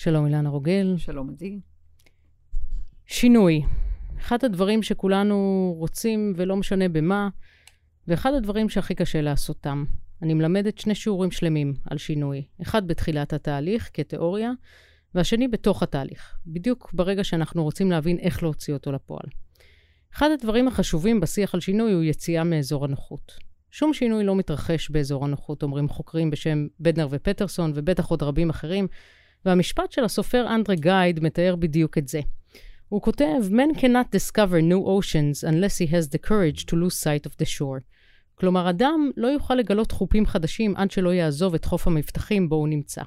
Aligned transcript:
שלום 0.00 0.26
אילנה 0.26 0.48
רוגל. 0.48 0.94
שלום 0.98 1.30
עדי. 1.30 1.60
שינוי. 3.06 3.62
אחד 4.18 4.44
הדברים 4.44 4.82
שכולנו 4.82 5.74
רוצים 5.78 6.32
ולא 6.36 6.56
משנה 6.56 6.88
במה, 6.88 7.28
ואחד 8.08 8.34
הדברים 8.34 8.68
שהכי 8.68 8.94
קשה 8.94 9.20
לעשותם. 9.20 9.84
אני 10.22 10.34
מלמדת 10.34 10.78
שני 10.78 10.94
שיעורים 10.94 11.30
שלמים 11.30 11.74
על 11.84 11.98
שינוי. 11.98 12.44
אחד 12.62 12.86
בתחילת 12.86 13.32
התהליך 13.32 13.90
כתיאוריה, 13.94 14.52
והשני 15.14 15.48
בתוך 15.48 15.82
התהליך, 15.82 16.38
בדיוק 16.46 16.90
ברגע 16.92 17.24
שאנחנו 17.24 17.64
רוצים 17.64 17.90
להבין 17.90 18.18
איך 18.18 18.42
להוציא 18.42 18.74
אותו 18.74 18.92
לפועל. 18.92 19.26
אחד 20.14 20.28
הדברים 20.30 20.68
החשובים 20.68 21.20
בשיח 21.20 21.54
על 21.54 21.60
שינוי 21.60 21.92
הוא 21.92 22.02
יציאה 22.02 22.44
מאזור 22.44 22.84
הנוחות. 22.84 23.32
שום 23.70 23.94
שינוי 23.94 24.24
לא 24.24 24.36
מתרחש 24.36 24.90
באזור 24.90 25.24
הנוחות, 25.24 25.62
אומרים 25.62 25.88
חוקרים 25.88 26.30
בשם 26.30 26.66
בדנר 26.80 27.06
ופטרסון, 27.10 27.72
ובטח 27.74 28.06
עוד 28.06 28.22
רבים 28.22 28.50
אחרים, 28.50 28.86
והמשפט 29.48 29.92
של 29.92 30.04
הסופר 30.04 30.46
אנדרה 30.54 30.74
גייד 30.74 31.20
מתאר 31.20 31.56
בדיוק 31.56 31.98
את 31.98 32.08
זה. 32.08 32.20
הוא 32.88 33.02
כותב, 33.02 33.40
Man 33.50 33.78
cannot 33.78 34.16
discover 34.16 34.60
new 34.60 34.86
oceans 34.86 35.48
unless 35.48 35.78
he 35.78 35.90
has 35.90 36.08
the 36.14 36.28
courage 36.28 36.66
to 36.66 36.76
lose 36.76 36.96
sight 37.04 37.30
of 37.30 37.34
the 37.42 37.46
shore. 37.58 37.80
כלומר, 38.34 38.70
אדם 38.70 39.10
לא 39.16 39.28
יוכל 39.28 39.54
לגלות 39.54 39.92
חופים 39.92 40.26
חדשים 40.26 40.76
עד 40.76 40.90
שלא 40.90 41.14
יעזוב 41.14 41.54
את 41.54 41.64
חוף 41.64 41.86
המבטחים 41.86 42.48
בו 42.48 42.56
הוא 42.56 42.68
נמצא. 42.68 43.02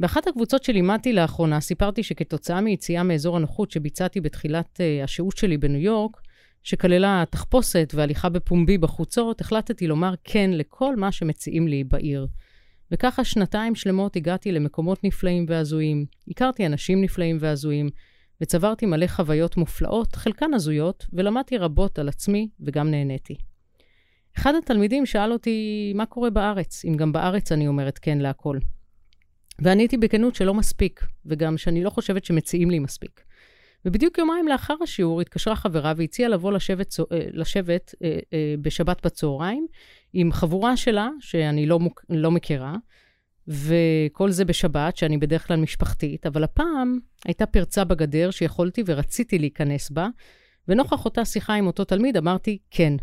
באחת 0.00 0.26
הקבוצות 0.26 0.64
שלימדתי 0.64 1.12
לאחרונה, 1.12 1.60
סיפרתי 1.60 2.02
שכתוצאה 2.02 2.60
מיציאה 2.60 3.02
מאזור 3.02 3.36
הנוחות 3.36 3.70
שביצעתי 3.70 4.20
בתחילת 4.20 4.80
uh, 4.80 5.04
השהות 5.04 5.36
שלי 5.36 5.56
בניו 5.58 5.80
יורק, 5.80 6.20
שכללה 6.62 7.24
תחפושת 7.30 7.92
והליכה 7.94 8.28
בפומבי 8.28 8.78
בחוצות, 8.78 9.40
החלטתי 9.40 9.86
לומר 9.86 10.14
כן 10.24 10.50
לכל 10.50 10.96
מה 10.96 11.12
שמציעים 11.12 11.68
לי 11.68 11.84
בעיר. 11.84 12.26
וככה 12.92 13.24
שנתיים 13.24 13.74
שלמות 13.74 14.16
הגעתי 14.16 14.52
למקומות 14.52 15.04
נפלאים 15.04 15.46
והזויים, 15.48 16.06
הכרתי 16.28 16.66
אנשים 16.66 17.02
נפלאים 17.02 17.38
והזויים, 17.40 17.90
וצברתי 18.40 18.86
מלא 18.86 19.06
חוויות 19.06 19.56
מופלאות, 19.56 20.16
חלקן 20.16 20.54
הזויות, 20.54 21.06
ולמדתי 21.12 21.58
רבות 21.58 21.98
על 21.98 22.08
עצמי 22.08 22.48
וגם 22.60 22.90
נהניתי. 22.90 23.36
אחד 24.38 24.54
התלמידים 24.54 25.06
שאל 25.06 25.32
אותי, 25.32 25.92
מה 25.94 26.06
קורה 26.06 26.30
בארץ? 26.30 26.84
אם 26.84 26.94
גם 26.96 27.12
בארץ 27.12 27.52
אני 27.52 27.68
אומרת 27.68 27.98
כן 27.98 28.18
להכל. 28.18 28.58
ועניתי 29.58 29.96
בכנות 29.96 30.34
שלא 30.34 30.54
מספיק, 30.54 31.04
וגם 31.26 31.58
שאני 31.58 31.84
לא 31.84 31.90
חושבת 31.90 32.24
שמציעים 32.24 32.70
לי 32.70 32.78
מספיק. 32.78 33.20
ובדיוק 33.84 34.18
יומיים 34.18 34.48
לאחר 34.48 34.74
השיעור 34.82 35.20
התקשרה 35.20 35.56
חברה 35.56 35.92
והציעה 35.96 36.28
לבוא 36.28 36.52
לשבת, 36.52 36.94
אה, 37.12 37.26
לשבת 37.32 37.94
אה, 38.04 38.18
אה, 38.32 38.54
בשבת 38.62 39.06
בצהריים 39.06 39.66
עם 40.12 40.32
חבורה 40.32 40.76
שלה, 40.76 41.08
שאני 41.20 41.66
לא, 41.66 41.80
מוק, 41.80 42.04
לא 42.08 42.30
מכירה, 42.30 42.76
וכל 43.48 44.30
זה 44.30 44.44
בשבת, 44.44 44.96
שאני 44.96 45.18
בדרך 45.18 45.46
כלל 45.46 45.56
משפחתית, 45.56 46.26
אבל 46.26 46.44
הפעם 46.44 46.98
הייתה 47.24 47.46
פרצה 47.46 47.84
בגדר 47.84 48.30
שיכולתי 48.30 48.82
ורציתי 48.86 49.38
להיכנס 49.38 49.90
בה, 49.90 50.08
ונוכח 50.68 51.04
אותה 51.04 51.24
שיחה 51.24 51.54
עם 51.54 51.66
אותו 51.66 51.84
תלמיד 51.84 52.16
אמרתי 52.16 52.58
כן. 52.70 52.94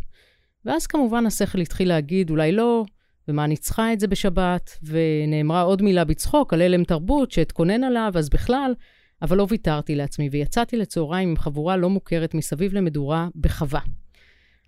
ואז 0.64 0.86
כמובן 0.86 1.26
השכל 1.26 1.60
התחיל 1.60 1.88
להגיד, 1.88 2.30
אולי 2.30 2.52
לא, 2.52 2.84
ומה 3.28 3.44
אני 3.44 3.56
צריכה 3.56 3.92
את 3.92 4.00
זה 4.00 4.06
בשבת, 4.06 4.78
ונאמרה 4.82 5.62
עוד 5.62 5.82
מילה 5.82 6.04
בצחוק 6.04 6.52
על 6.52 6.62
הלם 6.62 6.84
תרבות 6.84 7.30
שאתכונן 7.30 7.84
עליו, 7.84 8.12
אז 8.16 8.28
בכלל, 8.28 8.74
אבל 9.22 9.36
לא 9.36 9.46
ויתרתי 9.50 9.94
לעצמי, 9.94 10.28
ויצאתי 10.32 10.76
לצהריים 10.76 11.28
עם 11.28 11.36
חבורה 11.36 11.76
לא 11.76 11.90
מוכרת 11.90 12.34
מסביב 12.34 12.74
למדורה 12.74 13.28
בחווה. 13.36 13.80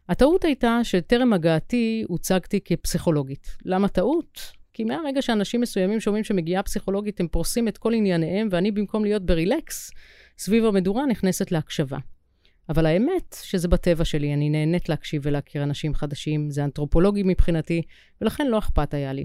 הטעות 0.08 0.45
הייתה 0.45 0.81
שטרם 0.83 1.33
הגעתי 1.33 2.05
הוצגתי 2.08 2.61
כפסיכולוגית. 2.64 3.56
למה 3.64 3.89
טעות? 3.89 4.53
כי 4.72 4.84
מהרגע 4.84 5.22
שאנשים 5.22 5.61
מסוימים 5.61 6.00
שומעים 6.00 6.25
שמגיעה 6.25 6.62
פסיכולוגית, 6.62 7.20
הם 7.20 7.28
פורסים 7.28 7.69
את 7.69 7.78
כל 7.78 7.94
ענייניהם, 7.94 8.48
ואני 8.50 8.70
במקום 8.70 9.05
להיות 9.05 9.27
ברילקס, 9.27 9.91
סביב 10.39 10.64
המדורה 10.64 11.06
נכנסת 11.06 11.53
להקשבה. 11.53 11.98
אבל 12.69 12.86
האמת 12.86 13.36
שזה 13.42 13.69
בטבע 13.69 14.05
שלי, 14.05 14.34
אני 14.34 14.50
נהנית 14.50 14.88
להקשיב 14.88 15.22
ולהכיר 15.25 15.62
אנשים 15.62 15.94
חדשים, 15.94 16.50
זה 16.50 16.65
אנתרופולוגי 16.65 17.22
מבחינתי, 17.22 17.82
ולכן 18.21 18.47
לא 18.47 18.59
אכפת 18.59 18.94
היה 18.94 19.12
לי. 19.12 19.25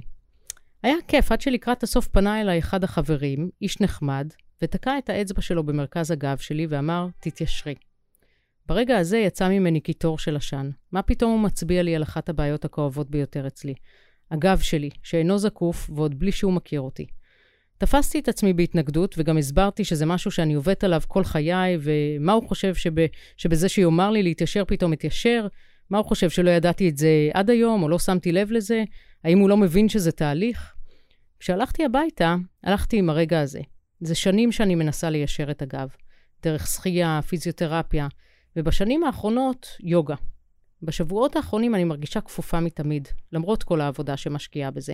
היה 0.83 0.95
כיף 1.07 1.31
עד 1.31 1.41
שלקראת 1.41 1.83
הסוף 1.83 2.07
פנה 2.07 2.41
אליי 2.41 2.59
אחד 2.59 2.83
החברים, 2.83 3.49
איש 3.61 3.81
נחמד, 3.81 4.27
ותקע 4.61 4.97
את 4.97 5.09
האצבע 5.09 5.41
שלו 5.41 5.63
במרכז 5.63 6.11
הגב 6.11 6.37
שלי 6.37 6.67
ואמר, 6.69 7.07
תתיישרי. 7.19 7.75
ברגע 8.67 8.97
הזה 8.97 9.17
יצא 9.17 9.49
ממני 9.49 9.79
קיטור 9.79 10.19
של 10.19 10.35
עשן. 10.35 10.69
מה 10.91 11.01
פתאום 11.01 11.31
הוא 11.31 11.39
מצביע 11.39 11.83
לי 11.83 11.95
על 11.95 12.03
אחת 12.03 12.29
הבעיות 12.29 12.65
הכואבות 12.65 13.09
ביותר 13.09 13.47
אצלי? 13.47 13.73
הגב 14.31 14.59
שלי, 14.59 14.89
שאינו 15.03 15.37
זקוף 15.37 15.89
ועוד 15.95 16.19
בלי 16.19 16.31
שהוא 16.31 16.53
מכיר 16.53 16.81
אותי. 16.81 17.05
תפסתי 17.77 18.19
את 18.19 18.27
עצמי 18.27 18.53
בהתנגדות, 18.53 19.15
וגם 19.17 19.37
הסברתי 19.37 19.83
שזה 19.83 20.05
משהו 20.05 20.31
שאני 20.31 20.53
עובדת 20.53 20.83
עליו 20.83 21.01
כל 21.07 21.23
חיי, 21.23 21.77
ומה 21.81 22.33
הוא 22.33 22.47
חושב 22.47 22.75
שב, 22.75 22.91
שבזה 23.37 23.69
שיאמר 23.69 24.09
לי 24.09 24.23
להתיישר 24.23 24.65
פתאום 24.65 24.93
אתיישר? 24.93 25.47
מה 25.89 25.97
הוא 25.97 26.05
חושב, 26.05 26.29
שלא 26.29 26.49
ידעתי 26.49 26.89
את 26.89 26.97
זה 26.97 27.29
עד 27.33 27.49
היום, 27.49 27.83
או 27.83 27.89
לא 27.89 27.99
שמתי 27.99 28.31
לב 28.31 28.51
לזה? 28.51 28.83
האם 29.23 29.39
הוא 29.39 29.49
לא 29.49 29.57
מבין 29.57 29.89
שזה 29.89 30.11
תהליך? 30.11 30.73
כשהלכתי 31.39 31.85
הביתה, 31.85 32.35
הלכתי 32.63 32.97
עם 32.97 33.09
הרגע 33.09 33.39
הזה. 33.39 33.61
זה 33.99 34.15
שנים 34.15 34.51
שאני 34.51 34.75
מנסה 34.75 35.09
ליישר 35.09 35.51
את 35.51 35.61
הגב. 35.61 35.89
דרך 36.43 36.67
שחייה, 36.67 37.19
פיזיותרפיה, 37.27 38.07
ובשנים 38.57 39.03
האחרונות, 39.03 39.67
יוגה. 39.79 40.15
בשבועות 40.81 41.35
האחרונים 41.35 41.75
אני 41.75 41.83
מרגישה 41.83 42.21
כפופה 42.21 42.59
מתמיד, 42.59 43.07
למרות 43.31 43.63
כל 43.63 43.81
העבודה 43.81 44.17
שמשקיעה 44.17 44.71
בזה. 44.71 44.93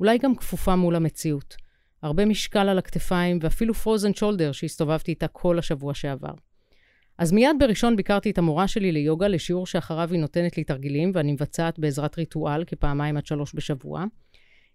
אולי 0.00 0.18
גם 0.18 0.36
כפופה 0.36 0.76
מול 0.76 0.96
המציאות. 0.96 1.56
הרבה 2.02 2.24
משקל 2.24 2.68
על 2.68 2.78
הכתפיים, 2.78 3.38
ואפילו 3.42 3.74
פרוזן 3.74 4.14
שולדר 4.14 4.52
שהסתובבתי 4.52 5.10
איתה 5.10 5.28
כל 5.28 5.58
השבוע 5.58 5.94
שעבר. 5.94 6.32
אז 7.18 7.32
מיד 7.32 7.56
בראשון 7.58 7.96
ביקרתי 7.96 8.30
את 8.30 8.38
המורה 8.38 8.68
שלי 8.68 8.92
ליוגה 8.92 9.28
לשיעור 9.28 9.66
שאחריו 9.66 10.08
היא 10.12 10.20
נותנת 10.20 10.56
לי 10.56 10.64
תרגילים, 10.64 11.10
ואני 11.14 11.32
מבצעת 11.32 11.78
בעזרת 11.78 12.18
ריטואל 12.18 12.64
כפעמיים 12.64 13.16
עד 13.16 13.26
שלוש 13.26 13.54
בשבוע. 13.54 14.04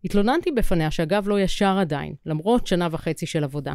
התלוננתי 0.03 0.51
בפניה 0.51 0.91
שהגב 0.91 1.27
לא 1.27 1.39
ישר 1.39 1.77
עדיין, 1.79 2.13
למרות 2.25 2.67
שנה 2.67 2.87
וחצי 2.91 3.25
של 3.25 3.43
עבודה. 3.43 3.73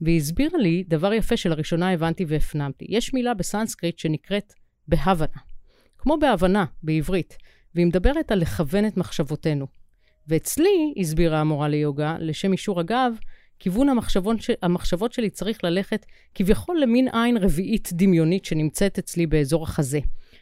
והיא 0.00 0.16
הסבירה 0.16 0.58
לי 0.58 0.84
דבר 0.88 1.12
יפה 1.12 1.36
שלראשונה 1.36 1.92
הבנתי 1.92 2.24
והפנמתי. 2.28 2.86
יש 2.88 3.14
מילה 3.14 3.34
בסנסקריט 3.34 3.98
שנקראת 3.98 4.52
בהבנה. 4.88 5.40
כמו 5.98 6.18
בהבנה, 6.18 6.64
בעברית, 6.82 7.36
והיא 7.74 7.86
מדברת 7.86 8.32
על 8.32 8.38
לכוון 8.38 8.86
את 8.86 8.96
מחשבותינו. 8.96 9.66
ואצלי, 10.28 10.94
הסבירה 11.00 11.40
המורה 11.40 11.68
ליוגה, 11.68 12.16
לשם 12.20 12.52
אישור 12.52 12.80
הגב, 12.80 13.12
כיוון 13.58 13.88
המחשבות, 13.88 14.42
ש... 14.42 14.50
המחשבות 14.62 15.12
שלי 15.12 15.30
צריך 15.30 15.64
ללכת 15.64 16.06
כביכול 16.34 16.80
למין 16.80 17.08
עין 17.12 17.36
רביעית 17.36 17.88
דמיונית 17.92 18.44
שנמצאת 18.44 18.98
אצלי 18.98 19.26
באזור 19.26 19.62
החזה, 19.62 20.00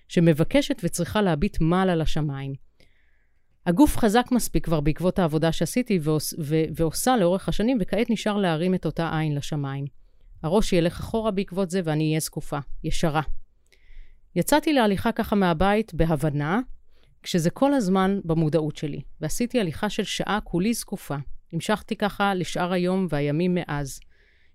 שמבקשת 0.09 0.81
וצריכה 0.85 1.23
להביט 1.23 1.57
מעלה 1.61 1.97
לשמיים. 1.97 2.68
הגוף 3.69 3.97
חזק 3.97 4.27
מספיק 4.33 4.65
כבר 4.65 4.81
בעקבות 4.81 5.19
העבודה 5.19 5.53
שעשיתי 5.53 5.99
ועוש... 6.03 6.35
ו... 6.39 6.57
ועושה 6.75 7.17
לאורך 7.17 7.49
השנים, 7.49 7.79
וכעת 7.81 8.11
נשאר 8.11 8.37
להרים 8.37 8.75
את 8.75 8.87
אותה 8.87 9.19
עין 9.19 9.35
לשמיים. 9.35 9.85
הראש 10.43 10.73
ילך 10.73 11.01
אחורה 11.01 11.31
בעקבות 11.31 11.71
זה 11.71 11.81
ואני 11.85 12.09
אהיה 12.09 12.21
זקופה, 12.21 12.59
ישרה. 12.85 13.23
יצאתי 14.37 14.73
להליכה 14.73 15.13
ככה 15.13 15.37
מהבית 15.37 15.95
בהבנה, 15.95 16.61
כשזה 17.23 17.51
כל 17.51 17.75
הזמן 17.75 18.21
במודעות 18.25 18.77
שלי, 18.77 19.01
ועשיתי 19.21 19.61
הליכה 19.61 19.91
של 19.91 20.05
שעה 20.05 20.39
כולי 20.45 20.75
זקופה. 20.75 21.17
המשכתי 21.53 21.97
ככה 21.97 22.35
לשאר 22.35 22.73
היום 22.73 23.07
והימים 23.11 23.55
מאז. 23.55 24.01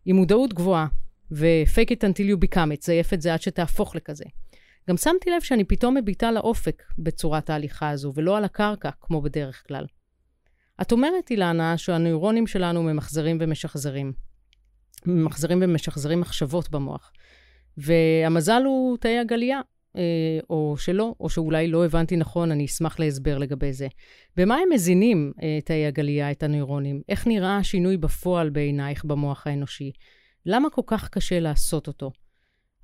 עם 0.05 0.15
מודעות 0.15 0.53
גבוהה, 0.53 0.87
ו-fake 1.31 1.91
it 1.91 2.03
until 2.03 2.23
you 2.23 2.45
become 2.45 2.77
it, 2.77 2.85
זייף 2.85 3.13
את 3.13 3.21
זה 3.21 3.33
עד 3.33 3.41
שתהפוך 3.41 3.95
לכזה. 3.95 4.25
גם 4.89 4.97
שמתי 4.97 5.29
לב 5.29 5.41
שאני 5.41 5.63
פתאום 5.63 5.97
מביטה 5.97 6.31
לאופק 6.31 6.83
בצורת 6.97 7.49
ההליכה 7.49 7.89
הזו, 7.89 8.11
ולא 8.15 8.37
על 8.37 8.43
הקרקע, 8.43 8.89
כמו 9.01 9.21
בדרך 9.21 9.63
כלל. 9.67 9.85
את 10.81 10.91
אומרת, 10.91 11.31
אילנה, 11.31 11.77
שהנוירונים 11.77 12.47
שלנו 12.47 12.83
ממחזרים 12.83 13.37
ומשחזרים. 13.41 14.13
ממחזרים 15.05 15.59
ומשחזרים 15.61 16.21
מחשבות 16.21 16.71
במוח. 16.71 17.11
והמזל 17.77 18.63
הוא 18.65 18.97
תאי 18.97 19.19
הגלייה. 19.19 19.61
אה, 19.97 20.39
או 20.49 20.75
שלא, 20.77 21.15
או 21.19 21.29
שאולי 21.29 21.67
לא 21.67 21.85
הבנתי 21.85 22.17
נכון, 22.17 22.51
אני 22.51 22.65
אשמח 22.65 22.99
להסבר 22.99 23.37
לגבי 23.37 23.73
זה. 23.73 23.87
במה 24.37 24.55
הם 24.55 24.69
מזינים 24.73 25.31
אה, 25.43 25.59
תאי 25.65 25.85
הגלייה, 25.85 26.31
את 26.31 26.43
הנוירונים? 26.43 27.01
איך 27.09 27.27
נראה 27.27 27.57
השינוי 27.57 27.97
בפועל 27.97 28.49
בעינייך 28.49 29.05
במוח 29.05 29.47
האנושי? 29.47 29.91
למה 30.45 30.69
כל 30.69 30.81
כך 30.85 31.09
קשה 31.09 31.39
לעשות 31.39 31.87
אותו? 31.87 32.11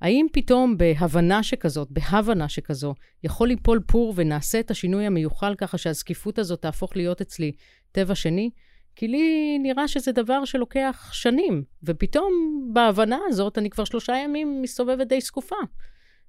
האם 0.00 0.26
פתאום 0.32 0.76
בהבנה 0.76 1.42
שכזאת, 1.42 1.88
בהבנה 1.90 2.48
שכזו, 2.48 2.94
יכול 3.24 3.48
ליפול 3.48 3.80
פור 3.86 4.12
ונעשה 4.16 4.60
את 4.60 4.70
השינוי 4.70 5.06
המיוחל 5.06 5.54
ככה 5.54 5.78
שהזקיפות 5.78 6.38
הזאת 6.38 6.62
תהפוך 6.62 6.96
להיות 6.96 7.20
אצלי 7.20 7.52
טבע 7.92 8.14
שני? 8.14 8.50
כי 8.96 9.08
לי 9.08 9.58
נראה 9.58 9.88
שזה 9.88 10.12
דבר 10.12 10.44
שלוקח 10.44 11.10
שנים, 11.12 11.64
ופתאום 11.82 12.32
בהבנה 12.72 13.18
הזאת 13.28 13.58
אני 13.58 13.70
כבר 13.70 13.84
שלושה 13.84 14.16
ימים 14.24 14.62
מסתובבת 14.62 15.06
די 15.06 15.20
זקופה. 15.20 15.56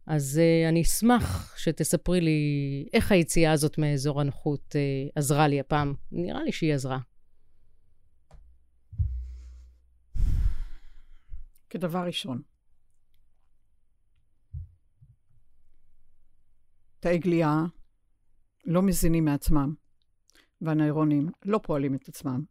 אז 0.08 0.42
uh, 0.42 0.70
אני 0.70 0.82
אשמח 0.82 1.58
שתספרי 1.58 2.22
לי 2.22 2.40
איך 2.94 3.12
היציאה 3.12 3.52
הזאת 3.52 3.78
מאזור 3.78 4.22
הנוחות 4.22 4.76
uh, 4.76 5.12
עזרה 5.16 5.48
לי 5.48 5.60
הפעם. 5.60 5.94
נראה 6.12 6.44
לי 6.44 6.52
שהיא 6.52 6.74
עזרה. 6.74 6.98
כדבר 11.70 12.06
ראשון, 12.06 12.42
תאי 17.02 17.18
גליה 17.18 17.66
לא 18.66 18.82
מזינים 18.82 19.26
מעצמם, 19.26 19.74
והנוירונים 20.62 21.30
לא 21.46 21.60
פועלים 21.64 21.96
את 21.96 22.08
עצמם, 22.08 22.42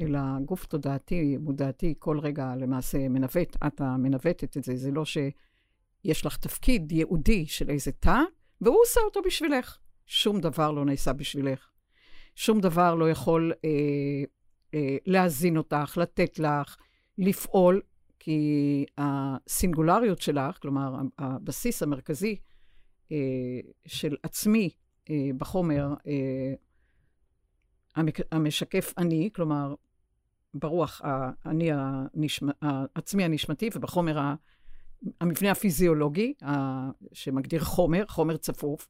אלא 0.00 0.18
גוף 0.44 0.66
תודעתי, 0.66 1.36
מודעתי, 1.36 1.94
כל 1.98 2.18
רגע 2.18 2.56
למעשה 2.56 3.08
מנווט, 3.08 3.56
את 3.66 3.80
המנווטת 3.80 4.56
את 4.56 4.64
זה, 4.64 4.76
זה 4.76 4.90
לא 4.90 5.04
שיש 5.04 6.26
לך 6.26 6.36
תפקיד 6.36 6.92
ייעודי 6.92 7.46
של 7.46 7.70
איזה 7.70 7.92
תא, 7.92 8.18
והוא 8.60 8.76
עושה 8.82 9.00
אותו 9.00 9.20
בשבילך. 9.26 9.78
שום 10.06 10.40
דבר 10.40 10.72
לא 10.72 10.84
נעשה 10.84 11.12
בשבילך. 11.12 11.68
שום 12.34 12.60
דבר 12.60 12.94
לא 12.94 13.10
יכול 13.10 13.52
אה, 13.64 13.70
אה, 14.74 14.96
להזין 15.06 15.56
אותך, 15.56 15.98
לתת 16.00 16.38
לך, 16.38 16.76
לפעול, 17.18 17.82
כי 18.18 18.84
הסינגולריות 18.98 20.22
שלך, 20.22 20.58
כלומר, 20.62 20.94
הבסיס 21.18 21.82
המרכזי 21.82 22.36
אה, 23.12 23.60
של 23.86 24.16
עצמי 24.22 24.70
אה, 25.10 25.30
בחומר, 25.36 25.94
אה, 26.06 26.54
המשקף 28.32 28.94
אני, 28.98 29.30
כלומר, 29.34 29.74
ברוח 30.54 31.02
אני 31.46 31.70
הנשמ... 31.72 32.46
העצמי 32.62 33.24
הנשמתי 33.24 33.70
ובחומר 33.74 34.34
המבנה 35.20 35.50
הפיזיולוגי 35.50 36.34
שמגדיר 37.12 37.64
חומר, 37.64 38.04
חומר 38.08 38.36
צפוף, 38.36 38.88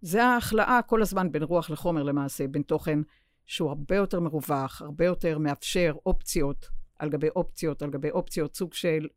זה 0.00 0.24
ההכלאה 0.24 0.80
כל 0.86 1.02
הזמן 1.02 1.32
בין 1.32 1.42
רוח 1.42 1.70
לחומר 1.70 2.02
למעשה, 2.02 2.46
בין 2.46 2.62
תוכן 2.62 2.98
שהוא 3.46 3.68
הרבה 3.68 3.96
יותר 3.96 4.20
מרווח, 4.20 4.82
הרבה 4.82 5.04
יותר 5.04 5.38
מאפשר 5.38 5.94
אופציות 6.06 6.68
על 6.98 7.08
גבי 7.08 7.28
אופציות 7.36 7.82
על 7.82 7.90
גבי 7.90 8.10
אופציות, 8.10 8.56
סוג 8.56 8.74
של, 8.74 9.08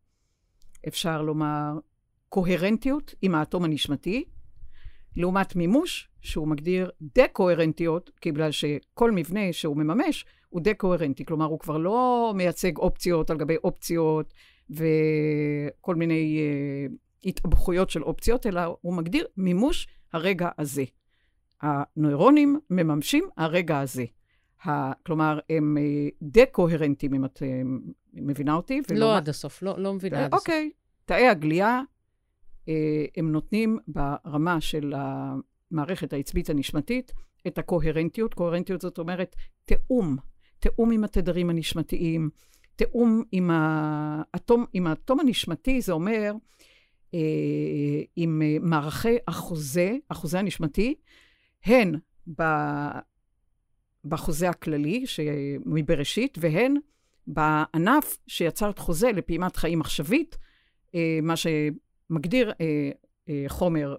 אפשר 0.88 1.22
לומר, 1.22 1.74
קוהרנטיות 2.32 3.16
עם 3.22 3.36
האטום 3.36 3.64
הנשמתי, 3.64 4.24
לעומת 5.16 5.56
מימוש, 5.56 6.10
שהוא 6.22 6.48
מגדיר 6.48 6.92
דה-קוהרנטיות, 7.02 8.12
כי 8.22 8.32
בגלל 8.32 8.52
שכל 8.52 9.12
מבנה 9.12 9.54
שהוא 9.54 9.78
מממש 9.78 10.26
הוא 10.50 10.62
דה-קוהרנטי, 10.62 11.26
כלומר, 11.26 11.46
הוא 11.46 11.60
כבר 11.60 11.78
לא 11.78 12.32
מייצג 12.36 12.78
אופציות 12.78 13.30
על 13.30 13.38
גבי 13.38 13.56
אופציות 13.64 14.34
וכל 14.70 15.96
מיני 15.96 16.40
uh, 16.40 17.30
התאבכויות 17.30 17.90
של 17.90 18.04
אופציות, 18.04 18.46
אלא 18.46 18.62
הוא 18.82 18.94
מגדיר 18.94 19.26
מימוש 19.38 19.88
הרגע 20.14 20.50
הזה. 20.58 20.84
הנוירונים 21.62 22.60
מממשים 22.70 23.30
הרגע 23.38 23.80
הזה. 23.80 24.06
ה, 24.66 24.94
כלומר, 24.94 25.40
הם 25.50 25.78
אה, 25.78 26.10
דה-קוהרנטים, 26.22 27.14
אם 27.14 27.26
את 27.26 27.44
אה, 27.44 27.62
מבינה 28.14 28.54
אותי. 28.54 28.82
לא 28.90 29.18
עד 29.18 29.30
הסוף, 29.30 29.64
לא, 29.64 29.74
לא 29.78 29.94
מבינה 29.94 30.26
עד 30.26 30.34
הסוף. 30.34 30.40
אוקיי, 30.40 30.72
תאי 31.06 31.28
הגלייה, 31.28 31.68
אה, 31.68 31.82
הם 33.18 33.32
נותנים 33.32 33.78
ברמה 33.88 34.62
של 34.62 34.94
המערכת 34.96 36.14
העצבית 36.14 36.50
הנשמתית 36.50 37.12
את 37.48 37.58
הקוהרנטיות. 37.58 38.34
קוהרנטיות 38.34 38.82
זאת 38.82 38.98
אומרת 38.98 39.36
תיאום, 39.66 40.18
תיאום 40.60 40.92
עם 40.92 41.04
התדרים 41.04 41.50
הנשמתיים, 41.50 42.30
תיאום 42.76 43.24
עם 43.32 43.52
האטום, 43.54 44.66
עם 44.74 44.88
האטום 44.88 45.20
הנשמתי, 45.20 45.82
זה 45.82 45.92
אומר 45.92 46.32
אה, 47.14 47.20
עם 48.16 48.42
מערכי 48.62 49.18
החוזה, 49.28 49.98
החוזה 50.10 50.40
הנשמתי, 50.40 50.96
הן 51.66 51.96
ב, 52.38 52.44
בחוזה 54.06 54.50
הכללי 54.50 55.06
מבראשית, 55.66 56.38
והן 56.42 56.76
בענף 57.28 58.18
שיצר 58.28 58.70
את 58.70 58.80
חוזה 58.80 59.12
לפעימת 59.12 59.56
חיים 59.56 59.82
עכשווית, 59.82 60.38
אה, 60.96 61.20
מה 61.22 61.34
שמגדיר 62.12 62.52
אה, 62.62 63.44
חומר 63.48 63.96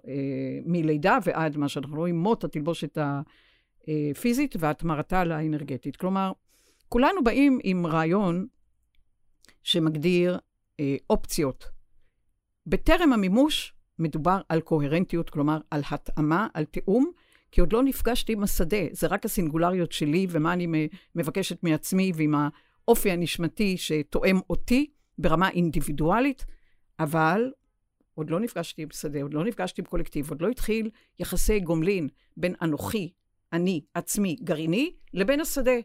מלידה 0.64 1.18
ועד 1.24 1.56
מה 1.56 1.68
שאנחנו 1.68 1.96
רואים, 1.96 2.18
מות 2.18 2.44
התלבושת 2.44 2.98
הפיזית 2.98 4.56
והתמרתה 4.58 5.24
לאנרגטית. 5.24 5.96
כלומר, 5.96 6.32
כולנו 6.88 7.24
באים 7.24 7.58
עם 7.64 7.86
רעיון 7.86 8.46
שמגדיר 9.62 10.38
אופציות 11.10 11.70
בטרם 12.66 13.12
המימוש 13.12 13.74
מדובר 13.98 14.40
על 14.48 14.60
קוהרנטיות, 14.60 15.30
כלומר 15.30 15.58
על 15.70 15.82
התאמה, 15.90 16.46
על 16.54 16.64
תיאום, 16.64 17.10
כי 17.50 17.60
עוד 17.60 17.72
לא 17.72 17.82
נפגשתי 17.82 18.32
עם 18.32 18.42
השדה, 18.42 18.76
זה 18.92 19.06
רק 19.06 19.24
הסינגולריות 19.24 19.92
שלי 19.92 20.26
ומה 20.30 20.52
אני 20.52 20.88
מבקשת 21.14 21.62
מעצמי 21.64 22.12
ועם 22.14 22.34
האופי 22.34 23.10
הנשמתי 23.10 23.76
שתואם 23.76 24.40
אותי 24.50 24.90
ברמה 25.18 25.50
אינדיבידואלית, 25.50 26.44
אבל 26.98 27.50
עוד 28.14 28.30
לא 28.30 28.40
נפגשתי 28.40 28.82
עם 28.82 28.88
שדה, 28.92 29.22
עוד 29.22 29.34
לא 29.34 29.44
נפגשתי 29.44 29.80
עם 29.80 29.86
קולקטיב, 29.86 30.30
עוד 30.30 30.42
לא 30.42 30.48
התחיל 30.48 30.90
יחסי 31.18 31.60
גומלין 31.60 32.08
בין 32.36 32.54
אנוכי, 32.62 33.12
אני, 33.52 33.80
עצמי, 33.94 34.36
גרעיני, 34.42 34.92
לבין 35.14 35.40
השדה. 35.40 35.76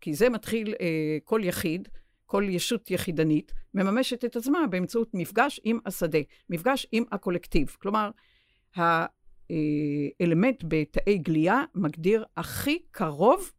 כי 0.00 0.14
זה 0.14 0.28
מתחיל 0.28 0.74
אה, 0.80 1.18
כל 1.24 1.40
יחיד 1.44 1.88
כל 2.28 2.44
ישות 2.48 2.90
יחידנית 2.90 3.52
מממשת 3.74 4.24
את 4.24 4.36
עצמה 4.36 4.66
באמצעות 4.70 5.10
מפגש 5.14 5.60
עם 5.64 5.78
השדה, 5.86 6.18
מפגש 6.50 6.86
עם 6.92 7.04
הקולקטיב. 7.12 7.76
כלומר, 7.80 8.10
האלמנט 8.76 10.64
בתאי 10.68 11.18
גליה 11.18 11.64
מגדיר 11.74 12.24
הכי 12.36 12.78
קרוב 12.90 13.52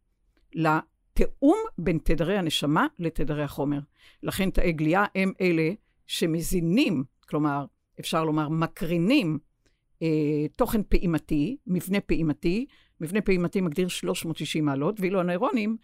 לתיאום 0.54 1.58
בין 1.78 1.98
תדרי 2.04 2.38
הנשמה 2.38 2.86
לתדרי 2.98 3.42
החומר. 3.42 3.80
לכן 4.22 4.50
תאי 4.50 4.72
גליה 4.72 5.04
הם 5.14 5.32
אלה 5.40 5.70
שמזינים, 6.06 7.04
כלומר, 7.28 7.64
אפשר 8.00 8.24
לומר, 8.24 8.48
מקרינים 8.48 9.38
אה, 10.02 10.46
תוכן 10.56 10.80
פעימתי, 10.88 11.56
מבנה 11.66 12.00
פעימתי. 12.00 12.66
מבנה 13.00 13.20
פעימתי 13.20 13.60
מגדיר 13.60 13.88
360 13.88 14.64
מעלות, 14.64 15.00
ואילו 15.00 15.20
הנוירונים 15.20 15.76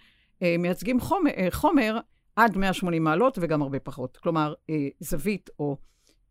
אה, 0.42 0.56
מייצגים 0.58 1.00
חומר, 1.00 1.30
אה, 1.30 1.48
חומר 1.50 1.98
עד 2.36 2.56
180 2.56 3.04
מעלות 3.04 3.38
וגם 3.40 3.62
הרבה 3.62 3.80
פחות. 3.80 4.16
כלומר, 4.16 4.54
אה, 4.70 4.88
זווית 5.00 5.50
או 5.58 5.76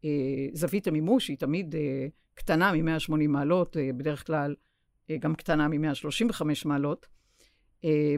אה, 0.06 0.10
זווית 0.54 0.88
המימוש 0.88 1.28
היא 1.28 1.38
תמיד 1.38 1.76
אה, 1.76 2.08
קטנה 2.34 2.72
מ-180 2.72 3.28
מעלות, 3.28 3.78
בדרך 3.98 4.28
כלל 4.28 4.56
גם 5.20 5.36
קטנה 5.36 5.68
מ-135 5.68 6.42
מעלות, 6.66 7.08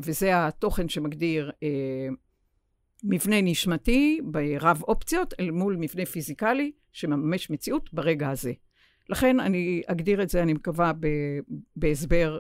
וזה 0.04 0.48
התוכן 0.48 0.90
שמגדיר 0.90 1.52
מבנה 3.04 3.42
נשמתי 3.42 4.20
ברב 4.24 4.82
אופציות 4.84 5.34
אל 5.40 5.52
מול 5.52 5.76
מבנה 5.80 6.06
פיזיקלי 6.06 6.72
שמממש 6.92 7.50
מציאות 7.50 7.94
ברגע 7.94 8.30
הזה. 8.30 8.54
לכן 9.10 9.40
אני 9.40 9.82
אגדיר 9.86 10.24
את 10.24 10.30
זה, 10.30 10.44
אני 10.44 10.54
מקווה, 10.54 10.92
בהסבר 11.76 12.40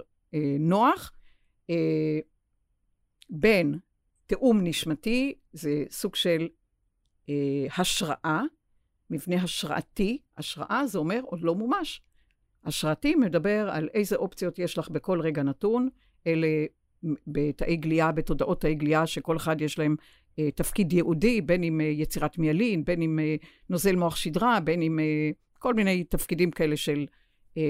נוח, 0.59 1.11
בין 3.29 3.79
תיאום 4.27 4.59
נשמתי 4.63 5.33
זה 5.53 5.83
סוג 5.89 6.15
של 6.15 6.47
אה, 7.29 7.67
השראה, 7.77 8.41
מבנה 9.09 9.43
השראתי. 9.43 10.17
השראה 10.37 10.87
זה 10.87 10.97
אומר 10.99 11.19
עוד 11.23 11.41
לא 11.41 11.55
מומש. 11.55 12.01
השראתי 12.65 13.15
מדבר 13.15 13.69
על 13.71 13.89
איזה 13.93 14.15
אופציות 14.15 14.59
יש 14.59 14.77
לך 14.77 14.89
בכל 14.89 15.21
רגע 15.21 15.43
נתון. 15.43 15.89
אלה 16.27 16.47
בתאי 17.27 17.75
גליה, 17.75 18.11
בתודעות 18.11 18.61
תאי 18.61 18.75
גליה, 18.75 19.07
שכל 19.07 19.37
אחד 19.37 19.61
יש 19.61 19.79
להם 19.79 19.95
אה, 20.01 20.05
תפקיד 20.55 20.93
ייעודי, 20.93 21.41
בין 21.41 21.63
אם 21.63 21.81
אה, 21.81 21.85
יצירת 21.85 22.37
מיילין, 22.37 22.85
בין 22.85 23.01
אם 23.01 23.19
אה, 23.19 23.35
נוזל 23.69 23.95
מוח 23.95 24.15
שדרה, 24.15 24.59
בין 24.59 24.81
אם 24.81 24.99
אה, 24.99 25.29
כל 25.59 25.73
מיני 25.73 26.03
תפקידים 26.03 26.51
כאלה 26.51 26.77
של 26.77 27.05
אה, 27.57 27.63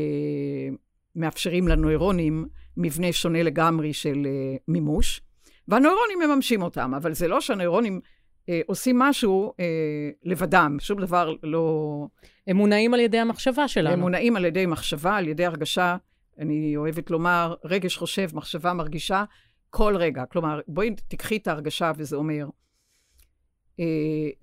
מאפשרים 1.15 1.67
לנוירונים 1.67 2.45
מבנה 2.77 3.11
שונה 3.11 3.43
לגמרי 3.43 3.93
של 3.93 4.25
אה, 4.25 4.55
מימוש. 4.67 5.21
והנוירונים 5.67 6.19
מממשים 6.19 6.61
אותם, 6.61 6.93
אבל 6.93 7.13
זה 7.13 7.27
לא 7.27 7.41
שהנוירונים 7.41 7.99
אה, 8.49 8.61
עושים 8.65 8.99
משהו 8.99 9.53
אה, 9.59 10.09
לבדם, 10.23 10.77
שום 10.79 11.01
דבר 11.01 11.35
לא... 11.43 12.07
הם 12.47 12.57
מונעים 12.57 12.93
על 12.93 12.99
ידי 12.99 13.19
המחשבה 13.19 13.67
שלנו. 13.67 13.93
הם 13.93 13.99
מונעים 13.99 14.35
על 14.35 14.45
ידי 14.45 14.65
מחשבה, 14.65 15.15
על 15.15 15.27
ידי 15.27 15.45
הרגשה, 15.45 15.97
אני 16.39 16.77
אוהבת 16.77 17.11
לומר, 17.11 17.55
רגש 17.63 17.97
חושב, 17.97 18.27
מחשבה 18.33 18.73
מרגישה, 18.73 19.23
כל 19.69 19.95
רגע. 19.97 20.25
כלומר, 20.25 20.59
בואי 20.67 20.95
תיקחי 21.07 21.37
את 21.37 21.47
ההרגשה, 21.47 21.91
וזה 21.97 22.15
אומר, 22.15 22.45
אה, 23.79 23.85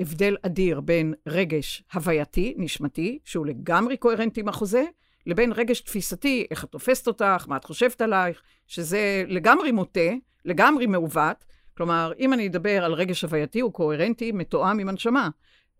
הבדל 0.00 0.36
אדיר 0.42 0.80
בין 0.80 1.14
רגש 1.26 1.82
הווייתי, 1.94 2.54
נשמתי, 2.56 3.18
שהוא 3.24 3.46
לגמרי 3.46 3.96
קוהרנטי 3.96 4.40
עם 4.40 4.48
החוזה, 4.48 4.84
לבין 5.26 5.52
רגש 5.52 5.80
תפיסתי, 5.80 6.46
איך 6.50 6.64
את 6.64 6.70
תופסת 6.70 7.06
אותך, 7.06 7.44
מה 7.48 7.56
את 7.56 7.64
חושבת 7.64 8.00
עלייך, 8.00 8.42
שזה 8.66 9.24
לגמרי 9.28 9.72
מוטה, 9.72 10.10
לגמרי 10.44 10.86
מעוות. 10.86 11.44
כלומר, 11.76 12.12
אם 12.18 12.32
אני 12.32 12.46
אדבר 12.46 12.84
על 12.84 12.92
רגש 12.92 13.24
הווייתי, 13.24 13.60
הוא 13.60 13.72
קוהרנטי, 13.72 14.32
מתואם 14.32 14.78
עם 14.78 14.88
הנשמה. 14.88 15.28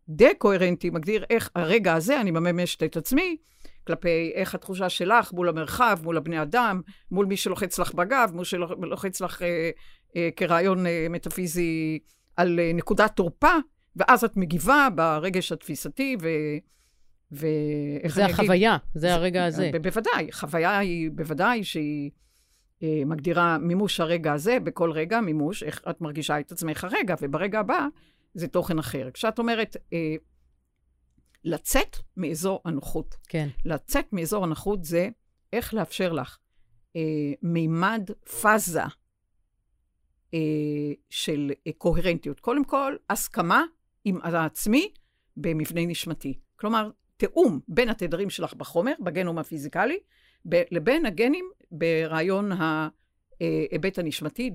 דה-קוהרנטי 0.08 0.90
מגדיר 0.90 1.24
איך 1.30 1.50
הרגע 1.54 1.94
הזה 1.94 2.20
אני 2.20 2.30
מממשת 2.30 2.82
את 2.82 2.96
עצמי, 2.96 3.36
כלפי 3.86 4.32
איך 4.34 4.54
התחושה 4.54 4.88
שלך 4.88 5.32
מול 5.32 5.48
המרחב, 5.48 5.98
מול 6.02 6.16
הבני 6.16 6.42
אדם, 6.42 6.80
מול 7.10 7.26
מי 7.26 7.36
שלוחץ 7.36 7.78
לך 7.78 7.94
בגב, 7.94 8.30
מול 8.34 8.44
שלוחץ 8.44 9.20
לך 9.20 9.42
אה, 9.42 9.70
אה, 10.16 10.28
כרעיון 10.36 10.86
אה, 10.86 11.06
מטאפיזי 11.10 11.98
על 12.36 12.60
אה, 12.60 12.70
נקודת 12.74 13.12
תורפה, 13.16 13.52
ואז 13.96 14.24
את 14.24 14.36
מגיבה 14.36 14.88
ברגש 14.94 15.52
התפיסתי, 15.52 16.16
ו... 16.22 16.28
ואיך 17.32 18.14
זה 18.14 18.24
אני 18.24 18.32
אגיד? 18.32 18.44
החוויה, 18.44 18.76
זה 18.94 19.14
הרגע 19.14 19.44
הזה. 19.44 19.70
ב- 19.72 19.82
בוודאי, 19.82 20.32
חוויה 20.32 20.78
היא 20.78 21.10
בוודאי 21.10 21.64
שהיא 21.64 22.10
אה, 22.82 23.02
מגדירה 23.06 23.58
מימוש 23.58 24.00
הרגע 24.00 24.32
הזה, 24.32 24.58
בכל 24.60 24.90
רגע 24.90 25.20
מימוש, 25.20 25.62
איך 25.62 25.82
את 25.90 26.00
מרגישה 26.00 26.40
את 26.40 26.52
עצמך 26.52 26.84
הרגע, 26.84 27.14
וברגע 27.22 27.60
הבא 27.60 27.86
זה 28.34 28.48
תוכן 28.48 28.78
אחר. 28.78 29.10
כשאת 29.14 29.38
אומרת 29.38 29.76
אה, 29.92 30.14
לצאת 31.44 31.96
מאזור 32.16 32.60
הנוחות, 32.64 33.16
כן. 33.28 33.48
לצאת 33.64 34.12
מאזור 34.12 34.44
הנוחות 34.44 34.84
זה 34.84 35.08
איך 35.52 35.74
לאפשר 35.74 36.12
לך 36.12 36.38
אה, 36.96 37.00
מימד 37.42 38.10
פאזה 38.40 38.82
אה, 40.34 40.38
של 41.10 41.52
אה, 41.66 41.72
קוהרנטיות. 41.78 42.40
קודם 42.40 42.64
כל, 42.64 42.96
הסכמה 43.10 43.62
עם 44.04 44.18
העצמי 44.22 44.92
במבנה 45.36 45.86
נשמתי. 45.86 46.38
כלומר, 46.56 46.90
תיאום 47.16 47.60
בין 47.68 47.88
התדרים 47.88 48.30
שלך 48.30 48.54
בחומר, 48.54 48.92
בגנום 49.00 49.38
הפיזיקלי, 49.38 49.98
ב- 50.48 50.62
לבין 50.70 51.06
הגנים 51.06 51.50
ברעיון 51.70 52.50
ההיבט 52.52 53.98
הנשמתי, 53.98 54.50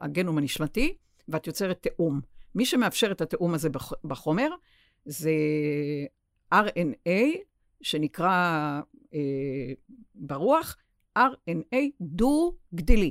הגנום 0.00 0.38
הנשמתי, 0.38 0.96
ואת 1.28 1.46
יוצרת 1.46 1.82
תיאום. 1.82 2.20
מי 2.54 2.66
שמאפשר 2.66 3.12
את 3.12 3.20
התיאום 3.20 3.54
הזה 3.54 3.68
בח- 3.68 3.92
בחומר 4.04 4.50
זה 5.04 5.32
RNA, 6.54 7.36
שנקרא 7.82 8.80
אה, 9.14 9.72
ברוח 10.14 10.76
RNA 11.18 11.76
דו-גדילי. 12.00 13.10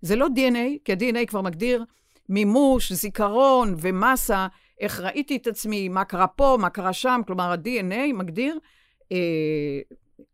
זה 0.00 0.16
לא 0.16 0.26
DNA, 0.26 0.78
כי 0.84 0.92
ה-DNA 0.92 1.26
כבר 1.26 1.42
מגדיר 1.42 1.84
מימוש, 2.28 2.92
זיכרון 2.92 3.74
ומסה, 3.78 4.46
איך 4.80 5.00
ראיתי 5.00 5.36
את 5.36 5.46
עצמי, 5.46 5.88
מה 5.88 6.04
קרה 6.04 6.26
פה, 6.26 6.56
מה 6.60 6.70
קרה 6.70 6.92
שם, 6.92 7.20
כלומר 7.26 7.52
ה-DNA 7.52 8.12
מגדיר 8.14 8.58
אה, 9.12 9.80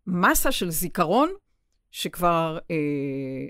מסה 0.06 0.52
של 0.52 0.70
זיכרון 0.70 1.30
שכבר 1.90 2.58
אה, 2.70 3.46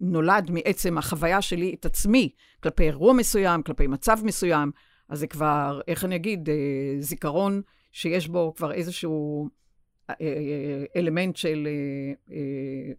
נולד 0.00 0.50
מעצם 0.50 0.98
החוויה 0.98 1.42
שלי 1.42 1.74
את 1.74 1.86
עצמי, 1.86 2.30
כלפי 2.62 2.82
אירוע 2.82 3.12
מסוים, 3.12 3.62
כלפי 3.62 3.86
מצב 3.86 4.18
מסוים, 4.24 4.70
אז 5.10 5.18
זה 5.18 5.26
כבר, 5.26 5.80
איך 5.88 6.04
אני 6.04 6.16
אגיד, 6.16 6.48
אה, 6.48 6.54
זיכרון 7.00 7.62
שיש 7.92 8.28
בו 8.28 8.54
כבר 8.56 8.72
איזשהו 8.72 9.48
אה, 10.10 10.14
אה, 10.20 10.84
אלמנט 10.96 11.36
של 11.36 11.68
אה, 11.68 12.34
אה, 12.36 12.92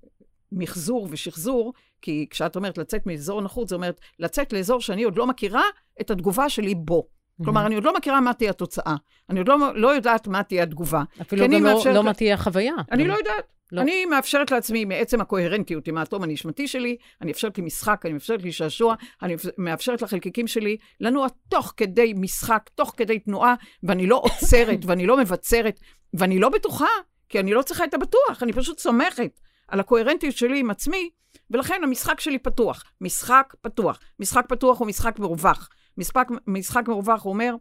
מחזור 0.51 1.07
ושחזור, 1.11 1.73
כי 2.01 2.27
כשאת 2.29 2.55
אומרת 2.55 2.77
לצאת 2.77 3.05
מאזור 3.05 3.41
נחות, 3.41 3.67
זאת 3.67 3.75
אומרת 3.75 3.99
לצאת 4.19 4.53
לאזור 4.53 4.81
שאני 4.81 5.03
עוד 5.03 5.17
לא 5.17 5.27
מכירה 5.27 5.63
את 6.01 6.11
התגובה 6.11 6.49
שלי 6.49 6.75
בו. 6.75 7.07
כלומר, 7.43 7.65
אני 7.65 7.75
עוד 7.75 7.83
לא 7.83 7.93
מכירה 7.95 8.21
מה 8.21 8.33
תהיה 8.33 8.49
התוצאה. 8.49 8.95
אני 9.29 9.39
עוד 9.39 9.47
לא, 9.47 9.57
לא 9.75 9.87
יודעת 9.95 10.27
מה 10.27 10.43
תהיה 10.43 10.63
התגובה. 10.63 11.03
אפילו 11.21 11.45
גם 11.47 11.63
לא- 11.63 11.81
לא 11.85 11.91
לה- 11.93 12.01
מה 12.01 12.13
תהיה 12.13 12.33
החוויה. 12.33 12.73
אני 12.91 13.07
לא 13.07 13.13
יודעת. 13.13 13.43
לא. 13.71 13.81
אני 13.81 14.05
מאפשרת 14.05 14.51
לעצמי, 14.51 14.85
מעצם 14.85 15.21
הקוהרנטיות 15.21 15.87
עם 15.87 15.97
האטום 15.97 16.23
הנשמתי 16.23 16.67
שלי, 16.67 16.95
אני 17.21 17.31
מאפשרת 17.31 17.57
לי 17.57 17.63
משחק, 17.63 18.01
אני 18.05 18.13
מאפשרת 18.13 18.43
לי 18.43 18.51
שעשוע, 18.51 18.95
אני 19.21 19.35
מאפשרת 19.57 20.01
לחלקיקים 20.01 20.47
שלי 20.47 20.77
לנוע 20.99 21.27
תוך 21.49 21.73
כדי 21.77 22.13
משחק, 22.15 22.69
תוך 22.75 22.93
כדי 22.97 23.19
תנועה, 23.19 23.55
ואני 23.83 24.07
לא 24.07 24.21
עוצרת, 24.23 24.79
ואני 24.87 25.05
לא 25.07 25.17
מבצרת, 25.17 25.79
ואני 26.13 26.39
לא 26.39 26.49
בטוחה, 26.49 26.87
כי 27.29 27.39
אני 27.39 27.53
לא 27.53 27.61
צריכה 27.61 27.83
את 27.83 27.93
הבטוח, 27.93 28.43
אני 28.43 28.53
פשוט 28.53 28.79
סומכת 28.79 29.39
על 29.67 29.79
הקוהרנטיות 29.79 30.35
שלי 30.35 30.59
עם 30.59 30.69
עצמי, 30.69 31.09
ולכן 31.51 31.81
המשחק 31.83 32.19
שלי 32.19 32.37
פתוח. 32.39 32.83
משחק 33.01 33.53
פתוח. 33.61 33.99
משחק 34.19 34.45
פתוח 34.49 34.79
הוא 34.79 34.87
משחק 34.87 35.19
מרווח. 35.19 35.69
משחק, 35.97 36.27
משחק 36.47 36.83
מרווח 36.87 37.25
אומר 37.25 37.55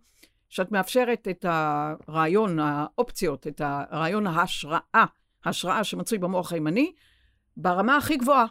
שאת 0.48 0.72
מאפשרת 0.72 1.28
את 1.30 1.44
הרעיון, 1.48 2.58
האופציות, 2.58 3.46
את 3.46 3.60
הרעיון 3.64 4.26
ההשראה, 4.26 5.04
ההשראה 5.44 5.84
שמצוי 5.84 6.18
במוח 6.18 6.52
הימני, 6.52 6.92
ברמה 7.56 7.96
הכי 7.96 8.16
גבוהה. 8.16 8.46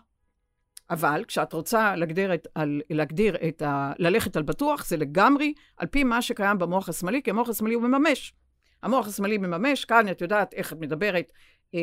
אבל 0.89 1.23
כשאת 1.27 1.53
רוצה 1.53 1.95
להגדיר 1.95 2.33
את, 2.33 2.47
על, 2.55 2.81
להגדיר 2.89 3.35
את 3.47 3.61
ה... 3.61 3.93
ללכת 3.99 4.35
על 4.35 4.43
בטוח, 4.43 4.85
זה 4.85 4.97
לגמרי 4.97 5.53
על 5.77 5.87
פי 5.87 6.03
מה 6.03 6.21
שקיים 6.21 6.57
במוח 6.57 6.89
השמאלי, 6.89 7.21
כי 7.23 7.29
המוח 7.29 7.49
השמאלי 7.49 7.75
הוא 7.75 7.83
מממש. 7.83 8.33
המוח 8.83 9.07
השמאלי 9.07 9.37
מממש, 9.37 9.85
כאן 9.85 10.11
את 10.11 10.21
יודעת 10.21 10.53
איך 10.53 10.73
את 10.73 10.77
מדברת 10.79 11.31
אה, 11.75 11.79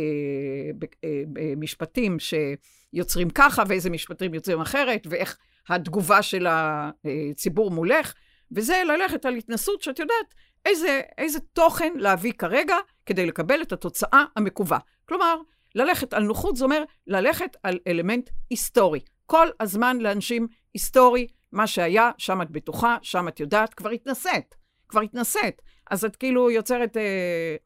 ב- 0.79 0.85
אה, 1.05 1.23
במשפטים 1.33 2.17
שיוצרים 2.19 3.31
ככה, 3.31 3.63
ואיזה 3.69 3.91
משפטים 3.91 4.35
יוצרים 4.35 4.61
אחרת, 4.61 5.07
ואיך 5.11 5.39
התגובה 5.69 6.23
של 6.23 6.47
הציבור 6.49 7.71
מולך, 7.71 8.15
וזה 8.53 8.83
ללכת 8.87 9.25
על 9.25 9.35
התנסות 9.35 9.83
שאת 9.83 9.99
יודעת 9.99 10.35
איזה, 10.67 11.01
איזה 11.19 11.41
תוכן 11.41 11.93
להביא 11.97 12.33
כרגע 12.33 12.77
כדי 13.07 13.27
לקבל 13.27 13.63
את 13.63 13.73
התוצאה 13.73 14.25
המקווה. 14.37 14.79
כלומר, 15.09 15.37
ללכת 15.75 16.15
על 16.15 16.23
נוחות 16.23 16.57
זה 16.57 16.65
אומר 16.65 16.85
ללכת 17.07 17.57
על 17.63 17.79
אלמנט 17.87 18.31
היסטורי. 18.51 19.01
כל 19.27 19.49
הזמן 19.61 19.99
לאנשים 19.99 20.47
היסטורי, 20.75 21.27
מה 21.53 21.67
שהיה, 21.67 22.11
שם 22.19 22.43
את 22.43 22.51
בטוחה, 22.51 22.97
שם 23.03 23.29
את 23.29 23.41
יודעת, 23.41 23.75
כבר 23.75 23.91
התנסית. 23.91 24.55
כבר 24.89 25.01
התנסית. 25.01 25.63
אז 25.91 26.05
את 26.05 26.17
כאילו 26.17 26.51
יוצרת 26.51 26.97
אה, 26.97 27.57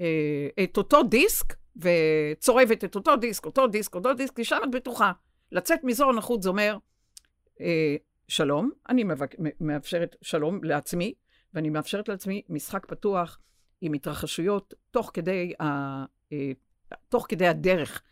אה, 0.00 0.64
את 0.64 0.76
אותו 0.76 1.02
דיסק, 1.02 1.54
וצורבת 1.76 2.84
את 2.84 2.94
אותו 2.94 3.16
דיסק, 3.16 3.46
אותו 3.46 3.66
דיסק, 3.66 3.94
אותו 3.94 4.14
דיסק, 4.14 4.36
כי 4.36 4.44
שם 4.44 4.58
את 4.64 4.70
בטוחה. 4.70 5.12
לצאת 5.52 5.84
מאזור 5.84 6.10
הנוחות 6.10 6.42
זה 6.42 6.48
אומר, 6.48 6.76
אה, 7.60 7.96
שלום, 8.28 8.70
אני 8.88 9.04
מבק... 9.04 9.34
מאפשרת 9.60 10.16
שלום 10.22 10.64
לעצמי, 10.64 11.14
ואני 11.54 11.70
מאפשרת 11.70 12.08
לעצמי 12.08 12.42
משחק 12.48 12.86
פתוח 12.86 13.38
עם 13.80 13.92
התרחשויות 13.92 14.74
תוך 14.90 15.10
כדי, 15.14 15.52
ה... 15.60 15.64
אה, 16.32 16.52
תוך 17.08 17.26
כדי 17.28 17.46
הדרך. 17.46 18.02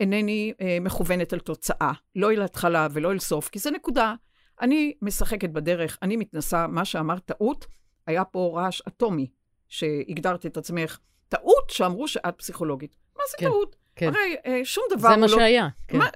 אינני 0.00 0.52
אה, 0.60 0.78
מכוונת 0.80 1.32
על 1.32 1.38
תוצאה, 1.38 1.92
לא 2.16 2.30
אל 2.30 2.42
התחלה 2.42 2.88
ולא 2.92 3.12
אל 3.12 3.18
סוף, 3.18 3.48
כי 3.48 3.58
זה 3.58 3.70
נקודה. 3.70 4.14
אני 4.60 4.94
משחקת 5.02 5.50
בדרך, 5.50 5.98
אני 6.02 6.16
מתנסה, 6.16 6.66
מה 6.66 6.84
שאמרת 6.84 7.24
טעות, 7.24 7.66
היה 8.06 8.24
פה 8.24 8.52
רעש 8.56 8.82
אטומי, 8.88 9.26
שהגדרת 9.68 10.46
את 10.46 10.56
עצמך. 10.56 10.98
טעות 11.28 11.70
שאמרו 11.70 12.08
שאת 12.08 12.34
פסיכולוגית. 12.38 12.96
מה 13.16 13.22
זה 13.30 13.36
כן, 13.38 13.46
טעות? 13.46 13.76
כן. 13.96 14.08
הרי 14.08 14.36
אה, 14.46 14.60
שום 14.64 14.84
דבר 14.90 15.08
זה 15.08 15.14
הוא 15.14 15.20
מה 15.20 15.26
לא... 15.26 15.36
שהיה. 15.36 15.68
כן. 15.88 15.98
מה, 15.98 16.06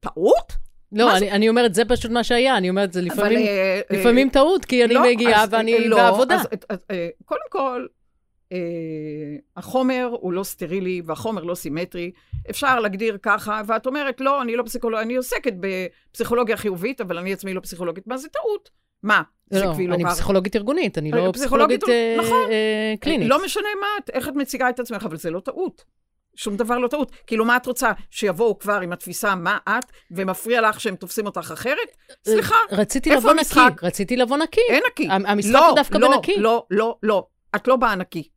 טעות? 0.00 0.52
לא, 0.96 1.16
אני, 1.16 1.30
אני 1.30 1.48
אומרת, 1.48 1.74
זה 1.74 1.84
פשוט 1.84 2.10
מה 2.10 2.24
שהיה, 2.24 2.56
אני 2.56 2.70
אומרת, 2.70 2.92
זה 2.92 3.02
לפעמים, 3.02 3.38
אבל, 3.38 3.48
אה, 3.48 3.80
אה, 3.90 4.00
לפעמים 4.00 4.30
טעות, 4.30 4.64
כי 4.64 4.84
אני 4.84 4.94
לא, 4.94 5.02
מגיעה 5.02 5.42
אז, 5.42 5.48
ואני 5.52 5.74
אה, 5.74 5.88
לא, 5.88 5.96
בעבודה. 5.96 6.34
אז, 6.34 6.46
אז, 6.68 6.78
אה, 6.90 7.08
קודם 7.24 7.40
כל, 7.50 7.86
אה, 8.52 8.58
החומר 9.56 10.08
הוא 10.20 10.32
לא 10.32 10.42
סטרילי 10.42 11.02
והחומר 11.04 11.44
לא 11.44 11.54
סימטרי. 11.54 12.10
אפשר 12.50 12.80
להגדיר 12.80 13.18
ככה, 13.22 13.62
ואת 13.66 13.86
אומרת, 13.86 14.20
לא, 14.20 14.42
אני 14.42 14.56
לא 14.56 14.62
פסיכולוגית, 14.62 15.06
אני 15.06 15.16
עוסקת 15.16 15.52
בפסיכולוגיה 15.60 16.56
חיובית, 16.56 17.00
אבל 17.00 17.18
אני 17.18 17.32
עצמי 17.32 17.54
לא 17.54 17.60
פסיכולוגית. 17.60 18.06
מה 18.06 18.16
זה 18.16 18.28
טעות? 18.28 18.70
מה? 19.02 19.22
לא, 19.50 19.74
כאילו 19.74 19.94
אני. 19.94 20.04
פסיכולוגית 20.04 20.56
ארגונית, 20.56 20.98
אני 20.98 21.10
לא 21.10 21.30
פסיכולוגית 21.32 21.82
פסיכולוגית 21.82 21.88
אה, 21.88 22.16
נכון. 22.18 22.50
אה, 22.50 22.94
קלינית. 23.00 23.28
לא 23.28 23.44
משנה 23.44 23.68
מה 23.80 23.86
איך 24.12 24.28
את 24.28 24.34
מציגה 24.34 24.68
את 24.68 24.80
עצמך, 24.80 25.04
אבל 25.04 25.16
זה 25.16 25.30
לא 25.30 25.40
טעות. 25.40 25.84
שום 26.36 26.56
דבר 26.56 26.78
לא 26.78 26.88
טעות. 26.88 27.12
כאילו, 27.26 27.44
מה 27.44 27.56
את 27.56 27.66
רוצה? 27.66 27.92
שיבואו 28.10 28.58
כבר 28.58 28.80
עם 28.80 28.92
התפיסה 28.92 29.34
מה 29.34 29.58
את, 29.68 29.84
ומפריע 30.10 30.60
לך 30.60 30.80
שהם 30.80 30.96
תופסים 30.96 31.26
אותך 31.26 31.50
אחרת? 31.52 31.88
סליחה, 32.28 32.54
רציתי 32.72 33.10
איפה 33.10 33.20
לבוא 33.20 33.32
נקי, 33.32 33.40
המשחק? 33.60 33.84
רציתי 33.84 34.16
לבוא 34.16 34.36
נקי. 34.36 34.60
אין 34.68 34.82
נקי. 34.92 35.08
המ- 35.10 35.26
המשחק 35.26 35.52
לא, 35.52 35.68
הוא 35.68 35.76
דווקא 35.76 35.98
לא, 35.98 36.16
בנקי. 36.16 36.34
לא, 36.38 36.66
לא, 36.70 36.96
לא. 37.02 37.26
את 37.56 37.68
לא 37.68 37.76
באה 37.76 37.94
נקי. 37.94 38.28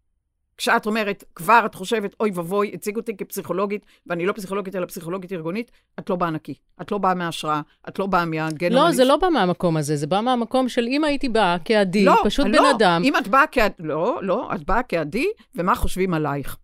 כשאת 0.57 0.85
אומרת, 0.85 1.23
כבר 1.35 1.61
את 1.65 1.75
חושבת, 1.75 2.15
אוי 2.19 2.31
ואבוי, 2.33 2.71
הציגו 2.73 2.99
אותי 2.99 3.17
כפסיכולוגית, 3.17 3.85
ואני 4.07 4.25
לא 4.25 4.33
פסיכולוגית 4.33 4.75
אלא 4.75 4.85
פסיכולוגית 4.85 5.31
ארגונית, 5.33 5.71
את 5.99 6.09
לא 6.09 6.15
באה 6.15 6.29
נקי. 6.29 6.53
את 6.81 6.91
לא 6.91 6.97
באה 6.97 7.13
מההשראה, 7.13 7.61
את 7.89 7.99
לא 7.99 8.05
באה 8.05 8.25
מהגן 8.25 8.73
לא. 8.73 8.91
זה 8.91 9.03
לא 9.05 9.15
בא 9.17 9.29
מהמקום 9.29 9.77
הזה, 9.77 9.95
זה 9.95 10.07
בא 10.07 10.21
מהמקום 10.21 10.69
של 10.69 10.85
אם 10.87 11.03
הייתי 11.03 11.29
באה 11.29 11.57
כעדי, 11.65 12.05
לא, 12.05 12.21
פשוט 12.25 12.45
לא. 12.45 12.59
בן 12.59 12.65
אדם. 12.75 13.01
אם 13.05 13.17
את 13.17 13.27
באה 13.27 13.47
כעדי, 13.51 13.73
לא, 13.79 14.19
לא, 14.21 14.49
את 14.55 14.63
באה 14.63 14.83
כעדי, 14.83 15.27
ומה 15.55 15.75
חושבים 15.75 16.13
עלייך? 16.13 16.57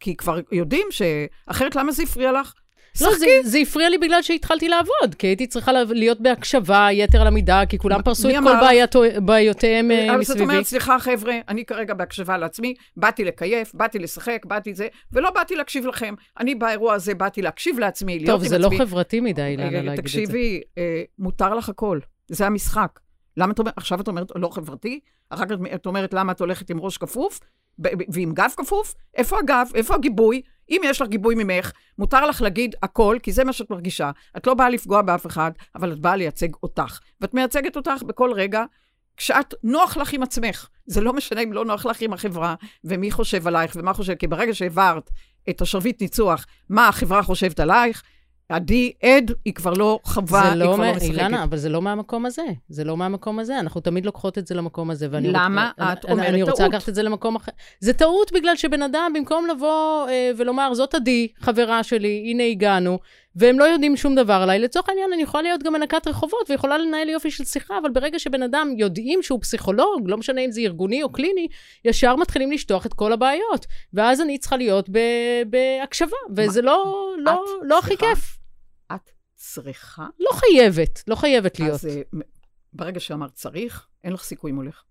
כי 0.00 0.16
כבר 0.16 0.40
יודעים 0.52 0.86
ש... 0.90 1.02
אחרת 1.46 1.76
למה 1.76 1.92
זה 1.92 2.02
הפריע 2.02 2.32
לך? 2.32 2.52
לא, 3.00 3.14
זה. 3.18 3.26
זה 3.42 3.58
הפריע 3.58 3.88
לי 3.88 3.98
בגלל 3.98 4.22
שהתחלתי 4.22 4.68
לעבוד, 4.68 5.14
כי 5.18 5.26
הייתי 5.26 5.46
צריכה 5.46 5.72
לה- 5.72 5.84
להיות 5.88 6.20
בהקשבה 6.20 6.88
יתר 6.92 7.20
על 7.20 7.26
המידה, 7.26 7.62
כי 7.68 7.78
כולם 7.78 8.02
פרסו 8.02 8.28
את 8.30 8.34
כל 8.44 8.52
לך? 8.52 8.58
בעייתו- 8.62 9.02
בעיותיהם 9.24 9.90
אה, 9.90 10.14
אבל 10.14 10.22
זאת 10.24 10.36
מסביבי. 10.36 10.42
אומרת, 10.52 10.64
סליחה 10.64 10.98
חבר'ה, 10.98 11.34
אני 11.48 11.64
כרגע 11.64 11.94
בהקשבה 11.94 12.38
לעצמי, 12.38 12.74
באתי 12.96 13.24
לקייף, 13.24 13.74
באתי 13.74 13.98
לשחק, 13.98 14.44
באתי 14.46 14.74
זה, 14.74 14.86
ולא 15.12 15.30
באתי 15.30 15.56
להקשיב 15.56 15.86
לכם. 15.86 16.14
אני 16.40 16.54
באירוע 16.54 16.94
הזה 16.94 17.14
באתי 17.14 17.42
להקשיב 17.42 17.78
לעצמי, 17.78 18.12
להיות 18.18 18.28
עם 18.28 18.34
טוב, 18.34 18.36
עצמי. 18.44 18.48
זה 18.48 18.58
לא 18.58 18.70
חברתי 18.78 19.20
מדי, 19.20 19.42
אילנה, 19.42 19.66
אה, 19.66 19.70
להגיד 19.70 19.88
את 19.90 19.96
זה. 19.96 20.02
תקשיבי, 20.02 20.60
אה, 20.78 21.02
מותר 21.18 21.54
לך 21.54 21.68
הכל, 21.68 21.98
זה 22.28 22.46
המשחק. 22.46 22.98
למה 23.36 23.52
את 23.52 23.58
אומרת, 23.58 23.74
עכשיו 23.76 24.00
את 24.00 24.08
אומרת 24.08 24.28
לא 24.34 24.48
חברתי? 24.48 25.00
אחר 25.30 25.44
כך 25.46 25.54
את 25.74 25.86
אומרת 25.86 26.14
למה 26.14 26.32
את 26.32 26.40
הולכת 26.40 26.70
עם 26.70 26.80
ראש 26.80 26.96
כפוף 26.98 27.40
ועם 27.78 28.32
גב 28.32 28.50
כפוף? 28.56 28.94
איפה 29.14 29.38
הגב? 29.38 29.68
איפה 29.74 29.94
הגיבוי? 29.94 30.42
אם 30.70 30.80
יש 30.84 31.00
לך 31.00 31.08
גיבוי 31.08 31.34
ממך, 31.34 31.72
מותר 31.98 32.26
לך 32.26 32.42
להגיד 32.42 32.74
הכל, 32.82 33.16
כי 33.22 33.32
זה 33.32 33.44
מה 33.44 33.52
שאת 33.52 33.70
מרגישה. 33.70 34.10
את 34.36 34.46
לא 34.46 34.54
באה 34.54 34.68
לפגוע 34.68 35.02
באף 35.02 35.26
אחד, 35.26 35.50
אבל 35.74 35.92
את 35.92 35.98
באה 35.98 36.16
לייצג 36.16 36.48
אותך. 36.62 36.98
ואת 37.20 37.34
מייצגת 37.34 37.76
אותך 37.76 38.02
בכל 38.06 38.32
רגע, 38.32 38.64
כשאת 39.16 39.54
נוח 39.62 39.96
לך 39.96 40.12
עם 40.12 40.22
עצמך. 40.22 40.68
זה 40.86 41.00
לא 41.00 41.12
משנה 41.12 41.40
אם 41.40 41.52
לא 41.52 41.64
נוח 41.64 41.86
לך 41.86 42.00
עם 42.00 42.12
החברה, 42.12 42.54
ומי 42.84 43.10
חושב 43.10 43.46
עלייך 43.46 43.76
ומה 43.76 43.94
חושב, 43.94 44.14
כי 44.14 44.26
ברגע 44.26 44.54
שהעברת 44.54 45.10
את 45.50 45.60
השרביט 45.60 46.02
ניצוח, 46.02 46.46
מה 46.68 46.88
החברה 46.88 47.22
חושבת 47.22 47.60
עלייך, 47.60 48.02
עדי 48.48 48.92
עד, 49.02 49.30
היא 49.44 49.54
כבר 49.54 49.72
לא 49.72 49.98
חווה, 50.04 50.48
היא 50.52 50.54
לא 50.54 50.64
כבר 50.64 50.76
מה, 50.76 50.86
לא 50.86 50.96
משחקת. 50.96 51.10
אילנה, 51.10 51.42
אבל 51.44 51.56
זה 51.56 51.68
לא 51.68 51.82
מהמקום 51.82 52.26
הזה. 52.26 52.42
זה 52.68 52.84
לא 52.84 52.96
מהמקום 52.96 53.38
הזה. 53.38 53.60
אנחנו 53.60 53.80
תמיד 53.80 54.06
לוקחות 54.06 54.38
את 54.38 54.46
זה 54.46 54.54
למקום 54.54 54.90
הזה. 54.90 55.08
ואני 55.10 55.28
למה? 55.32 55.70
רוצ... 55.78 55.88
את 55.92 56.04
אני, 56.04 56.12
אומרת 56.12 56.28
אני 56.28 56.42
רוצה 56.42 56.56
טעות. 56.56 56.74
לקחת 56.74 56.88
את 56.88 56.94
זה 56.94 57.02
למקום 57.02 57.36
אחר. 57.36 57.52
זה 57.80 57.92
טעות 57.92 58.32
בגלל 58.32 58.56
שבן 58.56 58.82
אדם, 58.82 59.12
במקום 59.14 59.46
לבוא 59.46 60.08
אה, 60.08 60.30
ולומר, 60.36 60.74
זאת 60.74 60.94
עדי, 60.94 61.28
חברה 61.40 61.82
שלי, 61.82 62.24
הנה 62.30 62.42
הגענו, 62.44 62.98
והם 63.36 63.58
לא 63.58 63.64
יודעים 63.64 63.96
שום 63.96 64.14
דבר 64.14 64.32
עליי, 64.32 64.58
לצורך 64.58 64.88
העניין, 64.88 65.12
אני 65.12 65.22
יכולה 65.22 65.42
להיות 65.42 65.62
גם 65.62 65.72
מנקת 65.72 66.06
רחובות 66.06 66.50
ויכולה 66.50 66.78
לנהל 66.78 67.08
יופי 67.08 67.30
של 67.30 67.44
שיחה, 67.44 67.78
אבל 67.78 67.90
ברגע 67.90 68.18
שבן 68.18 68.42
אדם 68.42 68.68
יודעים 68.78 69.22
שהוא 69.22 69.40
פסיכולוג, 69.40 70.02
לא 70.06 70.16
משנה 70.16 70.40
אם 70.40 70.50
זה 70.50 70.60
ארגוני 70.60 71.02
או 71.02 71.12
קליני, 71.12 71.48
ישר 71.84 72.16
מתחילים 72.16 72.52
לשטוח 72.52 72.86
את 72.86 72.94
כל 72.94 73.12
הבעיות. 73.12 73.66
ואז 73.92 74.20
אני 74.20 74.38
צריכה 74.38 74.56
להיות 74.56 74.88
ב- 74.90 75.42
בהקשבה, 75.50 76.16
וזה 76.36 76.62
לא, 76.62 77.06
לא, 77.18 77.32
את 77.32 77.38
לא 77.62 77.78
הכי? 77.78 77.96
כיף. 77.96 78.38
את 78.94 79.10
צריכה, 79.34 80.06
לא 80.20 80.30
חייבת, 80.32 81.02
לא 81.06 81.14
חייבת 81.14 81.60
להיות. 81.60 81.74
אז 81.74 81.86
אה, 81.86 82.02
ברגע 82.72 83.00
שאמרת 83.00 83.32
צריך, 83.32 83.86
אין 84.04 84.12
לך 84.12 84.22
סיכוי 84.22 84.52
מולך. 84.52 84.82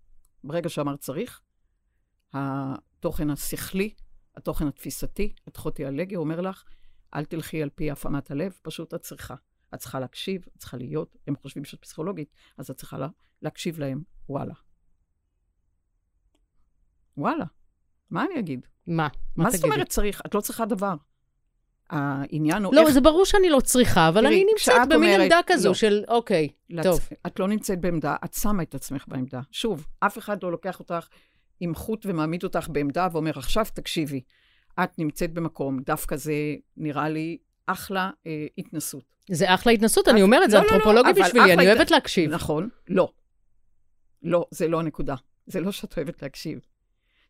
ברגע 0.44 0.68
שאמרת 0.68 1.00
צריך, 1.00 1.40
התוכן 2.34 3.30
השכלי, 3.30 3.94
התוכן 4.36 4.66
התפיסתי, 4.66 5.34
התחותי 5.46 5.84
הלגי, 5.84 6.16
אומר 6.16 6.40
לך, 6.40 6.64
אל 7.14 7.24
תלכי 7.24 7.62
על 7.62 7.70
פי 7.70 7.90
הפעמת 7.90 8.30
הלב, 8.30 8.58
פשוט 8.62 8.94
את 8.94 9.00
צריכה. 9.00 9.34
את 9.74 9.78
צריכה 9.78 10.00
להקשיב, 10.00 10.44
את 10.56 10.58
צריכה 10.58 10.76
להיות, 10.76 11.16
הם 11.28 11.36
חושבים 11.36 11.64
שאת 11.64 11.80
פסיכולוגית, 11.80 12.32
אז 12.58 12.70
את 12.70 12.76
צריכה 12.76 12.98
לה, 12.98 13.08
להקשיב 13.42 13.78
להם, 13.78 14.02
וואלה. 14.28 14.54
וואלה. 17.16 17.44
מה 18.10 18.24
אני 18.24 18.38
אגיד? 18.38 18.66
מה? 18.86 19.08
מה 19.36 19.50
זאת? 19.50 19.64
אומרת 19.64 19.88
צריך? 19.88 20.22
את 20.26 20.34
לא 20.34 20.40
צריכה 20.40 20.64
דבר. 20.66 20.94
העניין 21.90 22.64
הוא 22.64 22.74
לא, 22.74 22.80
איך... 22.80 22.90
זה 22.90 23.00
ברור 23.00 23.24
שאני 23.24 23.50
לא 23.50 23.60
צריכה, 23.60 24.08
אבל 24.08 24.20
תראי, 24.20 24.34
אני 24.34 24.44
נמצאת 24.52 24.88
במין 24.88 25.10
אומרת- 25.10 25.20
עמדה 25.20 25.40
כזו 25.46 25.68
לא. 25.68 25.74
של, 25.74 26.04
אוקיי, 26.08 26.48
לצ... 26.70 26.84
טוב. 26.84 27.00
את 27.26 27.38
לא 27.38 27.48
נמצאת 27.48 27.80
בעמדה, 27.80 28.16
את 28.24 28.34
שמה 28.34 28.62
את 28.62 28.74
עצמך 28.74 29.04
בעמדה. 29.08 29.40
שוב, 29.50 29.86
אף 30.00 30.18
אחד 30.18 30.42
לא 30.42 30.52
לוקח 30.52 30.78
אותך 30.78 31.08
עם 31.60 31.74
חוט 31.74 32.06
ומעמיד 32.06 32.44
אותך 32.44 32.68
בעמדה 32.72 33.08
ואומר, 33.12 33.38
עכשיו 33.38 33.64
תקשיבי. 33.74 34.20
את 34.82 34.98
נמצאת 34.98 35.32
במקום, 35.32 35.78
דווקא 35.86 36.16
זה 36.16 36.32
נראה 36.76 37.08
לי 37.08 37.38
אחלה 37.66 38.10
אה, 38.26 38.46
התנסות. 38.58 39.04
זה 39.30 39.54
אחלה 39.54 39.72
התנסות, 39.72 40.08
אני 40.08 40.18
אז- 40.18 40.22
אומרת, 40.24 40.50
זה 40.50 40.56
לא, 40.56 40.62
לא, 40.62 40.68
לא, 40.68 40.74
אנתרופולוגי 40.74 41.10
אבל 41.10 41.22
בשבילי, 41.22 41.52
אני 41.52 41.68
הת- 41.68 41.76
אוהבת 41.76 41.90
להקשיב. 41.90 42.30
נכון, 42.30 42.68
לא. 42.88 43.12
לא, 44.22 44.46
זה 44.50 44.68
לא 44.68 44.80
הנקודה. 44.80 45.14
זה 45.46 45.60
לא 45.60 45.72
שאת 45.72 45.96
אוהבת 45.96 46.22
להקשיב. 46.22 46.58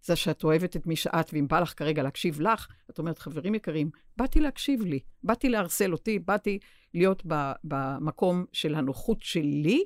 זה 0.02 0.16
שאת 0.16 0.44
אוהבת 0.44 0.76
את 0.76 0.86
מי 0.86 0.96
שאת, 0.96 1.30
ואם 1.32 1.48
בא 1.48 1.60
לך 1.60 1.74
כרגע 1.78 2.02
להקשיב 2.02 2.40
לך, 2.40 2.66
את 2.90 2.98
אומרת, 2.98 3.18
חברים 3.18 3.54
יקרים, 3.54 3.90
באתי 4.16 4.40
להקשיב 4.40 4.82
לי, 4.82 4.98
באתי 5.22 5.48
לערסל 5.48 5.92
אותי, 5.92 6.18
באתי 6.18 6.58
להיות 6.94 7.22
במקום 7.64 8.44
של 8.52 8.74
הנוחות 8.74 9.22
שלי, 9.22 9.84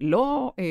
לא 0.00 0.52
אה, 0.58 0.64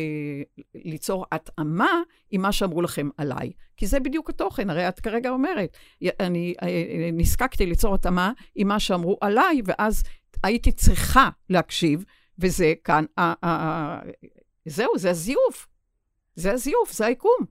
ליצור 0.75 1.25
התאמה 1.31 2.01
עם 2.31 2.41
מה 2.41 2.51
שאמרו 2.51 2.81
לכם 2.81 3.09
עליי. 3.17 3.51
כי 3.77 3.87
זה 3.87 3.99
בדיוק 3.99 4.29
התוכן, 4.29 4.69
הרי 4.69 4.87
את 4.87 4.99
כרגע 4.99 5.29
אומרת, 5.29 5.77
אני 6.19 6.53
אה, 6.61 6.67
אה, 6.67 7.09
נזקקתי 7.13 7.65
ליצור 7.65 7.95
התאמה 7.95 8.31
עם 8.55 8.67
מה 8.67 8.79
שאמרו 8.79 9.17
עליי, 9.21 9.61
ואז 9.65 10.03
הייתי 10.43 10.71
צריכה 10.71 11.29
להקשיב, 11.49 12.05
וזה 12.39 12.73
כאן, 12.83 13.05
ה- 13.17 13.21
ה- 13.21 13.35
ה- 13.47 14.01
זהו, 14.65 14.97
זה 14.97 15.09
הזיוף. 15.09 15.67
זה 16.35 16.51
הזיוף, 16.51 16.91
זה 16.93 17.05
היקום. 17.05 17.45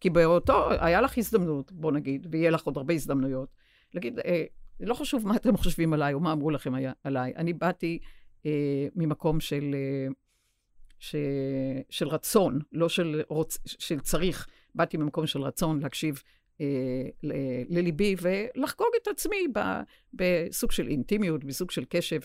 כי 0.00 0.10
באותו, 0.10 0.70
היה 0.70 1.00
לך 1.00 1.18
הזדמנות, 1.18 1.72
בוא 1.72 1.92
נגיד, 1.92 2.26
ויהיה 2.30 2.50
לך 2.50 2.62
עוד 2.62 2.76
הרבה 2.76 2.94
הזדמנויות, 2.94 3.48
להגיד, 3.94 4.18
אה, 4.18 4.44
לא 4.80 4.94
חשוב 4.94 5.28
מה 5.28 5.36
אתם 5.36 5.56
חושבים 5.56 5.92
עליי 5.92 6.14
או 6.14 6.20
מה 6.20 6.32
אמרו 6.32 6.50
לכם 6.50 6.74
היה, 6.74 6.92
עליי. 7.04 7.32
אני 7.36 7.52
באתי 7.52 7.98
אה, 8.46 8.86
ממקום 8.96 9.40
של, 9.40 9.74
אה, 9.74 10.12
ש, 11.04 11.14
של 11.90 12.08
רצון, 12.08 12.58
לא 12.72 12.88
של, 12.88 13.22
רוצ, 13.28 13.58
של 13.66 14.00
צריך. 14.00 14.46
באתי 14.74 14.96
ממקום 14.96 15.26
של 15.26 15.40
רצון 15.42 15.80
להקשיב 15.80 16.22
אה, 16.60 16.66
ל- 17.22 17.32
לליבי 17.78 18.14
ולחגוג 18.20 18.88
את 19.02 19.08
עצמי 19.08 19.36
ב, 19.54 19.58
בסוג 20.14 20.72
של 20.72 20.88
אינטימיות, 20.88 21.44
בסוג 21.44 21.70
של 21.70 21.84
קשב, 21.88 22.20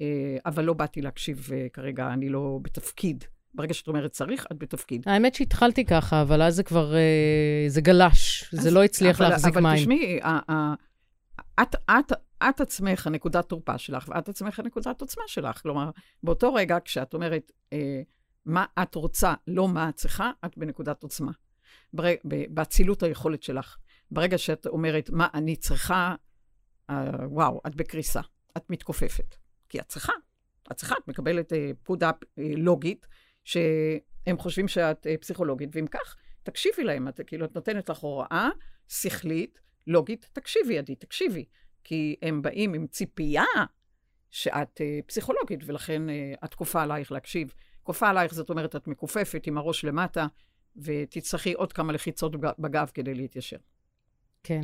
אה, 0.00 0.06
אבל 0.46 0.64
לא 0.64 0.72
באתי 0.72 1.00
להקשיב 1.02 1.48
אה, 1.52 1.66
כרגע, 1.72 2.12
אני 2.12 2.28
לא 2.28 2.58
בתפקיד. 2.62 3.24
ברגע 3.54 3.74
שאת 3.74 3.88
אומרת 3.88 4.10
צריך, 4.10 4.46
את 4.52 4.58
בתפקיד. 4.58 5.02
האמת 5.06 5.34
שהתחלתי 5.34 5.84
ככה, 5.84 6.22
אבל 6.22 6.42
אז 6.42 6.54
זה 6.56 6.62
כבר, 6.62 6.94
אה, 6.94 7.64
זה 7.68 7.80
גלש, 7.80 8.44
זה 8.52 8.60
אז- 8.68 8.74
לא 8.74 8.84
הצליח 8.84 9.20
אבל, 9.20 9.28
להחזיק 9.28 9.52
אבל 9.52 9.62
מים. 9.62 9.72
אבל 9.72 9.80
תשמעי, 9.80 10.20
את, 11.60 11.74
את, 11.90 12.12
את 12.48 12.60
עצמך 12.60 13.06
הנקודת 13.06 13.48
תורפה 13.48 13.78
שלך, 13.78 14.08
ואת 14.08 14.28
עצמך 14.28 14.58
הנקודת 14.58 15.00
עוצמה 15.00 15.22
שלך. 15.26 15.62
כלומר, 15.62 15.90
באותו 16.22 16.54
רגע, 16.54 16.78
כשאת 16.84 17.14
אומרת 17.14 17.52
אה, 17.72 18.00
מה 18.44 18.64
את 18.82 18.94
רוצה, 18.94 19.34
לא 19.46 19.68
מה 19.68 19.88
את 19.88 19.94
צריכה, 19.94 20.30
את 20.44 20.58
בנקודת 20.58 21.02
עוצמה. 21.02 21.32
באצילות 22.50 23.02
היכולת 23.02 23.42
שלך. 23.42 23.76
ברגע 24.10 24.38
שאת 24.38 24.66
אומרת 24.66 25.10
מה 25.10 25.28
אני 25.34 25.56
צריכה, 25.56 26.14
אה, 26.90 27.10
וואו, 27.30 27.60
את 27.66 27.74
בקריסה. 27.74 28.20
את 28.56 28.70
מתכופפת. 28.70 29.36
כי 29.68 29.80
את 29.80 29.88
צריכה. 29.88 30.12
את 30.72 30.76
צריכה, 30.76 30.94
את 31.04 31.08
מקבלת 31.08 31.52
אה, 31.52 31.70
פקודה 31.82 32.10
אה, 32.38 32.44
לוגית, 32.56 33.06
שהם 33.44 34.38
חושבים 34.38 34.68
שאת 34.68 35.06
אה, 35.06 35.14
פסיכולוגית, 35.20 35.68
ואם 35.72 35.86
כך, 35.86 36.16
תקשיבי 36.42 36.84
להם. 36.84 37.08
את, 37.08 37.20
כאילו, 37.26 37.44
את 37.44 37.54
נותנת 37.54 37.88
לך 37.88 37.98
הוראה 37.98 38.48
שכלית, 38.88 39.60
לוגית, 39.86 40.30
תקשיבי, 40.32 40.78
עדי, 40.78 40.94
תקשיבי. 40.94 41.44
כי 41.84 42.16
הם 42.22 42.42
באים 42.42 42.74
עם 42.74 42.86
ציפייה 42.86 43.44
שאת 44.30 44.80
אה, 44.80 44.98
פסיכולוגית, 45.06 45.60
ולכן 45.66 46.10
אה, 46.10 46.34
את 46.44 46.54
כופה 46.54 46.82
עלייך 46.82 47.12
להקשיב. 47.12 47.54
כופה 47.88 48.08
עלייך, 48.08 48.34
זאת 48.34 48.50
אומרת, 48.50 48.76
את 48.76 48.86
מכופפת 48.86 49.46
עם 49.46 49.58
הראש 49.58 49.84
למטה, 49.84 50.26
ותצטרכי 50.76 51.52
עוד 51.52 51.72
כמה 51.72 51.92
לחיצות 51.92 52.36
בג- 52.36 52.58
בגב 52.58 52.90
כדי 52.94 53.14
להתיישר. 53.14 53.56
כן. 54.42 54.60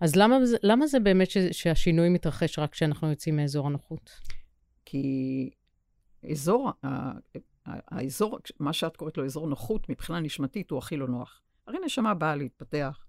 אז 0.00 0.16
למה, 0.16 0.36
למה 0.62 0.86
זה 0.86 1.00
באמת 1.00 1.30
ש, 1.30 1.38
שהשינוי 1.38 2.08
מתרחש 2.08 2.58
רק 2.58 2.72
כשאנחנו 2.72 3.10
יוצאים 3.10 3.36
מאזור 3.36 3.66
הנוחות? 3.66 4.10
כי 4.84 5.50
אזור, 6.30 6.70
האזור, 7.66 8.38
מה 8.60 8.72
שאת 8.72 8.96
קוראת 8.96 9.16
לו 9.16 9.24
אזור 9.24 9.48
נוחות, 9.48 9.88
מבחינה 9.88 10.20
נשמתית, 10.20 10.70
הוא 10.70 10.78
הכי 10.78 10.96
לא 10.96 11.08
נוח. 11.08 11.40
הרי 11.66 11.78
נשמה 11.84 12.14
באה 12.14 12.36
להתפתח 12.36 13.06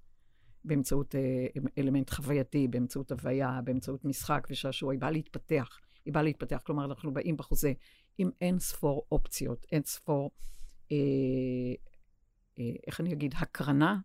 באמצעות 0.65 1.15
אה, 1.15 1.47
אלמנט 1.77 2.09
חווייתי, 2.09 2.67
באמצעות 2.67 3.11
הוויה, 3.11 3.59
באמצעות 3.63 4.05
משחק 4.05 4.47
ושעשוע, 4.49 4.91
היא 4.93 4.99
באה 4.99 5.11
להתפתח. 5.11 5.79
היא 6.05 6.13
באה 6.13 6.23
להתפתח, 6.23 6.61
כלומר, 6.65 6.85
אנחנו 6.85 7.13
באים 7.13 7.37
בחוזה 7.37 7.73
עם 8.17 8.29
אין 8.41 8.59
ספור 8.59 9.05
אופציות, 9.11 9.65
אין 9.71 9.83
ספור, 9.85 10.31
אה, 10.91 10.97
אה, 12.59 12.71
איך 12.87 13.01
אני 13.01 13.13
אגיד, 13.13 13.33
הקרנה 13.37 13.99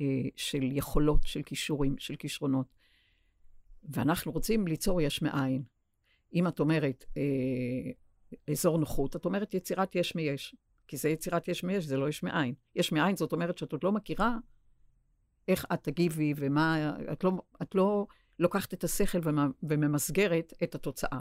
אה, 0.00 0.06
של 0.36 0.62
יכולות, 0.62 1.20
של 1.26 1.42
כישורים, 1.42 1.98
של 1.98 2.16
כישרונות. 2.16 2.66
ואנחנו 3.82 4.32
רוצים 4.32 4.66
ליצור 4.66 5.00
יש 5.00 5.22
מאין. 5.22 5.62
אם 6.34 6.48
את 6.48 6.60
אומרת 6.60 7.04
אה, 7.16 7.90
אזור 8.52 8.78
נוחות, 8.78 9.16
את 9.16 9.24
אומרת 9.24 9.54
יצירת 9.54 9.94
יש 9.94 10.14
מיש. 10.14 10.54
כי 10.88 10.96
זה 10.96 11.08
יצירת 11.08 11.48
יש 11.48 11.64
מיש, 11.64 11.84
זה 11.84 11.96
לא 11.96 12.08
יש 12.08 12.22
מאין. 12.22 12.54
יש 12.74 12.92
מאין 12.92 13.16
זאת 13.16 13.32
אומרת 13.32 13.58
שאת 13.58 13.72
עוד 13.72 13.84
לא 13.84 13.92
מכירה 13.92 14.36
איך 15.48 15.64
את 15.74 15.82
תגיבי 15.82 16.34
ומה... 16.36 16.96
את 17.12 17.24
לא, 17.24 17.32
את 17.62 17.74
לא 17.74 18.06
לוקחת 18.38 18.74
את 18.74 18.84
השכל 18.84 19.18
ומ- 19.22 19.52
וממסגרת 19.62 20.52
את 20.62 20.74
התוצאה. 20.74 21.20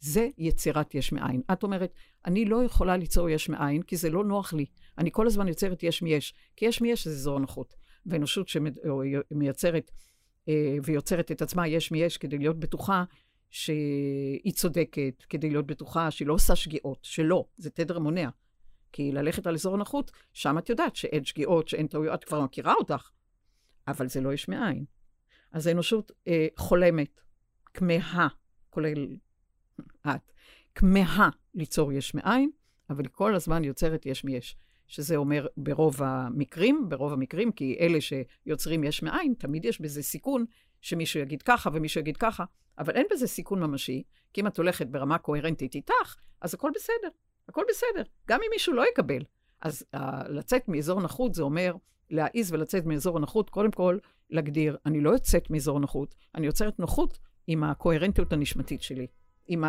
זה 0.00 0.28
יצירת 0.38 0.94
יש 0.94 1.12
מאין. 1.12 1.42
את 1.52 1.62
אומרת, 1.62 1.94
אני 2.24 2.44
לא 2.44 2.64
יכולה 2.64 2.96
ליצור 2.96 3.30
יש 3.30 3.48
מאין, 3.48 3.82
כי 3.82 3.96
זה 3.96 4.10
לא 4.10 4.24
נוח 4.24 4.52
לי. 4.52 4.66
אני 4.98 5.10
כל 5.12 5.26
הזמן 5.26 5.48
יוצרת 5.48 5.82
יש 5.82 6.02
מיש, 6.02 6.34
כי 6.56 6.64
יש 6.64 6.80
מיש 6.80 7.08
זה 7.08 7.14
אזור 7.14 7.38
נוחות. 7.38 7.74
ואנושות 8.06 8.48
שמייצרת 8.48 9.90
אה, 10.48 10.76
ויוצרת 10.84 11.32
את 11.32 11.42
עצמה 11.42 11.68
יש 11.68 11.92
מיש 11.92 12.16
כדי 12.16 12.38
להיות 12.38 12.58
בטוחה 12.58 13.04
שהיא 13.50 14.52
צודקת, 14.52 15.24
כדי 15.28 15.50
להיות 15.50 15.66
בטוחה 15.66 16.10
שהיא 16.10 16.28
לא 16.28 16.34
עושה 16.34 16.56
שגיאות, 16.56 16.98
שלא, 17.02 17.44
זה 17.56 17.70
תדר 17.70 17.98
מונע. 17.98 18.28
כי 18.92 19.12
ללכת 19.12 19.46
על 19.46 19.54
אזור 19.54 19.74
הנוחות, 19.74 20.10
שם 20.32 20.58
את 20.58 20.68
יודעת 20.68 20.96
שאין 20.96 21.24
שגיאות, 21.24 21.68
שאין 21.68 21.86
טעויות, 21.86 22.14
את 22.14 22.24
כבר 22.24 22.40
מכירה 22.40 22.74
אותך, 22.74 23.10
אבל 23.88 24.08
זה 24.08 24.20
לא 24.20 24.32
יש 24.32 24.48
מאין. 24.48 24.84
אז 25.52 25.66
האנושות 25.66 26.12
אה, 26.28 26.46
חולמת, 26.56 27.20
כמהה, 27.74 28.28
כולל 28.70 29.06
את, 30.06 30.32
כמהה 30.74 31.28
ליצור 31.54 31.92
יש 31.92 32.14
מאין, 32.14 32.50
אבל 32.90 33.04
היא 33.04 33.10
כל 33.12 33.34
הזמן 33.34 33.64
יוצרת 33.64 34.06
יש 34.06 34.24
מיש. 34.24 34.56
שזה 34.88 35.16
אומר 35.16 35.46
ברוב 35.56 36.02
המקרים, 36.02 36.88
ברוב 36.88 37.12
המקרים, 37.12 37.52
כי 37.52 37.76
אלה 37.80 37.98
שיוצרים 38.00 38.84
יש 38.84 39.02
מאין, 39.02 39.34
תמיד 39.38 39.64
יש 39.64 39.80
בזה 39.80 40.02
סיכון 40.02 40.44
שמישהו 40.80 41.20
יגיד 41.20 41.42
ככה 41.42 41.70
ומישהו 41.72 42.00
יגיד 42.00 42.16
ככה, 42.16 42.44
אבל 42.78 42.94
אין 42.94 43.06
בזה 43.10 43.26
סיכון 43.26 43.60
ממשי, 43.60 44.02
כי 44.32 44.40
אם 44.40 44.46
את 44.46 44.58
הולכת 44.58 44.86
ברמה 44.86 45.18
קוהרנטית 45.18 45.74
איתך, 45.74 46.14
אז 46.40 46.54
הכל 46.54 46.70
בסדר. 46.74 47.08
הכל 47.48 47.62
בסדר, 47.68 48.02
גם 48.28 48.40
אם 48.42 48.48
מישהו 48.52 48.72
לא 48.72 48.84
יקבל. 48.88 49.22
אז 49.60 49.84
uh, 49.96 49.98
לצאת 50.28 50.68
מאזור 50.68 51.00
נוחות 51.00 51.34
זה 51.34 51.42
אומר 51.42 51.74
להעיז 52.10 52.52
ולצאת 52.52 52.84
מאזור 52.86 53.16
הנוחות, 53.16 53.50
קודם 53.50 53.70
כל 53.70 53.98
להגדיר, 54.30 54.76
אני 54.86 55.00
לא 55.00 55.10
יוצאת 55.10 55.50
מאזור 55.50 55.80
נוחות, 55.80 56.14
אני 56.34 56.46
יוצרת 56.46 56.78
נוחות 56.78 57.18
עם 57.46 57.64
הקוהרנטיות 57.64 58.32
הנשמתית 58.32 58.82
שלי, 58.82 59.06
עם 59.48 59.64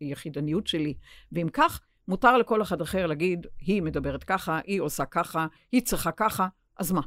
היחידניות 0.00 0.66
שלי, 0.66 0.94
ואם 1.32 1.48
כך, 1.52 1.80
מותר 2.08 2.38
לכל 2.38 2.62
אחד 2.62 2.80
אחר 2.80 3.06
להגיד, 3.06 3.46
היא 3.60 3.82
מדברת 3.82 4.24
ככה, 4.24 4.60
היא 4.66 4.80
עושה 4.80 5.04
ככה, 5.04 5.46
היא 5.72 5.82
צריכה 5.82 6.10
ככה, 6.12 6.46
אז 6.78 6.92
מה? 6.92 7.00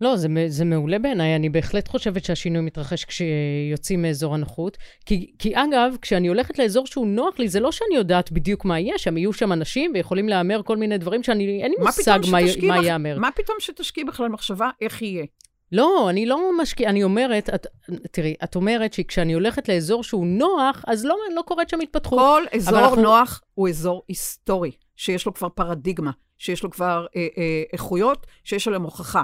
לא, 0.00 0.16
זה, 0.16 0.28
זה 0.48 0.64
מעולה 0.64 0.98
בעיניי. 0.98 1.36
אני 1.36 1.48
בהחלט 1.48 1.88
חושבת 1.88 2.24
שהשינוי 2.24 2.62
מתרחש 2.62 3.04
כשיוצאים 3.04 4.02
מאזור 4.02 4.34
הנוחות. 4.34 4.78
כי, 5.06 5.32
כי 5.38 5.54
אגב, 5.54 5.96
כשאני 6.02 6.28
הולכת 6.28 6.58
לאזור 6.58 6.86
שהוא 6.86 7.06
נוח 7.06 7.38
לי, 7.38 7.48
זה 7.48 7.60
לא 7.60 7.72
שאני 7.72 7.94
יודעת 7.94 8.32
בדיוק 8.32 8.64
מה 8.64 8.80
יהיה 8.80 8.98
שם. 8.98 9.16
יהיו 9.16 9.32
שם 9.32 9.52
אנשים 9.52 9.90
ויכולים 9.94 10.28
להמר 10.28 10.62
כל 10.62 10.76
מיני 10.76 10.98
דברים 10.98 11.22
שאני, 11.22 11.62
אין 11.62 11.70
לי 11.70 11.76
מושג 11.84 12.18
מה, 12.30 12.38
מה 12.68 12.76
ייאמר. 12.76 13.18
מה 13.18 13.30
פתאום 13.30 13.56
שתשקיעי 13.60 14.04
בכלל 14.04 14.28
מחשבה 14.28 14.70
איך 14.80 15.02
יהיה? 15.02 15.24
לא, 15.72 16.10
אני 16.10 16.26
לא 16.26 16.50
משקיעה, 16.58 16.90
אני 16.90 17.02
אומרת, 17.02 17.50
את, 17.54 17.66
תראי, 18.10 18.34
את 18.44 18.56
אומרת 18.56 18.92
שכשאני 18.92 19.32
הולכת 19.32 19.68
לאזור 19.68 20.02
שהוא 20.02 20.26
נוח, 20.26 20.84
אז 20.86 21.04
לא, 21.04 21.16
לא 21.34 21.42
קורית 21.42 21.68
שם 21.68 21.80
התפתחות. 21.80 22.18
כל 22.18 22.42
אזור 22.56 22.78
אנחנו... 22.78 23.02
נוח 23.02 23.40
הוא 23.54 23.68
אזור 23.68 24.02
היסטורי, 24.08 24.70
שיש 24.96 25.26
לו 25.26 25.34
כבר 25.34 25.48
פרדיגמה, 25.48 26.10
שיש 26.38 26.62
לו 26.62 26.70
כבר 26.70 27.06
אה, 27.16 27.26
אה, 27.38 27.62
איכויות, 27.72 28.26
שיש 28.44 28.68
עליהן 28.68 28.82
הוכחה. 28.82 29.22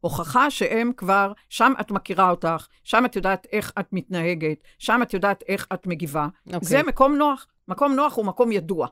הוכחה 0.00 0.50
שהם 0.50 0.92
כבר, 0.96 1.32
שם 1.48 1.72
את 1.80 1.90
מכירה 1.90 2.30
אותך, 2.30 2.66
שם 2.84 3.04
את 3.04 3.16
יודעת 3.16 3.46
איך 3.52 3.72
את 3.78 3.86
מתנהגת, 3.92 4.58
שם 4.78 5.00
את 5.02 5.14
יודעת 5.14 5.44
איך 5.48 5.66
את 5.74 5.86
מגיבה. 5.86 6.26
Okay. 6.26 6.54
אוקיי. 6.54 6.68
זה 6.68 6.82
מקום 6.82 7.16
נוח. 7.16 7.46
מקום 7.68 7.94
נוח 7.94 8.16
הוא 8.16 8.24
מקום 8.24 8.52
ידוע. 8.52 8.86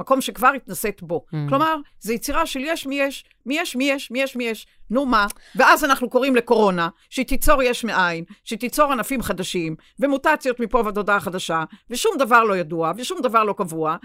מקום 0.00 0.20
שכבר 0.20 0.48
התנסית 0.56 1.02
בו. 1.02 1.24
Mm. 1.26 1.36
כלומר, 1.48 1.76
זו 2.00 2.12
יצירה 2.12 2.46
של 2.46 2.60
יש 2.60 2.86
מי 2.86 3.00
יש, 3.00 3.24
מי 3.46 3.58
יש 3.58 3.76
מי 3.76 3.90
יש, 3.90 4.10
מי 4.10 4.22
יש 4.22 4.36
מי 4.36 4.44
יש, 4.44 4.66
נו 4.90 5.06
מה? 5.06 5.26
ואז 5.56 5.84
אנחנו 5.84 6.10
קוראים 6.10 6.36
לקורונה, 6.36 6.88
שהיא 7.10 7.26
תיצור 7.26 7.62
יש 7.62 7.84
מאין, 7.84 8.24
שהיא 8.44 8.58
תיצור 8.58 8.92
ענפים 8.92 9.22
חדשים, 9.22 9.76
ומוטציות 9.98 10.60
מפה 10.60 10.82
ועד 10.84 10.96
הודעה 10.96 11.20
חדשה, 11.20 11.64
ושום 11.90 12.16
דבר 12.18 12.44
לא 12.44 12.56
ידוע, 12.56 12.92
ושום 12.96 13.20
דבר 13.20 13.44
לא 13.44 13.52
קבוע. 13.52 13.96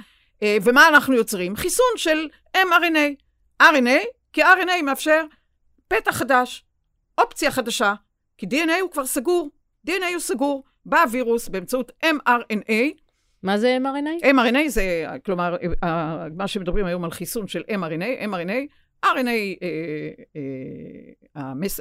אה, 0.44 0.58
ומה 0.64 0.88
אנחנו 0.88 1.16
יוצרים? 1.16 1.56
חיסון 1.56 1.94
של 1.98 2.28
mRNA. 2.58 3.24
RNA, 3.64 4.06
כי 4.34 4.44
RNA 4.44 4.82
מאפשר 4.84 5.26
פתח 5.88 6.12
חדש, 6.12 6.66
אופציה 7.18 7.52
חדשה, 7.52 7.94
כי 8.38 8.46
DNA 8.46 8.82
הוא 8.82 8.92
כבר 8.92 9.06
סגור, 9.06 9.50
DNA 9.88 10.12
הוא 10.14 10.20
סגור, 10.20 10.64
בא 10.86 11.02
הווירוס 11.02 11.48
באמצעות 11.48 11.92
mRNA. 12.06 13.05
מה 13.46 13.58
זה 13.58 13.78
mRNA? 13.82 14.26
mRNA 14.26 14.70
זה, 14.70 15.06
כלומר, 15.26 15.56
מה 16.36 16.48
שמדברים 16.48 16.86
היום 16.86 17.04
על 17.04 17.12
חיסון 17.12 17.48
של 17.48 17.62
mRNA, 17.62 18.28
mRNA, 18.28 19.06
RNA, 19.06 19.66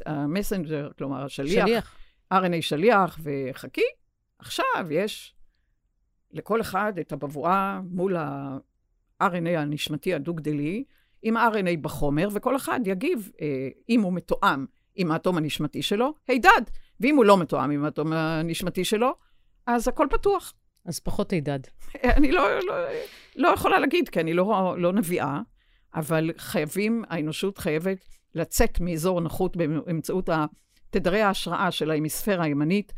המסנג'ר, 0.06 0.88
כלומר 0.98 1.24
השליח, 1.24 1.66
שליח. 1.66 1.96
RNA 2.34 2.60
שליח 2.60 3.18
וחכי, 3.22 3.84
עכשיו 4.38 4.86
יש 4.90 5.34
לכל 6.32 6.60
אחד 6.60 6.98
את 7.00 7.12
הבבואה 7.12 7.80
מול 7.90 8.16
ה-RNA 8.16 9.58
הנשמתי 9.58 10.14
הדו-גדלי, 10.14 10.84
עם 11.22 11.36
RNA 11.36 11.76
בחומר, 11.80 12.28
וכל 12.32 12.56
אחד 12.56 12.80
יגיב, 12.86 13.30
אה, 13.40 13.68
אם 13.88 14.00
הוא 14.00 14.12
מתואם 14.12 14.66
עם 14.94 15.10
האטום 15.10 15.36
הנשמתי 15.36 15.82
שלו, 15.82 16.14
הידד. 16.28 16.62
ואם 17.00 17.16
הוא 17.16 17.24
לא 17.24 17.36
מתואם 17.36 17.70
עם 17.70 17.84
האטום 17.84 18.12
הנשמתי 18.12 18.84
שלו, 18.84 19.14
אז 19.66 19.88
הכל 19.88 20.06
פתוח. 20.10 20.54
אז 20.84 21.00
פחות 21.00 21.32
הידד. 21.32 21.60
אני 22.16 22.32
לא, 22.32 22.58
לא, 22.58 22.74
לא 23.36 23.48
יכולה 23.48 23.78
להגיד, 23.78 24.08
כי 24.08 24.20
אני 24.20 24.34
לא, 24.34 24.74
לא 24.78 24.92
נביאה, 24.92 25.40
אבל 25.94 26.30
חייבים, 26.38 27.04
האנושות 27.08 27.58
חייבת 27.58 27.98
לצאת 28.34 28.80
מאזור 28.80 29.18
הנוחות 29.18 29.56
באמצעות 29.56 30.28
תדרי 30.90 31.20
ההשראה 31.20 31.70
של 31.70 31.90
ההמיספירה 31.90 32.44
הימנית, 32.44 32.92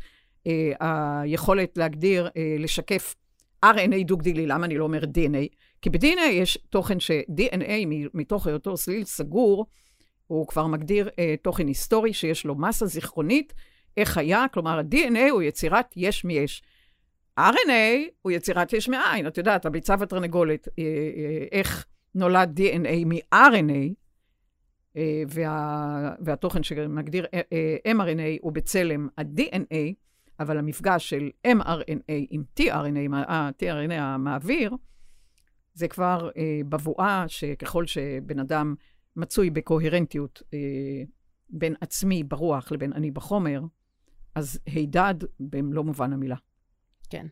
אה, 0.47 1.21
היכולת 1.21 1.77
להגדיר, 1.77 2.29
אה, 2.37 2.55
לשקף 2.59 3.15
RNA 3.65 4.03
דו-גדילי, 4.05 4.47
למה 4.47 4.65
אני 4.65 4.77
לא 4.77 4.83
אומר 4.83 5.03
DNA? 5.03 5.55
כי 5.81 5.89
ב-DNA 5.89 6.31
יש 6.31 6.57
תוכן 6.69 6.99
ש-DNA, 6.99 7.87
מתוך 8.13 8.47
היותו 8.47 8.77
סליל 8.77 9.03
סגור, 9.03 9.65
הוא 10.27 10.47
כבר 10.47 10.67
מגדיר 10.67 11.09
אה, 11.19 11.35
תוכן 11.41 11.67
היסטורי 11.67 12.13
שיש 12.13 12.45
לו 12.45 12.55
מסה 12.55 12.85
זיכרונית, 12.85 13.53
איך 13.97 14.17
היה, 14.17 14.45
כלומר, 14.53 14.79
ה-DNA 14.79 15.29
הוא 15.31 15.41
יצירת 15.41 15.93
יש 15.95 16.25
מיש. 16.25 16.63
RNA 17.39 18.09
הוא 18.21 18.31
יצירת 18.31 18.73
יש 18.73 18.89
מאין. 18.89 19.27
את 19.27 19.37
יודעת, 19.37 19.65
הביצה 19.65 19.95
והתרנגולת, 19.99 20.67
אה, 20.67 20.83
אה, 20.83 21.45
איך 21.51 21.85
נולד 22.15 22.59
DNA 22.59 23.05
מ-RNA, 23.05 23.93
אה, 24.97 25.23
וה, 25.29 26.15
והתוכן 26.19 26.63
שמגדיר 26.63 27.25
mRNA 27.87 28.39
הוא 28.41 28.51
בצלם 28.51 29.07
ה-DNA, 29.17 29.93
אבל 30.39 30.57
המפגש 30.57 31.09
של 31.09 31.29
mRNA 31.47 32.11
עם 32.29 32.43
tRNA, 32.59 33.15
ה-tRNA 33.15 33.93
המעביר, 33.93 34.71
זה 35.73 35.87
כבר 35.87 36.29
אה, 36.37 36.59
בבואה 36.69 37.25
שככל 37.27 37.85
שבן 37.85 38.39
אדם 38.39 38.75
מצוי 39.15 39.49
בקוהרנטיות 39.49 40.41
בין 41.49 41.75
עצמי 41.81 42.23
ברוח 42.23 42.71
לבין 42.71 42.93
אני 42.93 43.11
בחומר, 43.11 43.61
אז 44.35 44.59
הידד 44.65 45.15
במלוא 45.39 45.83
מובן 45.83 46.13
המילה. 46.13 46.35
כן. 47.09 47.27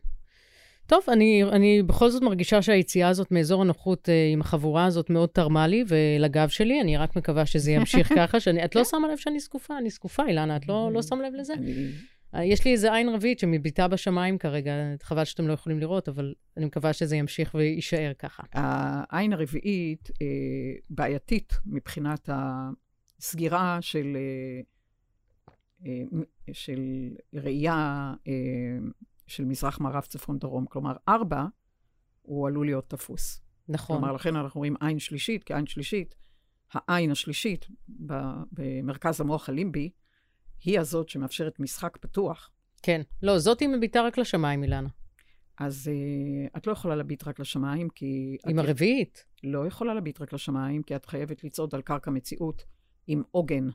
טוב, 0.86 1.00
אני, 1.08 1.44
אני 1.44 1.82
בכל 1.82 2.10
זאת 2.10 2.22
מרגישה 2.22 2.62
שהיציאה 2.62 3.08
הזאת 3.08 3.30
מאזור 3.30 3.62
הנוחות 3.62 4.08
אה, 4.08 4.30
עם 4.32 4.40
החבורה 4.40 4.84
הזאת 4.84 5.10
מאוד 5.10 5.28
תרמה 5.28 5.66
לי 5.66 5.84
ולגב 5.88 6.48
שלי. 6.48 6.80
אני 6.80 6.96
רק 6.96 7.16
מקווה 7.16 7.46
שזה 7.46 7.72
ימשיך 7.72 8.12
ככה, 8.18 8.40
שאני, 8.40 8.64
את 8.64 8.74
לא 8.74 8.84
שמה 8.84 9.08
לב 9.08 9.16
שאני 9.16 9.40
זקופה, 9.40 9.78
אני 9.78 9.90
זקופה, 9.90 10.26
אילנה, 10.26 10.56
את 10.56 10.68
לא, 10.68 10.90
לא 10.92 11.02
שמה 11.02 11.28
לב 11.28 11.34
לזה? 11.34 11.54
אה, 12.34 12.44
יש 12.44 12.64
לי 12.64 12.72
איזה 12.72 12.94
עין 12.94 13.08
רביעית 13.08 13.38
שמביטה 13.38 13.88
בשמיים 13.88 14.38
כרגע, 14.38 14.72
חבל 15.02 15.24
שאתם 15.24 15.48
לא 15.48 15.52
יכולים 15.52 15.80
לראות, 15.80 16.08
אבל 16.08 16.34
אני 16.56 16.64
מקווה 16.64 16.92
שזה 16.92 17.16
ימשיך 17.16 17.54
ויישאר 17.54 18.12
ככה. 18.18 18.42
העין 18.52 19.32
הרביעית 19.32 20.10
אה, 20.22 20.26
בעייתית 20.90 21.52
מבחינת 21.66 22.28
הסגירה 22.32 23.78
של, 23.80 24.16
אה, 24.16 24.62
אה, 25.86 26.02
של 26.52 27.10
ראייה 27.34 28.14
אה, 28.28 28.32
של 29.26 29.44
מזרח, 29.44 29.80
מערב, 29.80 30.02
צפון, 30.02 30.38
דרום. 30.38 30.66
כלומר, 30.66 30.96
ארבע, 31.08 31.44
הוא 32.22 32.48
עלול 32.48 32.66
להיות 32.66 32.90
תפוס. 32.90 33.40
נכון. 33.68 33.96
כלומר, 33.96 34.12
לכן 34.12 34.36
אנחנו 34.36 34.58
רואים 34.58 34.74
עין 34.80 34.98
שלישית, 34.98 35.44
כי 35.44 35.54
עין 35.54 35.66
שלישית, 35.66 36.14
העין 36.72 37.10
השלישית 37.10 37.66
במרכז 38.52 39.20
המוח 39.20 39.48
הלימבי, 39.48 39.90
היא 40.64 40.80
הזאת 40.80 41.08
שמאפשרת 41.08 41.60
משחק 41.60 41.96
פתוח. 41.96 42.50
כן. 42.82 43.02
לא, 43.22 43.38
זאת 43.38 43.60
היא 43.60 43.68
מביטה 43.68 44.02
רק 44.02 44.18
לשמיים, 44.18 44.62
אילנה. 44.62 44.88
אז 45.58 45.90
uh, 45.90 46.56
את 46.56 46.66
לא 46.66 46.72
יכולה 46.72 46.96
להביט 46.96 47.28
רק 47.28 47.40
לשמיים, 47.40 47.88
כי... 47.88 48.36
עם 48.46 48.58
הרביעית. 48.58 49.24
לא 49.44 49.66
יכולה 49.66 49.94
להביט 49.94 50.20
רק 50.20 50.32
לשמיים, 50.32 50.82
כי 50.82 50.96
את 50.96 51.06
חייבת 51.06 51.44
לצעוד 51.44 51.74
על 51.74 51.82
קרקע 51.82 52.10
מציאות 52.10 52.64
עם 53.06 53.22
עוגן. 53.30 53.68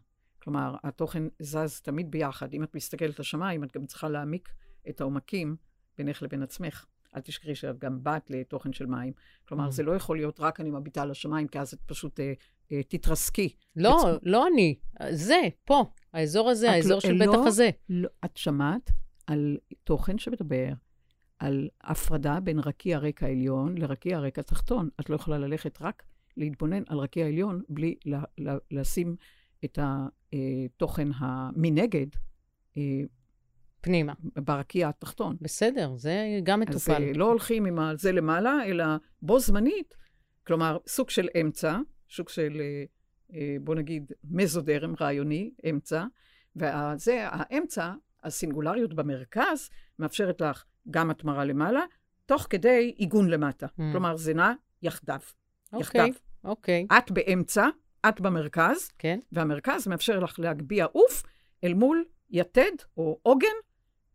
כלומר, 0.43 0.75
התוכן 0.83 1.23
זז 1.39 1.81
תמיד 1.81 2.11
ביחד. 2.11 2.53
אם 2.53 2.63
את 2.63 2.75
מסתכלת 2.75 3.19
לשמיים, 3.19 3.63
את 3.63 3.71
גם 3.71 3.85
צריכה 3.85 4.09
להעמיק 4.09 4.49
את 4.89 5.01
העומקים 5.01 5.55
בינך 5.97 6.21
לבין 6.21 6.43
עצמך. 6.43 6.85
אל 7.15 7.21
תשכחי 7.21 7.55
שאת 7.55 7.79
גם 7.79 8.03
באת 8.03 8.29
לתוכן 8.29 8.73
של 8.73 8.85
מים. 8.85 9.13
כלומר, 9.47 9.67
mm. 9.67 9.71
זה 9.71 9.83
לא 9.83 9.95
יכול 9.95 10.17
להיות 10.17 10.39
רק 10.39 10.59
אני 10.59 10.71
מביטה 10.71 11.05
לשמיים, 11.05 11.47
כי 11.47 11.59
אז 11.59 11.73
את 11.73 11.79
פשוט 11.85 12.19
uh, 12.19 12.23
uh, 12.69 12.73
תתרסקי. 12.87 13.49
לא, 13.75 13.95
בצ... 14.15 14.19
לא 14.23 14.47
אני. 14.47 14.75
זה, 15.09 15.41
פה. 15.65 15.85
האזור 16.13 16.49
הזה, 16.49 16.71
האזור 16.71 16.93
לא, 16.93 16.99
של 16.99 17.13
לא, 17.13 17.43
החזה. 17.43 17.69
לא, 17.89 18.09
את 18.25 18.37
שמעת 18.37 18.91
על 19.27 19.57
תוכן 19.83 20.17
שמדבר 20.17 20.69
על 21.39 21.69
הפרדה 21.81 22.39
בין 22.39 22.59
רקיע 22.59 22.97
הרקע 22.97 23.25
העליון 23.25 23.77
לרקיע 23.77 24.17
הרקע 24.17 24.41
התחתון. 24.41 24.89
את 24.99 25.09
לא 25.09 25.15
יכולה 25.15 25.37
ללכת 25.37 25.81
רק 25.81 26.03
להתבונן 26.37 26.83
על 26.87 26.97
רקיע 26.97 27.25
העליון 27.25 27.61
בלי 27.69 27.95
לה, 28.05 28.23
לה, 28.37 28.57
לשים 28.71 29.15
את 29.65 29.79
התוכן 29.81 31.07
המנגד. 31.15 32.07
אה, 33.81 33.83
פנימה. 33.83 34.13
ברקיע 34.23 34.89
התחתון. 34.89 35.37
בסדר, 35.41 35.95
זה 35.95 36.39
גם 36.43 36.59
מטופל. 36.59 36.91
אז 36.91 37.01
אה, 37.01 37.13
לא 37.15 37.25
הולכים 37.25 37.65
עם 37.65 37.97
זה 37.97 38.11
למעלה, 38.11 38.57
אלא 38.65 38.85
בו 39.21 39.39
זמנית, 39.39 39.95
כלומר, 40.47 40.77
סוג 40.87 41.09
של 41.09 41.27
אמצע, 41.41 41.77
סוג 42.11 42.29
של 42.29 42.61
אה, 42.61 42.83
אה, 43.33 43.55
בוא 43.61 43.75
נגיד, 43.75 44.11
מזודרם 44.23 44.93
רעיוני, 45.01 45.51
אמצע, 45.69 46.05
וזה, 46.55 47.27
האמצע, 47.27 47.93
הסינגולריות 48.23 48.93
במרכז, 48.93 49.69
מאפשרת 49.99 50.41
לך 50.41 50.63
גם 50.89 51.09
התמרה 51.09 51.45
למעלה, 51.45 51.81
תוך 52.25 52.47
כדי 52.49 52.93
עיגון 52.97 53.29
למטה. 53.29 53.65
Mm. 53.65 53.81
כלומר, 53.91 54.17
זה 54.17 54.33
נע 54.33 54.53
יחדיו. 54.81 55.19
אוקיי, 55.73 55.81
יחדיו. 55.81 56.13
אוקיי. 56.43 56.87
את 56.97 57.11
באמצע, 57.11 57.67
את 58.09 58.21
במרכז, 58.21 58.91
כן. 58.99 59.19
והמרכז 59.31 59.87
מאפשר 59.87 60.19
לך 60.19 60.39
להגביה 60.39 60.85
עוף 60.85 61.23
אל 61.63 61.73
מול 61.73 62.05
יתד 62.29 62.71
או 62.97 63.19
עוגן 63.21 63.47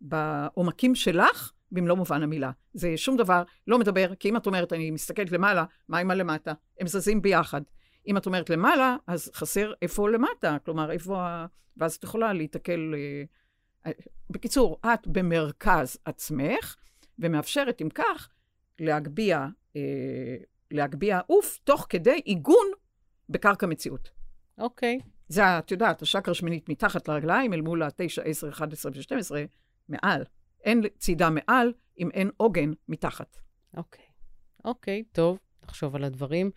בעומקים 0.01 0.95
שלך, 0.95 1.53
במלוא 1.73 1.97
מובן 1.97 2.23
המילה. 2.23 2.51
זה 2.75 2.97
שום 2.97 3.17
דבר 3.17 3.43
לא 3.67 3.79
מדבר, 3.79 4.15
כי 4.15 4.29
אם 4.29 4.37
את 4.37 4.47
אומרת, 4.47 4.73
אני 4.73 4.91
מסתכלת 4.91 5.33
למעלה, 5.33 5.65
מה 5.89 5.99
עם 5.99 6.11
הלמטה? 6.11 6.53
הם 6.81 6.87
זזים 6.87 7.23
ביחד. 7.23 7.61
אם 8.09 8.17
את 8.17 8.27
אומרת 8.27 8.51
למעלה, 8.51 8.97
אז 9.07 9.31
חסר 9.35 9.73
איפה 9.83 10.09
למטה, 10.11 10.57
כלומר, 10.65 10.91
איפה 10.91 11.21
ה... 11.21 11.47
ואז 11.77 11.95
את 11.95 12.05
יכולה 12.05 12.33
להיתקל... 12.33 12.95
אה, 12.95 13.25
אה, 13.87 13.93
בקיצור, 14.31 14.81
את 14.85 15.07
במרכז 15.07 15.99
עצמך, 16.05 16.77
ומאפשרת, 17.19 17.83
אם 17.83 17.89
כך, 17.89 18.29
להגביה, 18.79 19.49
אה, 19.77 20.37
להגביה 20.71 21.21
עוף, 21.27 21.59
תוך 21.65 21.87
כדי 21.89 22.21
עיגון 22.25 22.67
בקרקע 23.29 23.67
מציאות. 23.67 24.11
אוקיי. 24.59 24.99
Okay. 25.03 25.09
זה, 25.29 25.59
את 25.59 25.71
יודעת, 25.71 26.03
השקר 26.03 26.31
השמינית 26.31 26.69
מתחת 26.69 27.09
לרגליים, 27.09 27.53
אל 27.53 27.61
מול 27.61 27.83
ה-9, 27.83 28.23
10, 28.25 28.49
11 28.49 28.93
ו-12, 28.95 29.35
מעל. 29.88 30.25
אין 30.64 30.83
צידה 30.99 31.31
מעל 31.31 31.72
אם 31.99 32.11
אין 32.11 32.31
עוגן 32.37 32.72
מתחת. 32.88 33.37
אוקיי. 33.77 34.05
Okay. 34.05 34.07
אוקיי, 34.64 35.03
okay, 35.07 35.14
טוב, 35.14 35.38
נחשוב 35.64 35.96
על 35.96 36.05
הדברים 36.05 36.51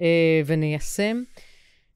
אה, 0.00 0.42
וניישם. 0.46 1.22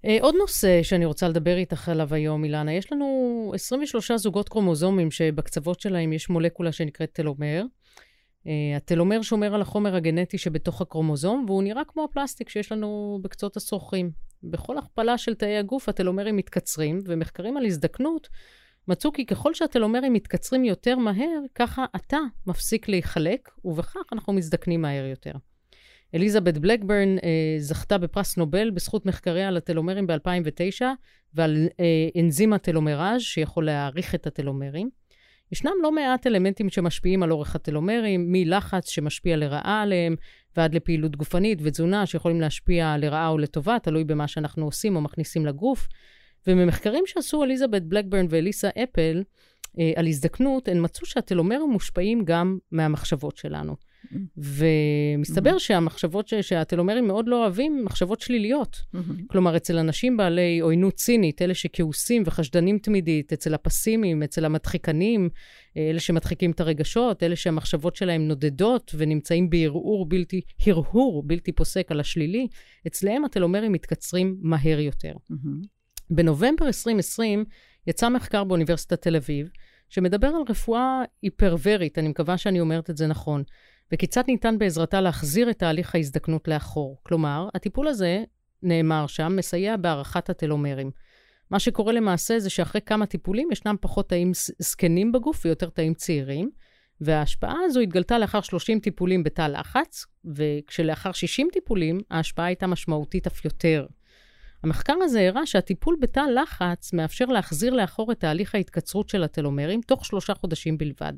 אה, 0.04 0.18
עוד 0.20 0.34
נושא 0.38 0.82
שאני 0.82 1.04
רוצה 1.04 1.28
לדבר 1.28 1.56
איתך 1.56 1.88
עליו 1.88 2.14
היום, 2.14 2.44
אילנה, 2.44 2.72
יש 2.72 2.92
לנו 2.92 3.50
23 3.54 4.10
זוגות 4.12 4.48
קרומוזומים 4.48 5.10
שבקצוות 5.10 5.80
שלהם 5.80 6.12
יש 6.12 6.28
מולקולה 6.28 6.72
שנקראת 6.72 7.10
תלומר. 7.12 7.64
Uh, 8.44 8.50
התלומר 8.76 9.22
שומר 9.22 9.54
על 9.54 9.62
החומר 9.62 9.94
הגנטי 9.96 10.38
שבתוך 10.38 10.80
הקרומוזום, 10.80 11.44
והוא 11.48 11.62
נראה 11.62 11.82
כמו 11.88 12.04
הפלסטיק 12.04 12.48
שיש 12.48 12.72
לנו 12.72 13.18
בקצות 13.22 13.56
השרוכים. 13.56 14.10
בכל 14.42 14.78
הכפלה 14.78 15.18
של 15.18 15.34
תאי 15.34 15.56
הגוף 15.56 15.88
התלומרים 15.88 16.36
מתקצרים, 16.36 17.00
ומחקרים 17.06 17.56
על 17.56 17.66
הזדקנות 17.66 18.28
מצאו 18.88 19.12
כי 19.12 19.26
ככל 19.26 19.54
שהתלומרים 19.54 20.12
מתקצרים 20.12 20.64
יותר 20.64 20.96
מהר, 20.96 21.40
ככה 21.54 21.84
התא 21.94 22.18
מפסיק 22.46 22.88
להיחלק, 22.88 23.48
ובכך 23.64 24.12
אנחנו 24.12 24.32
מזדקנים 24.32 24.82
מהר 24.82 25.04
יותר. 25.04 25.32
אליזבת 26.14 26.58
בלקברן 26.58 27.18
אה, 27.18 27.56
זכתה 27.58 27.98
בפרס 27.98 28.36
נובל 28.36 28.70
בזכות 28.70 29.06
מחקריה 29.06 29.48
על 29.48 29.56
הטלומרים 29.56 30.06
ב-2009 30.06 30.82
ועל 31.34 31.68
אה, 31.80 32.20
אנזים 32.20 32.52
הטלומראז' 32.52 33.20
שיכול 33.20 33.66
להעריך 33.66 34.14
את 34.14 34.26
הטלומרים. 34.26 34.90
ישנם 35.52 35.72
לא 35.82 35.92
מעט 35.92 36.26
אלמנטים 36.26 36.70
שמשפיעים 36.70 37.22
על 37.22 37.32
אורך 37.32 37.54
הטלומרים, 37.54 38.32
מלחץ 38.32 38.90
שמשפיע 38.90 39.36
לרעה 39.36 39.82
עליהם, 39.82 40.16
ועד 40.56 40.74
לפעילות 40.74 41.16
גופנית 41.16 41.58
ותזונה 41.62 42.06
שיכולים 42.06 42.40
להשפיע 42.40 42.96
לרעה 42.98 43.28
או 43.28 43.38
לטובה, 43.38 43.78
תלוי 43.82 44.04
במה 44.04 44.28
שאנחנו 44.28 44.64
עושים 44.64 44.96
או 44.96 45.00
מכניסים 45.00 45.46
לגוף. 45.46 45.88
וממחקרים 46.46 47.04
שעשו 47.06 47.44
אליזבת 47.44 47.82
בלקברן 47.82 48.26
ואליסה 48.30 48.68
אפל 48.82 49.22
אה, 49.78 49.92
על 49.96 50.06
הזדקנות, 50.06 50.68
הן 50.68 50.84
מצאו 50.84 51.06
שהטלומרים 51.06 51.70
מושפעים 51.70 52.24
גם 52.24 52.58
מהמחשבות 52.72 53.36
שלנו. 53.36 53.76
Mm-hmm. 53.76 54.16
ומסתבר 55.16 55.56
mm-hmm. 55.56 55.58
שהמחשבות 55.58 56.28
ש... 56.28 56.34
שהטלומרים 56.34 57.06
מאוד 57.06 57.28
לא 57.28 57.42
אוהבים, 57.42 57.84
מחשבות 57.84 58.20
שליליות. 58.20 58.76
Mm-hmm. 58.76 58.98
כלומר, 59.26 59.56
אצל 59.56 59.78
אנשים 59.78 60.16
בעלי 60.16 60.58
עוינות 60.60 60.94
צינית, 60.94 61.42
אלה 61.42 61.54
שכעוסים 61.54 62.22
וחשדנים 62.26 62.78
תמידית, 62.78 63.32
אצל 63.32 63.54
הפסימיים, 63.54 64.22
אצל 64.22 64.44
המדחיקנים, 64.44 65.28
אה, 65.76 65.90
אלה 65.90 66.00
שמדחיקים 66.00 66.50
את 66.50 66.60
הרגשות, 66.60 67.22
אלה 67.22 67.36
שהמחשבות 67.36 67.96
שלהם 67.96 68.28
נודדות 68.28 68.94
ונמצאים 68.98 69.50
בהרהור 69.50 70.08
בלתי, 70.08 70.40
הרהור 70.66 71.22
בלתי 71.22 71.52
פוסק 71.52 71.90
על 71.90 72.00
השלילי, 72.00 72.48
אצלם 72.86 73.24
הטלומרים 73.24 73.72
מתקצרים 73.72 74.36
מהר 74.40 74.80
יותר. 74.80 75.12
Mm-hmm. 75.12 75.77
בנובמבר 76.10 76.66
2020 76.66 77.44
יצא 77.86 78.08
מחקר 78.08 78.44
באוניברסיטת 78.44 79.02
תל 79.02 79.16
אביב, 79.16 79.50
שמדבר 79.88 80.28
על 80.28 80.42
רפואה 80.48 81.02
היפרוורית, 81.22 81.98
אני 81.98 82.08
מקווה 82.08 82.38
שאני 82.38 82.60
אומרת 82.60 82.90
את 82.90 82.96
זה 82.96 83.06
נכון, 83.06 83.42
וכיצד 83.92 84.22
ניתן 84.28 84.58
בעזרתה 84.58 85.00
להחזיר 85.00 85.50
את 85.50 85.58
תהליך 85.58 85.94
ההזדקנות 85.94 86.48
לאחור. 86.48 86.98
כלומר, 87.02 87.48
הטיפול 87.54 87.88
הזה, 87.88 88.24
נאמר 88.62 89.06
שם, 89.06 89.36
מסייע 89.36 89.76
בהארכת 89.76 90.30
הטלומרים. 90.30 90.90
מה 91.50 91.58
שקורה 91.58 91.92
למעשה 91.92 92.38
זה 92.38 92.50
שאחרי 92.50 92.80
כמה 92.80 93.06
טיפולים 93.06 93.48
ישנם 93.52 93.76
פחות 93.80 94.08
תאים 94.08 94.32
זקנים 94.58 95.12
בגוף 95.12 95.44
ויותר 95.44 95.68
תאים 95.70 95.94
צעירים, 95.94 96.50
וההשפעה 97.00 97.56
הזו 97.64 97.80
התגלתה 97.80 98.18
לאחר 98.18 98.40
30 98.40 98.80
טיפולים 98.80 99.22
בתא 99.22 99.42
לחץ, 99.42 100.06
וכשלאחר 100.24 101.12
60 101.12 101.48
טיפולים 101.52 102.00
ההשפעה 102.10 102.46
הייתה 102.46 102.66
משמעותית 102.66 103.26
אף 103.26 103.44
יותר. 103.44 103.86
המחקר 104.62 104.94
הזה 105.02 105.28
הראה 105.28 105.46
שהטיפול 105.46 105.96
בתא 106.00 106.20
לחץ 106.20 106.92
מאפשר 106.92 107.24
להחזיר 107.24 107.74
לאחור 107.74 108.12
את 108.12 108.20
תהליך 108.20 108.54
ההתקצרות 108.54 109.08
של 109.08 109.24
הטלומרים 109.24 109.80
תוך 109.80 110.04
שלושה 110.04 110.34
חודשים 110.34 110.78
בלבד. 110.78 111.12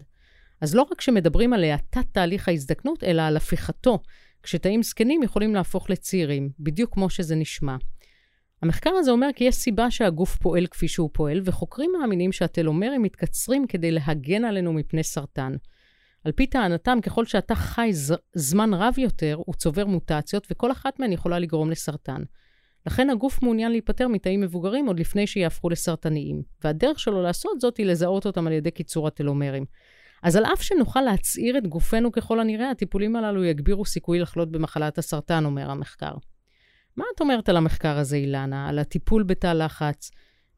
אז 0.61 0.75
לא 0.75 0.87
רק 0.91 1.01
שמדברים 1.01 1.53
על 1.53 1.65
האטת 1.65 2.05
תהליך 2.13 2.49
ההזדקנות, 2.49 3.05
אלא 3.05 3.23
על 3.23 3.37
הפיכתו, 3.37 3.99
כשתאים 4.43 4.83
זקנים 4.83 5.23
יכולים 5.23 5.55
להפוך 5.55 5.91
לצעירים, 5.91 6.51
בדיוק 6.59 6.95
כמו 6.95 7.11
שזה 7.11 7.35
נשמע. 7.35 7.77
המחקר 8.63 8.91
הזה 8.91 9.11
אומר 9.11 9.29
כי 9.37 9.45
יש 9.45 9.55
סיבה 9.55 9.91
שהגוף 9.91 10.37
פועל 10.37 10.67
כפי 10.67 10.89
שהוא 10.89 11.11
פועל, 11.13 11.41
וחוקרים 11.45 11.93
מאמינים 12.01 12.33
שהטלומרים 12.33 13.03
מתקצרים 13.03 13.67
כדי 13.67 13.91
להגן 13.91 14.45
עלינו 14.45 14.73
מפני 14.73 15.03
סרטן. 15.03 15.53
על 16.25 16.33
פי 16.33 16.47
טענתם, 16.47 16.99
ככל 17.03 17.27
שאתה 17.27 17.55
חי 17.55 17.89
ז- 17.93 18.15
זמן 18.35 18.75
רב 18.75 18.99
יותר, 18.99 19.37
הוא 19.47 19.55
צובר 19.55 19.87
מוטציות, 19.87 20.47
וכל 20.51 20.73
אחת 20.73 21.01
מהן 21.01 21.13
יכולה 21.13 21.39
לגרום 21.39 21.71
לסרטן. 21.71 22.23
לכן 22.87 23.11
הגוף 23.11 23.43
מעוניין 23.43 23.71
להיפטר 23.71 24.09
מתאים 24.09 24.41
מבוגרים 24.41 24.87
עוד 24.87 25.01
לפני 25.01 25.27
שיהפכו 25.27 25.71
לסרטניים, 25.71 26.43
והדרך 26.65 27.01
שלו 27.01 27.23
לעשות 27.23 27.61
זאת 27.61 27.77
היא 27.77 27.87
לזהות 27.87 28.27
אותם 28.27 28.47
על 28.47 28.53
ידי 28.53 28.71
קיצור 28.71 29.07
הטלומרים. 29.07 29.65
אז 30.23 30.37
על 30.37 30.45
אף 30.45 30.63
שנוכל 30.63 31.01
להצעיר 31.01 31.59
את 31.59 31.67
גופנו 31.67 32.13
ככל 32.13 32.41
הנראה, 32.41 32.71
הטיפולים 32.71 33.17
הללו 33.17 33.45
יגבירו 33.45 33.85
סיכוי 33.85 34.19
לחלות 34.19 34.51
במחלת 34.51 34.99
הסרטן, 34.99 35.45
אומר 35.45 35.71
המחקר. 35.71 36.13
מה 36.97 37.05
את 37.15 37.21
אומרת 37.21 37.49
על 37.49 37.57
המחקר 37.57 37.99
הזה, 37.99 38.17
אילנה? 38.17 38.69
על 38.69 38.79
הטיפול 38.79 39.23
בתא 39.23 39.47
לחץ? 39.47 40.11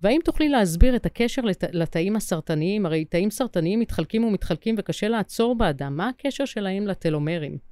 והאם 0.02 0.20
תוכלי 0.24 0.48
להסביר 0.48 0.96
את 0.96 1.06
הקשר 1.06 1.42
לת... 1.42 1.64
לתאים 1.72 2.16
הסרטניים? 2.16 2.87
הרי 2.87 3.04
תאים 3.04 3.30
סרטניים 3.30 3.80
מתחלקים 3.80 4.24
ומתחלקים 4.24 4.74
וקשה 4.78 5.08
לעצור 5.08 5.54
באדם. 5.54 5.96
מה 5.96 6.08
הקשר 6.08 6.44
שלהם 6.44 6.87
לטלומרים? 6.87 7.71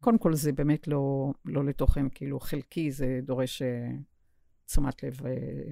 קודם 0.00 0.18
כל, 0.18 0.34
זה 0.34 0.52
באמת 0.52 0.88
לא, 0.88 1.32
לא 1.44 1.64
לתוכן, 1.64 2.06
כאילו 2.14 2.40
חלקי, 2.40 2.90
זה 2.90 3.20
דורש 3.22 3.62
uh, 3.62 3.66
תשומת 4.66 5.02
לב 5.02 5.20
uh, 5.20 5.24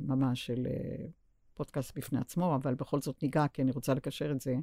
ממש 0.02 0.46
של 0.46 0.66
uh, 0.66 1.10
פודקאסט 1.54 1.98
בפני 1.98 2.18
עצמו, 2.18 2.54
אבל 2.54 2.74
בכל 2.74 3.00
זאת 3.00 3.22
ניגע, 3.22 3.48
כי 3.48 3.62
אני 3.62 3.70
רוצה 3.70 3.94
לקשר 3.94 4.32
את 4.32 4.40
זה 4.40 4.54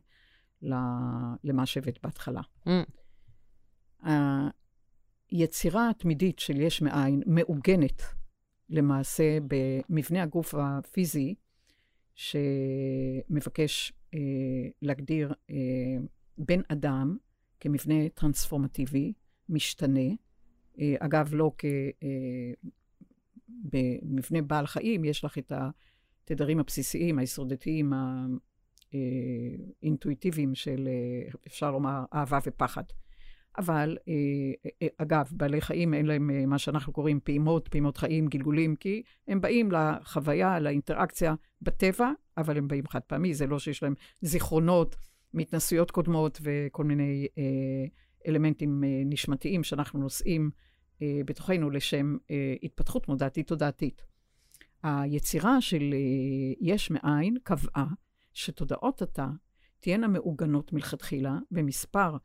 למה 1.44 1.66
שהבאת 1.66 2.00
בהתחלה. 2.04 2.42
Mm. 2.68 4.10
היצירה 5.32 5.90
התמידית 5.90 6.40
של 6.40 6.62
יש 6.62 6.82
מאין 6.82 7.24
מעוגנת 7.26 8.02
למעשה 8.70 9.38
במבנה 9.48 10.24
הגוף 10.24 10.56
הפיזי, 10.58 11.36
שמבקש 12.16 13.94
אה, 14.14 14.20
להגדיר 14.82 15.34
אה, 15.50 15.56
בן 16.38 16.62
אדם 16.68 17.18
כמבנה 17.60 18.10
טרנספורמטיבי, 18.10 19.14
משתנה. 19.50 20.10
אה, 20.80 20.96
אגב, 21.00 21.34
לא 21.34 21.52
כמבנה 23.68 24.40
אה, 24.40 24.42
בעל 24.48 24.68
חיים, 24.68 25.06
יש 25.06 25.24
לך 25.24 25.38
את 25.38 25.52
התדרים 26.26 26.60
הבסיסיים, 26.60 27.20
היסודתיים, 27.20 27.94
האינטואיטיביים 29.84 30.56
של, 30.56 30.88
אה, 30.88 31.30
אפשר 31.48 31.72
לומר, 31.72 32.04
אהבה 32.14 32.40
ופחד. 32.46 32.84
אבל, 33.58 33.98
אגב, 34.98 35.30
בעלי 35.32 35.62
חיים 35.62 35.94
אין 35.94 36.06
להם 36.06 36.50
מה 36.50 36.58
שאנחנו 36.58 36.94
קוראים 36.94 37.20
פעימות, 37.24 37.68
פעימות 37.68 37.98
חיים, 37.98 38.28
גלגולים, 38.28 38.76
כי 38.76 39.04
הם 39.28 39.42
באים 39.42 39.72
לחוויה, 39.72 40.60
לאינטראקציה 40.60 41.36
בטבע, 41.62 42.12
אבל 42.38 42.58
הם 42.58 42.68
באים 42.68 42.88
חד 42.88 43.00
פעמי, 43.00 43.34
זה 43.34 43.48
לא 43.48 43.60
שיש 43.60 43.84
להם 43.84 43.94
זיכרונות 44.22 44.96
מהתנסויות 45.34 45.92
קודמות 45.92 46.40
וכל 46.42 46.84
מיני 46.84 47.28
אה, 47.38 47.86
אלמנטים 48.28 48.84
אה, 48.84 49.02
נשמתיים 49.06 49.64
שאנחנו 49.64 50.00
נושאים 50.00 50.52
אה, 51.02 51.22
בתוכנו 51.26 51.70
לשם 51.70 52.18
אה, 52.32 52.56
התפתחות 52.64 53.08
מודעתית-תודעתית. 53.08 54.02
היצירה 54.84 55.62
של 55.62 55.94
יש 56.62 56.92
מאין 56.92 57.38
קבעה 57.44 57.88
שתודעות 58.34 59.02
התא 59.02 59.28
תהיינה 59.80 60.08
מעוגנות 60.08 60.74
מלכתחילה 60.74 61.38
במספר 61.52 62.18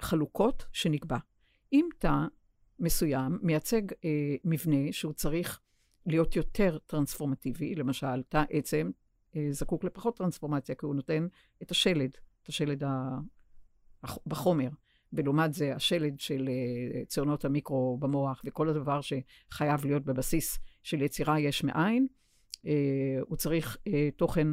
חלוקות 0.00 0.64
שנקבע. 0.72 1.16
אם 1.72 1.88
תא 1.98 2.14
מסוים 2.78 3.38
מייצג 3.42 3.82
מבנה 4.44 4.92
שהוא 4.92 5.12
צריך 5.12 5.60
להיות 6.06 6.36
יותר 6.36 6.78
טרנספורמטיבי, 6.86 7.74
למשל, 7.74 8.22
תא 8.28 8.44
עצם 8.50 8.90
זקוק 9.50 9.84
לפחות 9.84 10.16
טרנספורמציה, 10.16 10.74
כי 10.74 10.86
הוא 10.86 10.94
נותן 10.94 11.26
את 11.62 11.70
השלד, 11.70 12.10
את 12.42 12.48
השלד 12.48 12.82
בחומר. 14.26 14.68
ולעומת 15.12 15.54
זה 15.54 15.74
השלד 15.74 16.20
של 16.20 16.48
uh, 16.48 17.06
ציונות 17.06 17.44
המיקרו 17.44 17.98
במוח 18.00 18.42
וכל 18.44 18.68
הדבר 18.68 19.00
שחייב 19.00 19.84
להיות 19.84 20.04
בבסיס 20.04 20.58
של 20.82 21.02
יצירה 21.02 21.40
יש 21.40 21.64
מאין, 21.64 22.06
uh, 22.56 22.68
הוא 23.20 23.36
צריך 23.36 23.76
uh, 23.88 23.90
תוכן 24.16 24.48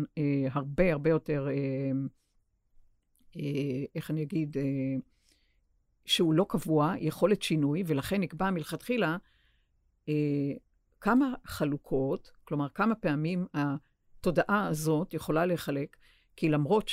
הרבה 0.52 0.92
הרבה 0.92 1.10
יותר 1.10 1.48
אה, 3.38 3.86
איך 3.96 4.12
אני 4.12 4.24
אגיד, 4.24 4.58
אה, 4.58 4.64
שהוא 6.06 6.34
לא 6.34 6.46
קבוע, 6.50 6.94
יכולת 7.00 7.42
שינוי, 7.42 7.84
ולכן 7.86 8.22
נקבע 8.22 8.52
מלכתחילה 8.52 9.18
אה, 10.10 10.14
כמה 11.02 11.34
חלוקות, 11.46 12.32
כלומר, 12.44 12.70
כמה 12.70 12.96
פעמים 12.96 13.46
התודעה 13.54 14.68
הזאת 14.68 15.14
יכולה 15.14 15.46
להיחלק, 15.46 15.98
כי 16.36 16.50
למרות 16.50 16.88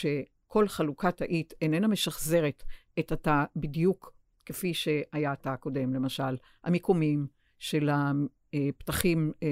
שכל 0.47 0.69
חלוקה 0.69 1.11
תאית 1.11 1.55
איננה 1.63 1.89
משחזרת 1.89 2.63
את 2.99 3.13
התא 3.13 3.45
בדיוק 3.57 4.13
כפי 4.47 4.75
שהיה 4.75 5.33
התא 5.33 5.49
הקודם, 5.49 5.95
למשל, 5.95 6.37
המיקומים 6.65 7.27
של 7.59 7.91
הפתחים, 7.93 9.33
אה, 9.43 9.49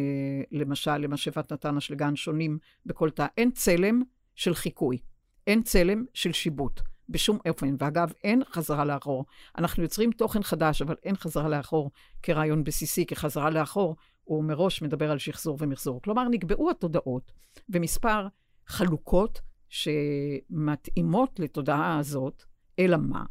למשל, 0.53 0.97
למשאבת 0.97 1.53
נתנה 1.53 1.81
של 1.81 1.95
גן 1.95 2.17
שונים 2.17 2.59
בכל 2.87 3.11
תא, 3.11 3.27
אין 3.37 3.51
צלם 3.51 4.03
של 4.35 4.55
חיקוי, 4.55 4.99
אין 5.47 5.63
צלם 5.63 6.05
של 6.15 6.33
שיבוט. 6.33 6.81
בשום 7.09 7.39
אופן. 7.49 7.77
ואגב, 7.79 8.13
אין 8.25 8.43
חזרה 8.45 8.85
לאחור. 8.85 9.25
אנחנו 9.59 9.83
יוצרים 9.83 10.13
תוכן 10.13 10.43
חדש, 10.43 10.83
אבל 10.83 10.95
אין 11.03 11.17
חזרה 11.17 11.49
לאחור 11.49 11.91
כרעיון 12.23 12.65
בסיסי, 12.65 13.07
כחזרה 13.07 13.51
לאחור, 13.51 13.97
הוא 14.25 14.45
מראש 14.45 14.83
מדבר 14.83 15.11
על 15.11 15.19
שחזור 15.19 15.57
ומחזור. 15.61 16.03
כלומר, 16.03 16.29
נקבעו 16.29 16.71
התודעות 16.71 17.33
ומספר 17.69 18.27
חלוקות 18.67 19.41
שמתאימות 19.69 21.41
לתודעה 21.41 21.99
הזאת, 21.99 22.43
אלא 22.79 22.97
מה? 22.97 23.25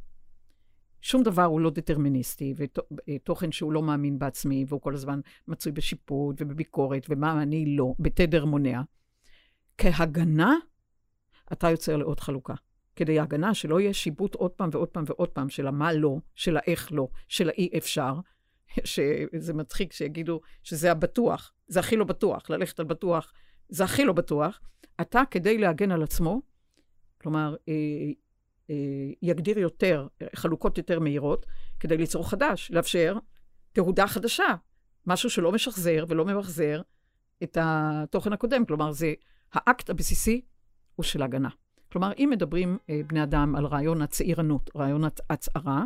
שום 1.01 1.23
דבר 1.23 1.43
הוא 1.43 1.61
לא 1.61 1.69
דטרמיניסטי, 1.69 2.53
ותוכן 2.57 3.51
שהוא 3.51 3.73
לא 3.73 3.81
מאמין 3.81 4.19
בעצמי, 4.19 4.65
והוא 4.67 4.81
כל 4.81 4.93
הזמן 4.93 5.19
מצוי 5.47 5.71
בשיפוט 5.71 6.35
ובביקורת, 6.39 7.05
ומה 7.09 7.41
אני 7.41 7.75
לא, 7.75 7.93
בתדר 7.99 8.45
מונע. 8.45 8.81
כהגנה, 9.77 10.55
אתה 11.53 11.69
יוצר 11.69 11.97
לעוד 11.97 12.19
חלוקה. 12.19 12.53
כדי 12.95 13.19
הגנה 13.19 13.53
שלא 13.53 13.79
יהיה 13.79 13.93
שיבוט 13.93 14.35
עוד 14.35 14.51
פעם 14.51 14.69
ועוד 14.71 14.89
פעם 14.89 15.03
ועוד 15.07 15.29
פעם 15.29 15.49
של 15.49 15.67
המה 15.67 15.93
לא, 15.93 16.17
של 16.35 16.57
האיך 16.57 16.91
לא, 16.91 17.07
של 17.27 17.49
האי 17.49 17.69
אפשר, 17.77 18.13
שזה 18.83 19.53
מצחיק 19.53 19.93
שיגידו 19.93 20.41
שזה 20.63 20.91
הבטוח, 20.91 21.53
זה 21.67 21.79
הכי 21.79 21.95
לא 21.95 22.05
בטוח, 22.05 22.49
ללכת 22.49 22.79
על 22.79 22.85
בטוח, 22.85 23.33
זה 23.69 23.83
הכי 23.83 24.05
לא 24.05 24.13
בטוח. 24.13 24.59
אתה, 25.01 25.21
כדי 25.31 25.57
להגן 25.57 25.91
על 25.91 26.03
עצמו, 26.03 26.41
כלומר, 27.21 27.55
אה, 27.69 27.73
אה, 28.69 28.75
יגדיר 29.21 29.59
יותר, 29.59 30.07
חלוקות 30.35 30.77
יותר 30.77 30.99
מהירות, 30.99 31.45
כדי 31.79 31.97
ליצור 31.97 32.29
חדש, 32.29 32.71
לאפשר 32.71 33.17
תהודה 33.73 34.07
חדשה, 34.07 34.55
משהו 35.05 35.29
שלא 35.29 35.51
משחזר 35.51 36.05
ולא 36.07 36.25
ממחזר 36.25 36.81
את 37.43 37.57
התוכן 37.61 38.33
הקודם. 38.33 38.65
כלומר, 38.65 38.91
זה 38.91 39.13
האקט 39.53 39.89
הבסיסי 39.89 40.41
הוא 40.95 41.03
של 41.03 41.21
הגנה. 41.21 41.49
כלומר, 41.91 42.11
אם 42.17 42.29
מדברים 42.31 42.77
אה, 42.89 43.01
בני 43.07 43.23
אדם 43.23 43.55
על 43.55 43.65
רעיון 43.65 44.01
הצעירנות, 44.01 44.69
רעיון 44.75 45.03
הצערה, 45.29 45.83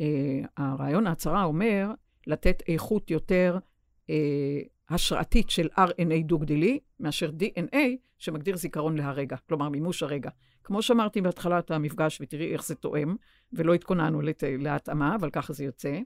אה, 0.00 0.40
הרעיון 0.56 1.06
ההצהרה 1.06 1.44
אומר 1.44 1.90
לתת 2.26 2.62
איכות 2.68 3.10
יותר 3.10 3.58
אה, 4.10 4.60
השראתית 4.88 5.50
של 5.50 5.68
RNA 5.76 6.24
דו-גדילי, 6.24 6.78
מאשר 7.00 7.30
DNA 7.40 7.76
שמגדיר 8.18 8.56
זיכרון 8.56 8.96
להרגע, 8.96 9.36
כלומר 9.48 9.68
מימוש 9.68 10.02
הרגע. 10.02 10.30
כמו 10.64 10.82
שאמרתי 10.82 11.20
בהתחלת 11.20 11.70
המפגש, 11.70 12.20
ותראי 12.20 12.52
איך 12.52 12.64
זה 12.64 12.74
תואם, 12.74 13.16
ולא 13.52 13.74
התכוננו 13.74 14.20
לת... 14.20 14.44
להתאמה, 14.58 15.14
אבל 15.14 15.30
ככה 15.30 15.52
זה 15.52 15.64
יוצא, 15.64 16.00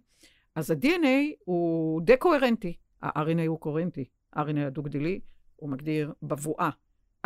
אז 0.54 0.70
ה-DNA 0.70 1.34
הוא 1.44 2.02
די 2.02 2.16
קוהרנטי. 2.16 2.76
ה-RNA 3.02 3.46
הוא 3.46 3.60
קוהרנטי. 3.60 4.04
ה-RNA 4.32 4.66
הדו-גדילי, 4.66 5.20
הוא 5.56 5.70
מגדיר 5.70 6.12
בבואה, 6.22 6.70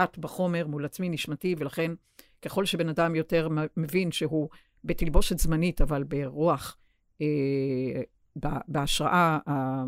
את 0.05 0.19
בחומר 0.19 0.67
מול 0.67 0.85
עצמי 0.85 1.09
נשמתי, 1.09 1.55
ולכן 1.59 1.93
ככל 2.43 2.65
שבן 2.65 2.89
אדם 2.89 3.15
יותר 3.15 3.49
מבין 3.77 4.13
שהוא 4.13 4.49
בתלבושת 4.85 5.39
זמנית, 5.39 5.81
אבל 5.81 6.03
ברוח, 6.05 6.77
אה, 7.21 8.03
בהשראה, 8.69 9.39
אה, 9.49 9.85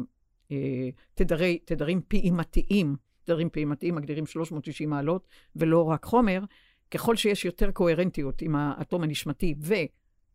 תדרי, 1.15 1.59
תדרים 1.65 2.01
פעימתיים, 2.09 2.97
תדרים 3.25 3.51
פעימתיים 3.51 3.95
מגדירים 3.95 4.27
360 4.27 4.91
מעלות, 4.91 5.29
ולא 5.57 5.85
רק 5.85 6.05
חומר, 6.05 6.41
ככל 6.91 7.17
שיש 7.17 7.45
יותר 7.45 7.71
קוהרנטיות 7.71 8.43
עם 8.43 8.57
האטום 8.57 9.03
הנשמתי 9.03 9.55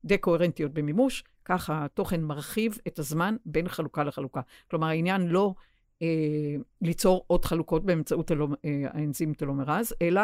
ודה-קוהרנטיות 0.03 0.73
במימוש, 0.73 1.23
ככה 1.45 1.85
התוכן 1.85 2.21
מרחיב 2.21 2.77
את 2.87 2.99
הזמן 2.99 3.35
בין 3.45 3.67
חלוקה 3.67 4.03
לחלוקה. 4.03 4.41
כלומר, 4.69 4.87
העניין 4.87 5.27
לא 5.27 5.53
אה, 6.01 6.55
ליצור 6.81 7.23
עוד 7.27 7.45
חלוקות 7.45 7.85
באמצעות 7.85 8.31
הלא, 8.31 8.47
אה, 8.65 8.83
האנזים 8.93 9.33
טלומרז, 9.33 9.93
אלא 10.01 10.21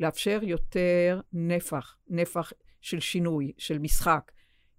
לאפשר 0.00 0.40
יותר 0.42 1.20
נפח, 1.32 1.96
נפח 2.08 2.52
של 2.80 3.00
שינוי, 3.00 3.52
של 3.58 3.78
משחק, 3.78 4.32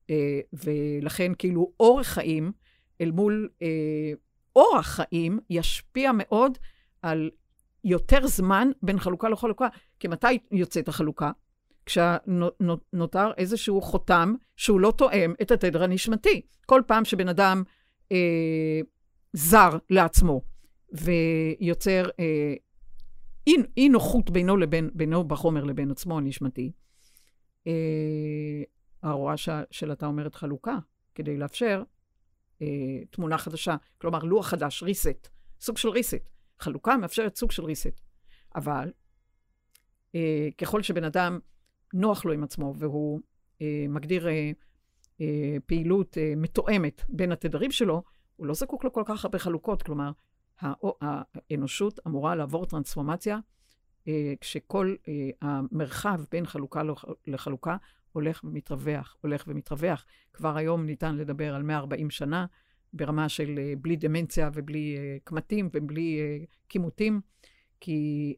אה, 0.10 0.40
ולכן 0.54 1.32
כאילו 1.38 1.72
אורך 1.80 2.08
חיים 2.08 2.52
אל 3.02 3.12
מול 3.12 3.50
אה, 3.62 4.12
אורח 4.56 4.88
חיים 4.88 5.40
ישפיע 5.50 6.12
מאוד 6.14 6.58
על 7.02 7.30
יותר 7.84 8.28
זמן 8.28 8.72
בין 8.84 9.00
חלוקה 9.00 9.30
לחלוקה. 9.30 9.68
כי 10.00 10.08
מתי 10.08 10.40
יוצאת 10.52 10.88
החלוקה? 10.88 11.32
כשנותר 11.86 13.32
איזשהו 13.38 13.82
חותם 13.82 14.34
שהוא 14.56 14.80
לא 14.80 14.94
תואם 14.98 15.34
את 15.42 15.52
התדר 15.52 15.84
הנשמתי. 15.84 16.42
כל 16.66 16.82
פעם 16.88 17.06
שבן 17.06 17.28
אדם 17.28 17.64
אה, 18.12 18.80
זר 19.34 19.70
לעצמו 19.90 20.42
ויוצר 20.92 22.06
אה, 22.20 22.54
אי, 23.48 23.56
אי 23.78 23.90
נוחות 23.90 24.30
בינו 24.30 24.58
לבין, 24.58 24.90
בינו 24.94 25.24
בחומר 25.24 25.64
לבין 25.64 25.92
עצמו 25.92 26.18
הנשמתי, 26.18 26.72
אה, 27.68 27.72
ההוראה 29.04 29.38
של 29.72 29.92
אתה 29.92 30.06
אומרת 30.06 30.36
חלוקה, 30.36 30.78
כדי 31.16 31.38
לאפשר 31.38 31.84
אה, 32.62 32.68
תמונה 33.10 33.38
חדשה, 33.38 33.76
כלומר 33.98 34.20
לוח 34.20 34.48
חדש, 34.48 34.84
reset, 34.84 35.30
סוג 35.60 35.78
של 35.78 35.90
reset. 35.90 36.30
חלוקה 36.60 36.98
מאפשרת 36.98 37.36
סוג 37.36 37.52
של 37.52 37.64
reset. 37.64 38.02
אבל 38.56 38.92
אה, 40.16 40.50
ככל 40.58 40.82
שבן 40.82 41.04
אדם 41.04 41.40
נוח 41.94 42.26
לו 42.26 42.34
עם 42.34 42.44
עצמו 42.44 42.74
והוא 42.78 43.20
אה, 43.62 43.86
מגדיר 43.90 44.28
אה, 44.28 44.52
אה, 45.22 45.58
פעילות 45.66 46.18
אה, 46.18 46.34
מתואמת 46.38 47.02
בין 47.10 47.32
התדרים 47.32 47.72
שלו, 47.72 48.04
הוא 48.36 48.48
לא 48.48 48.54
זקוק 48.54 48.84
לכל 48.84 49.04
כך 49.06 49.26
הרבה 49.26 49.40
חלוקות. 49.40 49.84
כלומר, 49.84 50.12
האנושות 51.02 52.00
אמורה 52.08 52.36
לעבור 52.36 52.66
טרנספורמציה 52.66 53.40
אה, 54.08 54.34
כשכל 54.42 54.96
אה, 55.08 55.30
המרחב 55.42 56.22
בין 56.32 56.46
חלוקה 56.46 56.82
לחלוקה 57.28 57.78
הולך 58.12 58.44
ומתרווח, 58.44 59.18
הולך 59.22 59.44
ומתרווח. 59.48 60.06
כבר 60.34 60.58
היום 60.58 60.86
ניתן 60.86 61.16
לדבר 61.16 61.56
על 61.56 61.64
140 61.64 62.10
שנה 62.10 62.46
ברמה 62.94 63.30
של 63.30 63.60
אה, 63.60 63.74
בלי 63.82 63.96
דמנציה 63.96 64.50
ובלי 64.54 64.98
אה, 64.98 65.18
קמטים 65.24 65.70
ובלי 65.74 66.20
אה, 66.20 66.38
כימותים, 66.70 67.22
כי 67.80 68.36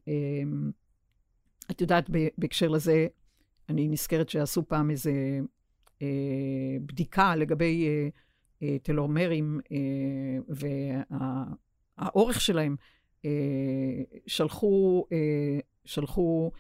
את 1.72 1.82
יודעת, 1.82 2.10
בהקשר 2.38 2.68
לזה, 2.68 3.08
אני 3.70 3.88
נזכרת 3.88 4.30
שעשו 4.30 4.68
פעם 4.68 4.90
איזה 4.90 5.40
בדיקה 6.86 7.36
לגבי 7.36 7.88
טלומרים 8.84 9.60
והאורך 12.00 12.42
שלהם. 12.42 12.76
שלחו, 14.28 15.06
שלחו 15.86 16.52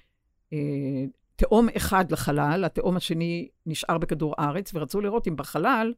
תאום 1.35 1.67
אחד 1.77 2.11
לחלל, 2.11 2.65
התאום 2.65 2.97
השני 2.97 3.49
נשאר 3.65 3.97
בכדור 3.97 4.35
הארץ, 4.37 4.71
ורצו 4.73 5.01
לראות 5.01 5.27
אם 5.27 5.35
בחלל 5.35 5.93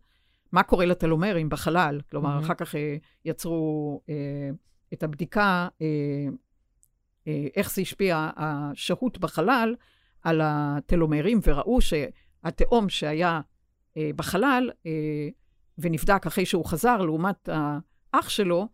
מה 0.52 0.64
קורה 0.64 0.86
לטלומרים 0.86 1.50
בחלל. 1.50 2.02
כלומר, 2.12 2.40
mm-hmm. 2.40 2.46
אחר 2.46 2.54
כך 2.54 2.76
אה, 2.76 2.98
יצרו 3.26 4.02
אה, 4.10 4.50
את 4.94 5.04
הבדיקה, 5.04 5.68
אה, 5.82 5.88
אה, 7.28 7.48
איך 7.56 7.74
זה 7.74 7.82
השפיע, 7.82 8.30
השהות 8.38 9.18
בחלל, 9.18 9.76
על 10.24 10.42
הטלומרים, 10.44 11.40
וראו 11.44 11.80
שהתאום 11.82 12.90
שהיה 12.90 13.42
אה, 13.98 14.10
בחלל, 14.16 14.72
אה, 14.86 14.92
ונבדק 15.78 16.26
אחרי 16.28 16.46
שהוא 16.46 16.66
חזר, 16.66 16.98
לעומת 16.98 17.50
האח 17.52 18.30
שלו, 18.30 18.68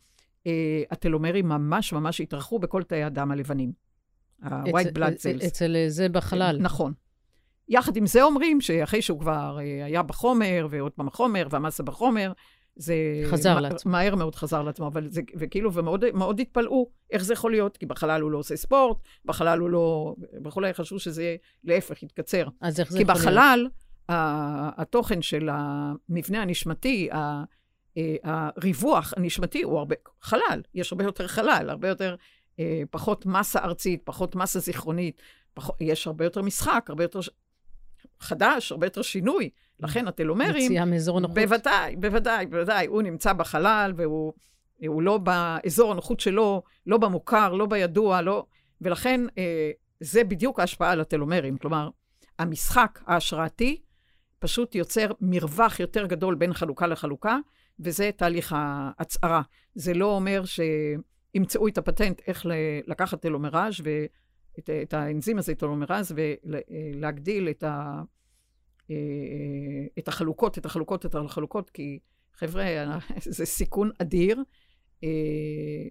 אה, 0.47 0.84
הטלומרים 0.91 1.49
ממש 1.49 1.93
ממש 1.93 2.22
התארחו 2.22 2.59
בכל 2.59 2.84
תאי 2.84 3.03
הדם 3.03 3.32
הלבנים. 3.32 3.72
ה-white 4.42 4.98
blood 4.98 5.18
cells. 5.18 5.48
אצל 5.48 5.76
זה 5.88 6.10
בחלל. 6.10 6.58
נכון. 6.60 6.94
יחד 7.70 7.98
עם 7.98 8.06
זה 8.06 8.24
אומרים 8.24 8.62
שאחרי 8.62 9.02
שהוא 9.02 9.20
כבר 9.20 9.58
אה, 9.60 9.86
היה 9.86 10.04
בחומר, 10.04 10.68
ועוד 10.70 10.92
פעם 10.92 11.08
החומר, 11.08 11.48
והמסה 11.50 11.84
בחומר, 11.84 12.32
זה... 12.76 12.96
חזר 13.26 13.54
מה, 13.54 13.62
לעצמו. 13.62 13.92
מהר 13.92 14.16
מאוד 14.16 14.36
חזר 14.36 14.62
לעצמו, 14.62 14.88
אבל 14.88 15.10
זה, 15.10 15.22
וכאילו, 15.36 15.74
ומאוד 15.74 16.39
התפלאו 16.39 16.89
איך 17.12 17.24
זה 17.24 17.34
יכול 17.34 17.52
להיות, 17.52 17.78
כי 17.78 17.86
בחלל 17.86 18.22
הוא 18.22 18.32
לא 18.32 18.38
עושה 18.38 18.56
ספורט, 18.56 18.98
בחלל 19.26 19.60
הוא 19.60 19.70
לא... 19.70 20.16
וכולי, 20.46 20.74
חשבו 20.74 21.00
שזה 21.00 21.36
להפך, 21.64 22.04
יתקצר. 22.04 22.48
אז 22.62 22.80
איך 22.80 22.92
זה 22.92 23.02
יכול 23.02 23.12
להיות? 23.12 23.22
כי 23.22 23.28
בחלל, 23.28 23.68
התוכן 24.78 25.22
של 25.22 25.50
המבנה 25.52 26.42
הנשמתי, 26.42 27.10
אה, 27.12 27.44
הריווח 28.24 29.14
הנשמתי 29.18 29.64
הוא 29.64 29.80
הרבה... 29.80 29.96
חלל, 30.22 30.62
יש 30.74 30.92
הרבה 30.92 31.04
יותר 31.04 31.28
חלל, 31.28 31.68
הרבה 31.70 31.88
יותר... 31.88 32.16
אה, 32.62 32.82
פחות 32.91 33.26
מסה 33.26 33.59
ארצית, 33.59 34.01
פחות 34.03 34.36
מסה 34.36 34.59
זיכרונית, 34.59 35.22
פחות, 35.53 35.76
יש 35.82 36.07
הרבה 36.07 36.26
יותר 36.26 36.41
משחק, 36.41 36.86
הרבה 36.89 37.03
יותר 37.03 37.20
חדש, 38.20 38.72
הרבה 38.72 38.86
יותר 38.86 39.01
שינוי. 39.01 39.49
לכן 39.80 40.07
הטלומרים... 40.07 40.66
יציאה 40.66 40.86
מאזור 40.86 41.18
הנוחות. 41.18 41.36
בוודאי, 41.36 41.95
בוודאי, 41.95 42.45
בוודאי. 42.45 42.86
הוא 42.86 43.01
נמצא 43.01 43.34
בחלל, 43.34 43.93
והוא 43.95 44.34
הוא 44.88 45.01
לא 45.01 45.18
באזור 45.18 45.91
הנוחות 45.91 46.20
שלו, 46.20 46.64
לא 46.88 46.97
במוכר, 46.97 47.53
לא 47.53 47.66
בידוע, 47.66 48.22
לא... 48.22 48.45
ולכן 48.82 49.22
אה, 49.38 49.72
זה 49.99 50.24
בדיוק 50.24 50.59
ההשפעה 50.59 50.91
על 50.91 51.01
הטלומרים. 51.01 51.57
כלומר, 51.57 51.89
המשחק 52.39 52.99
ההשראתי 53.05 53.82
פשוט 54.39 54.76
יוצר 54.76 55.12
מרווח 55.22 55.80
יותר 55.80 56.05
גדול 56.05 56.36
בין 56.36 56.53
חלוקה 56.53 56.88
לחלוקה, 56.88 57.38
וזה 57.80 58.09
תהליך 58.16 58.55
ההצהרה. 58.57 59.41
זה 59.76 59.93
לא 59.93 60.05
אומר 60.05 60.43
שימצאו 61.34 61.67
את 61.67 61.77
הפטנט 61.77 62.21
איך 62.27 62.45
לקחת 62.88 63.21
טלומראז' 63.21 63.73
ואת 63.84 64.69
את 64.84 64.93
האנזים 64.93 65.38
הזה, 65.38 65.55
טלומראז', 65.55 66.15
ולהגדיל 66.15 67.49
את, 67.49 67.63
ה, 67.63 68.01
אה, 68.91 68.95
את 69.99 70.07
החלוקות, 70.07 70.57
את 70.57 70.65
החלוקות, 70.65 71.05
את 71.05 71.15
החלוקות, 71.15 71.69
כי 71.69 71.99
חבר'ה, 72.34 72.65
זה 73.19 73.45
סיכון 73.45 73.89
אדיר 74.01 74.43
אה, 75.03 75.09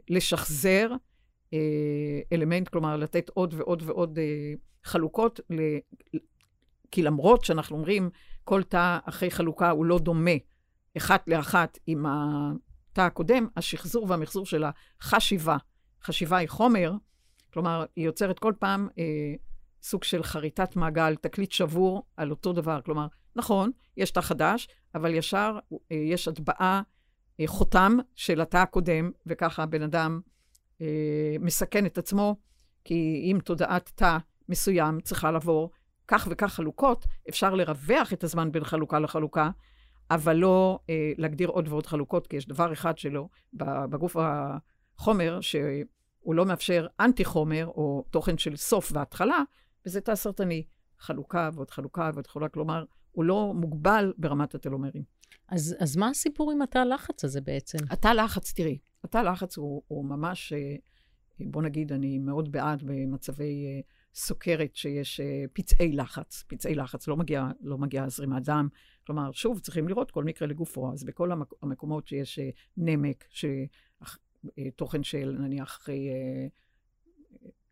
לשחזר 0.09 0.91
אה, 1.53 2.21
אלמנט, 2.33 2.69
כלומר, 2.69 2.97
לתת 2.97 3.29
עוד 3.29 3.55
ועוד 3.55 3.83
ועוד 3.87 4.19
חלוקות, 4.85 5.41
כי 6.91 7.03
למרות 7.03 7.45
שאנחנו 7.45 7.77
אומרים, 7.77 8.11
כל 8.45 8.63
תא 8.63 8.99
אחרי 9.05 9.31
חלוקה 9.31 9.71
הוא 9.71 9.85
לא 9.85 9.99
דומה 9.99 10.31
אחת 10.97 11.29
לאחת 11.29 11.79
עם 11.87 12.07
התא 12.93 13.01
הקודם, 13.01 13.47
השחזור 13.57 14.07
והמחזור 14.09 14.47
של 14.47 14.65
החשיבה, 15.01 15.57
חשיבה 16.03 16.37
היא 16.37 16.49
חומר, 16.49 16.93
כלומר, 17.53 17.85
היא 17.97 18.07
יוצרת 18.07 18.39
כל 18.39 18.53
פעם 18.59 18.89
אה, 18.99 19.05
סוג 19.83 20.05
של 20.05 20.23
חריטת 20.23 20.77
מעגל, 20.77 21.15
תקליט 21.17 21.53
שבור 21.53 22.03
על 22.17 22.31
אותו 22.31 22.53
דבר. 22.53 22.81
כלומר, 22.85 23.07
נכון, 23.37 23.71
יש 23.97 24.11
תא 24.11 24.21
חדש, 24.21 24.69
אבל 24.95 25.15
ישר 25.15 25.59
אה, 25.73 25.97
יש 25.97 26.29
הטבעה, 26.29 26.83
אה, 27.41 27.47
חותם 27.47 27.97
של 28.15 28.41
התא 28.41 28.57
הקודם, 28.57 29.11
וככה 29.27 29.63
הבן 29.63 29.83
אדם 29.83 30.21
אה, 30.81 31.37
מסכן 31.41 31.87
את 31.87 31.99
עצמו, 31.99 32.37
כי 32.85 33.23
אם 33.25 33.39
תודעת 33.45 33.93
תא 33.95 34.19
מסוים 34.49 35.01
צריכה 35.01 35.31
לעבור 35.31 35.71
כך 36.09 36.29
וכך 36.31 36.53
חלוקות, 36.53 37.07
אפשר 37.29 37.55
לרווח 37.55 38.13
את 38.13 38.25
הזמן 38.25 38.53
בין 38.53 38.65
חלוקה 38.65 38.99
לחלוקה, 38.99 39.51
אבל 40.11 40.37
לא 40.37 40.79
אה, 40.91 41.13
להגדיר 41.19 41.49
עוד 41.49 41.69
ועוד 41.69 41.87
חלוקות, 41.87 42.27
כי 42.27 42.37
יש 42.37 42.49
דבר 42.49 42.73
אחד 42.73 42.99
שלו 42.99 43.29
בגוף 43.53 44.17
החומר, 44.19 45.41
שהוא 45.41 46.35
לא 46.35 46.47
מאפשר 46.47 46.87
אנטי-חומר, 47.01 47.67
או 47.67 48.05
תוכן 48.11 48.39
של 48.39 48.57
סוף 48.57 48.91
והתחלה, 48.95 49.43
וזה 49.87 50.01
תא 50.01 50.15
סרטני. 50.15 50.65
חלוקה 51.01 51.51
ועוד 51.55 51.71
חלוקה 51.71 52.11
ועוד 52.15 52.27
חלוקה, 52.27 52.49
כלומר, 52.49 52.85
הוא 53.13 53.25
לא 53.25 53.53
מוגבל 53.55 54.13
ברמת 54.19 54.55
הטלומרים. 54.55 55.03
אז, 55.49 55.77
אז 55.81 55.97
מה 55.97 56.09
הסיפור 56.09 56.53
עם 56.53 56.63
התא 56.63 56.79
לחץ 56.79 57.25
הזה 57.25 57.41
בעצם? 57.41 57.79
התא 57.91 58.09
לחץ, 58.09 58.53
תראי, 58.53 58.79
התא 59.05 59.19
לחץ 59.19 59.57
הוא, 59.57 59.83
הוא 59.89 60.05
ממש, 60.05 60.53
אה, 60.53 60.77
בוא 61.41 61.63
נגיד, 61.63 61.93
אני 61.93 62.19
מאוד 62.19 62.53
בעד 62.53 62.83
במצבי 62.83 63.67
אה, 63.67 63.81
סוכרת 64.15 64.77
שיש 64.77 65.21
אה, 65.21 65.45
פצעי 65.53 65.93
לחץ. 65.93 66.45
פצעי 66.47 66.75
לחץ, 66.75 67.09
לא 67.09 67.17
מגיע, 67.17 67.49
לא 67.61 67.79
מגיע 67.79 68.09
זרימת 68.09 68.43
דם. 68.43 68.69
כלומר, 69.07 69.33
שוב, 69.33 69.61
צריכים 69.61 69.89
לראות 69.89 70.11
כל 70.11 70.25
מקרה 70.25 70.49
לגופו. 70.49 70.93
אז 70.93 71.05
בכל 71.05 71.33
המק, 71.33 71.53
המקומות 71.63 72.07
שיש 72.07 72.39
אה, 72.39 72.51
נמק, 72.77 73.25
שתוכן 73.31 74.99
אה, 74.99 75.05
של 75.05 75.37
נניח 75.39 75.69
אחרי, 75.69 76.09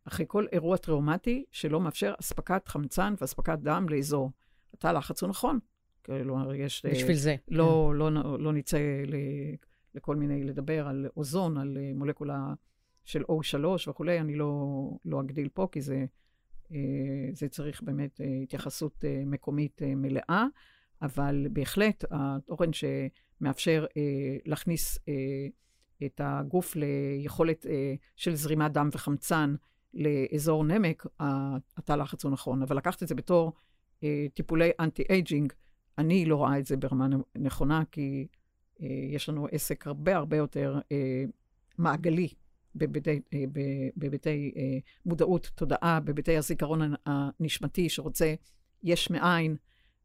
אחרי 0.05 0.27
כל 0.29 0.47
אירוע 0.53 0.77
טראומטי 0.77 1.45
שלא 1.53 1.81
מאפשר 1.81 2.15
אספקת 2.21 2.69
חמצן 2.69 3.15
ואספקת 3.21 3.59
דם 3.59 3.87
לאזור. 3.89 4.31
התא 4.75 4.87
לחץ 4.87 5.23
הוא 5.23 5.31
נכון. 5.31 5.59
כלומר, 6.05 6.55
יש... 6.55 6.87
בשביל 6.87 7.17
זה. 7.17 7.37
לא, 7.49 7.91
כן. 7.93 7.99
לא, 7.99 8.13
לא, 8.13 8.39
לא 8.39 8.53
נצא 8.53 8.79
ל, 9.07 9.15
לכל 9.95 10.17
מיני, 10.17 10.45
לדבר 10.45 10.89
על 10.89 11.07
אוזון, 11.17 11.57
על 11.57 11.79
מולקולה 11.95 12.55
של 13.05 13.23
O3 13.23 13.91
וכולי, 13.91 14.21
אני 14.21 14.35
לא, 14.37 14.75
לא 15.05 15.21
אגדיל 15.21 15.49
פה, 15.49 15.69
כי 15.73 15.81
זה 15.81 16.07
זה 17.33 17.49
צריך 17.49 17.83
באמת 17.83 18.21
אה, 18.21 18.41
התייחסות 18.43 19.05
אה, 19.05 19.23
מקומית 19.27 19.83
מלאה, 19.97 20.47
אבל 21.03 21.47
בהחלט 21.53 22.05
התוכן 22.11 22.71
שמאפשר 22.73 23.87
להכניס 24.47 24.99
את 26.07 26.21
הגוף 26.25 26.77
ליכולת 26.77 27.67
של 28.17 28.35
זרימת 28.35 28.73
דם 28.73 28.89
וחמצן 28.93 29.55
לאזור 29.95 30.65
נמק, 30.65 31.07
התא 31.77 31.93
לחץ 31.93 32.25
הוא 32.25 32.33
נכון. 32.33 32.63
אבל 32.63 32.77
לקחת 32.77 33.03
את 33.03 33.09
זה 33.09 33.15
בתור 33.15 33.53
טיפולי 34.35 34.71
אנטי-אייג'ינג, 34.81 35.53
אני 35.99 36.25
לא 36.25 36.37
רואה 36.37 36.59
את 36.59 36.67
זה 36.67 36.77
ברמה 36.77 37.07
נכונה, 37.35 37.83
כי 37.93 38.27
יש 39.11 39.29
לנו 39.29 39.47
עסק 39.53 39.87
הרבה 39.87 40.17
הרבה 40.17 40.37
יותר 40.37 40.81
מעגלי 41.79 42.29
בהיבטי, 42.79 43.21
אה, 43.35 43.45
בהיבטי 43.97 44.53
אה, 44.57 44.79
מודעות, 45.07 45.51
תודעה, 45.55 46.01
בהיבטי 46.01 46.37
הזיכרון 46.37 46.95
הנשמתי 47.07 47.89
שרוצה 47.89 48.35
יש 48.83 49.11
מאין, 49.11 49.57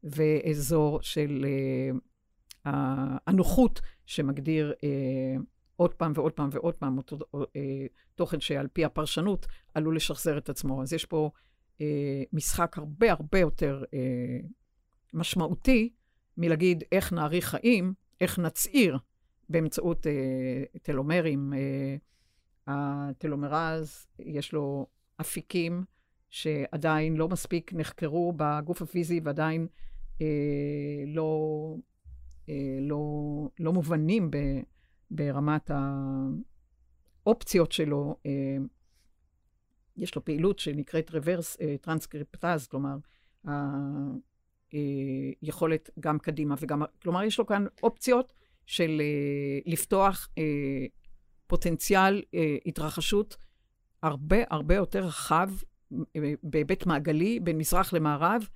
ואזור 0.04 1.02
של 1.02 1.44
uh, 1.44 2.68
הנוחות 3.26 3.80
שמגדיר 4.06 4.72
עוד 5.76 5.94
פעם 5.94 6.12
ועוד 6.14 6.32
פעם 6.32 6.48
ועוד 6.52 6.76
פעם 6.76 6.98
אותו 6.98 7.18
תוכן 8.14 8.40
שעל 8.40 8.68
פי 8.72 8.84
הפרשנות 8.84 9.46
עלול 9.74 9.96
לשחזר 9.96 10.38
את 10.38 10.48
עצמו. 10.48 10.82
אז 10.82 10.92
יש 10.92 11.04
פה 11.04 11.30
משחק 12.32 12.78
הרבה 12.78 13.12
הרבה 13.12 13.38
יותר 13.38 13.84
משמעותי 15.14 15.92
מלהגיד 16.36 16.84
איך 16.92 17.12
נאריך 17.12 17.44
חיים, 17.44 17.94
איך 18.20 18.38
נצעיר 18.38 18.98
באמצעות 19.48 20.06
טלומרים. 20.82 21.52
הטלומרז, 22.66 24.06
יש 24.18 24.52
לו 24.52 24.86
אפיקים 25.20 25.84
שעדיין 26.30 27.16
לא 27.16 27.28
מספיק 27.28 27.72
נחקרו 27.74 28.32
בגוף 28.36 28.82
הפיזי 28.82 29.20
ועדיין 29.24 29.66
אה, 30.20 30.26
לא, 31.06 31.74
אה, 32.48 32.78
לא, 32.80 33.00
לא 33.58 33.72
מובנים 33.72 34.30
ב, 34.30 34.36
ברמת 35.10 35.70
האופציות 37.24 37.72
שלו. 37.72 38.16
אה, 38.26 38.56
יש 39.96 40.14
לו 40.14 40.24
פעילות 40.24 40.58
שנקראת 40.58 41.10
reverse 41.10 41.56
אה, 41.60 41.74
טרנסקריפטז, 41.80 42.66
כלומר, 42.66 42.96
היכולת 45.42 45.88
אה, 45.88 45.94
גם 46.00 46.18
קדימה 46.18 46.54
וגם, 46.58 46.82
כלומר, 47.02 47.22
יש 47.24 47.38
לו 47.38 47.46
כאן 47.46 47.66
אופציות 47.82 48.32
של 48.66 49.00
אה, 49.00 49.72
לפתוח 49.72 50.28
אה, 50.38 50.86
פוטנציאל 51.46 52.22
אה, 52.34 52.56
התרחשות 52.66 53.36
הרבה 54.02 54.36
הרבה 54.50 54.74
יותר 54.74 55.04
רחב 55.04 55.50
אה, 56.16 56.32
בהיבט 56.42 56.86
מעגלי 56.86 57.40
בין 57.40 57.58
מזרח 57.58 57.92
למערב, 57.92 58.48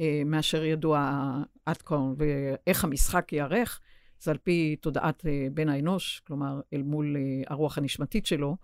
אה, 0.00 0.22
מאשר 0.26 0.64
ידוע 0.64 1.22
עד 1.66 1.76
כה. 1.76 1.98
ואיך 2.16 2.84
המשחק 2.84 3.32
ייערך, 3.32 3.80
זה 4.20 4.30
על 4.30 4.38
פי 4.38 4.76
תודעת 4.80 5.26
אה, 5.26 5.46
בן 5.54 5.68
האנוש, 5.68 6.22
כלומר, 6.26 6.60
אל 6.72 6.82
מול 6.82 7.16
אה, 7.16 7.42
הרוח 7.46 7.78
הנשמתית 7.78 8.26
שלו. 8.26 8.56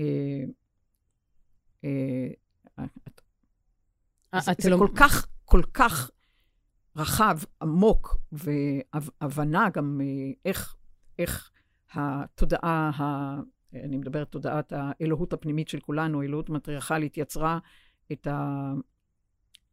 אה, 0.00 0.44
אה, 1.84 2.28
זה, 4.40 4.52
זה 4.58 4.70
כל 4.78 4.88
כך, 4.96 5.26
כל 5.44 5.62
כך 5.74 6.10
רחב, 6.96 7.38
עמוק, 7.62 8.16
והבנה 8.32 9.70
גם 9.70 10.00
אה, 10.00 10.32
איך, 10.44 10.76
איך 11.18 11.50
התודעה, 11.94 12.90
ה... 12.98 13.36
אני 13.74 13.96
מדברת 13.96 14.30
תודעת 14.30 14.72
האלוהות 14.76 15.32
הפנימית 15.32 15.68
של 15.68 15.80
כולנו, 15.80 16.22
האלוהות 16.22 16.48
המטריארכלית, 16.48 17.18
יצרה 17.18 17.58
את 18.12 18.26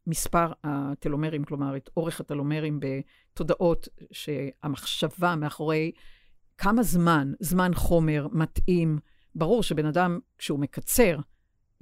מספר 0.06 0.52
הטלומרים, 0.64 1.44
כלומר, 1.44 1.76
את 1.76 1.90
אורך 1.96 2.20
הטלומרים 2.20 2.80
בתודעות 2.80 3.88
שהמחשבה 4.12 5.36
מאחורי 5.36 5.92
כמה 6.58 6.82
זמן, 6.82 7.32
זמן 7.40 7.74
חומר 7.74 8.26
מתאים. 8.32 8.98
ברור 9.34 9.62
שבן 9.62 9.86
אדם, 9.86 10.18
כשהוא 10.38 10.58
מקצר 10.58 11.18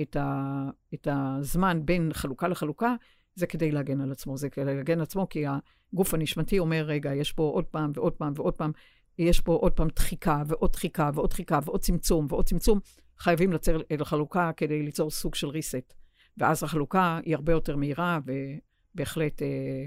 את, 0.01 0.16
ה, 0.16 0.70
את 0.95 1.09
הזמן 1.11 1.80
בין 1.85 2.11
חלוקה 2.12 2.49
לחלוקה, 2.49 2.95
זה 3.35 3.47
כדי 3.47 3.72
להגן 3.72 4.01
על 4.01 4.12
עצמו. 4.12 4.37
זה 4.37 4.51
כדי 4.51 4.76
להגן 4.76 4.99
על 4.99 5.03
עצמו, 5.03 5.28
כי 5.28 5.45
הגוף 5.47 6.14
הנשמתי 6.14 6.59
אומר, 6.59 6.85
רגע, 6.85 7.14
יש 7.14 7.32
פה 7.32 7.43
עוד 7.43 7.64
פעם 7.64 7.93
ועוד 7.95 8.12
פעם 8.12 8.32
ועוד 8.37 8.55
פעם 8.55 8.72
יש 9.18 9.40
פה 9.40 9.52
עוד 9.52 9.72
פעם 9.72 9.88
דחיקה 9.96 10.42
ועוד 10.46 10.72
דחיקה 10.72 11.10
ועוד 11.14 11.30
דחיקה 11.30 11.58
ועוד 11.64 11.80
צמצום 11.80 12.26
ועוד 12.28 12.44
צמצום, 12.44 12.80
חייבים 13.18 13.52
לצר 13.52 13.80
אל 13.90 14.04
חלוקה 14.04 14.50
כדי 14.56 14.82
ליצור 14.82 15.10
סוג 15.10 15.34
של 15.34 15.48
reset. 15.48 15.94
ואז 16.36 16.62
החלוקה 16.62 17.20
היא 17.24 17.34
הרבה 17.34 17.52
יותר 17.52 17.76
מהירה 17.76 18.18
ובהחלט 18.24 19.42
אה, 19.42 19.84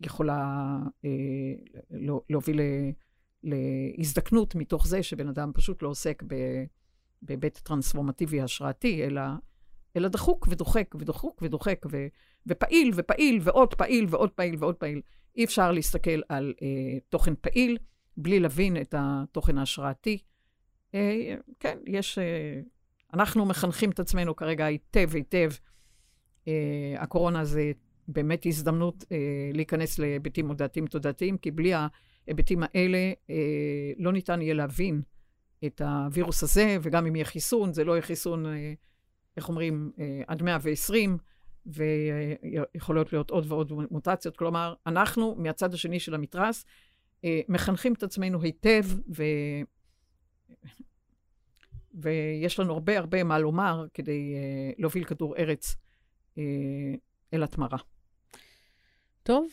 יכולה 0.00 0.76
אה, 1.04 1.10
לא, 1.90 2.20
להוביל 2.30 2.60
להזדקנות 3.42 4.54
מתוך 4.54 4.86
זה 4.86 5.02
שבן 5.02 5.28
אדם 5.28 5.50
פשוט 5.54 5.82
לא 5.82 5.88
עוסק 5.88 6.22
בהיבט 7.22 7.58
טרנספורמטיבי 7.58 8.40
השראתי, 8.40 9.04
אלא, 9.04 9.22
אלא 9.96 10.08
דחוק 10.08 10.48
ודוחק 10.50 10.94
ודוחק 10.98 11.42
ודוחק, 11.42 11.86
ו, 11.90 12.06
ופעיל 12.46 12.90
ופעיל 12.94 13.40
ועוד 13.42 13.74
פעיל 13.74 14.06
ועוד 14.08 14.30
פעיל 14.30 14.54
ועוד 14.58 14.74
פעיל. 14.74 15.00
אי 15.36 15.44
אפשר 15.44 15.72
להסתכל 15.72 16.20
על 16.28 16.54
אה, 16.62 16.98
תוכן 17.08 17.34
פעיל 17.40 17.78
בלי 18.18 18.40
להבין 18.40 18.76
את 18.76 18.94
התוכן 18.98 19.58
ההשראתי. 19.58 20.18
אה, 20.94 21.34
כן, 21.60 21.78
יש... 21.86 22.18
אה, 22.18 22.60
אנחנו 23.14 23.46
מחנכים 23.46 23.90
את 23.90 24.00
עצמנו 24.00 24.36
כרגע 24.36 24.64
היטב 24.64 25.14
היטב. 25.14 25.50
אה, 26.48 26.94
הקורונה 26.98 27.44
זה 27.44 27.72
באמת 28.08 28.46
הזדמנות 28.46 29.04
להיכנס 29.54 29.98
להיבטים 29.98 30.46
מודעתיים 30.46 30.86
תודעתיים, 30.86 31.38
כי 31.38 31.50
בלי 31.50 31.72
ההיבטים 31.74 32.62
האלה 32.62 33.12
לא 33.98 34.12
ניתן 34.12 34.42
יהיה 34.42 34.54
להבין 34.54 35.02
את 35.66 35.80
הווירוס 35.80 36.42
הזה, 36.42 36.76
וגם 36.82 37.06
אם 37.06 37.16
יהיה 37.16 37.24
חיסון, 37.24 37.72
זה 37.72 37.84
לא 37.84 37.92
יהיה 37.92 38.02
חיסון, 38.02 38.46
איך 39.36 39.48
אומרים, 39.48 39.92
עד 40.26 40.42
120, 40.42 41.18
ויכולות 41.66 43.12
להיות 43.12 43.30
עוד 43.30 43.52
ועוד 43.52 43.72
מוטציות. 43.90 44.36
כלומר, 44.36 44.74
אנחנו, 44.86 45.34
מהצד 45.38 45.74
השני 45.74 46.00
של 46.00 46.14
המתרס, 46.14 46.64
מחנכים 47.48 47.92
את 47.92 48.02
עצמנו 48.02 48.42
היטב, 48.42 48.84
ו... 49.16 49.22
ויש 51.94 52.60
לנו 52.60 52.72
הרבה 52.72 52.98
הרבה 52.98 53.24
מה 53.24 53.38
לומר 53.38 53.86
כדי 53.94 54.34
uh, 54.34 54.74
להוביל 54.78 55.04
כדור 55.04 55.36
ארץ 55.36 55.76
uh, 56.34 56.38
אל 57.34 57.42
התמרה. 57.42 57.78
טוב, 59.22 59.48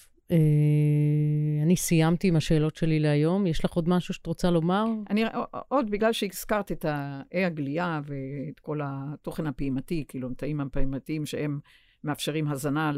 אני 1.63 1.76
סיימתי 1.76 2.28
עם 2.28 2.36
השאלות 2.36 2.76
שלי 2.76 2.99
להיום. 2.99 3.47
יש 3.47 3.66
לך 3.66 3.74
עוד 3.74 3.89
משהו 3.89 4.13
שאת 4.13 4.26
רוצה 4.26 4.51
לומר? 4.51 4.86
אני, 5.09 5.24
עוד 5.68 5.89
בגלל 5.89 6.13
שהזכרת 6.13 6.72
את 6.72 6.86
האי 6.88 7.45
הגלייה 7.45 8.01
ואת 8.05 8.59
כל 8.59 8.80
התוכן 8.84 9.47
הפעימתי, 9.47 10.05
כאילו, 10.07 10.28
המתאים 10.28 10.61
הפעימתיים 10.61 11.26
שהם 11.26 11.59
מאפשרים 12.03 12.47
הזנה 12.47 12.91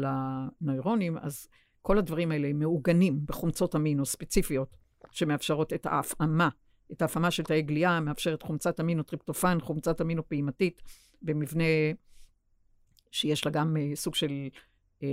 לנוירונים, 0.60 1.18
אז 1.18 1.48
כל 1.82 1.98
הדברים 1.98 2.30
האלה 2.30 2.52
מעוגנים 2.52 3.20
בחומצות 3.26 3.76
אמינו 3.76 4.06
ספציפיות 4.06 4.76
שמאפשרות 5.10 5.72
את 5.72 5.86
ההפעמה 5.86 6.48
את 6.92 7.02
ההפעמה 7.02 7.30
של 7.30 7.42
תאי 7.42 7.62
גליה, 7.62 8.00
מאפשרת 8.00 8.42
חומצת 8.42 8.80
אמינו 8.80 9.02
טריפטופן, 9.02 9.58
חומצת 9.60 10.00
אמינו 10.00 10.28
פעימתית, 10.28 10.82
במבנה 11.22 11.64
שיש 13.10 13.46
לה 13.46 13.52
גם 13.52 13.76
אה, 13.76 13.96
סוג 13.96 14.14
של 14.14 14.48
אה, 15.00 15.04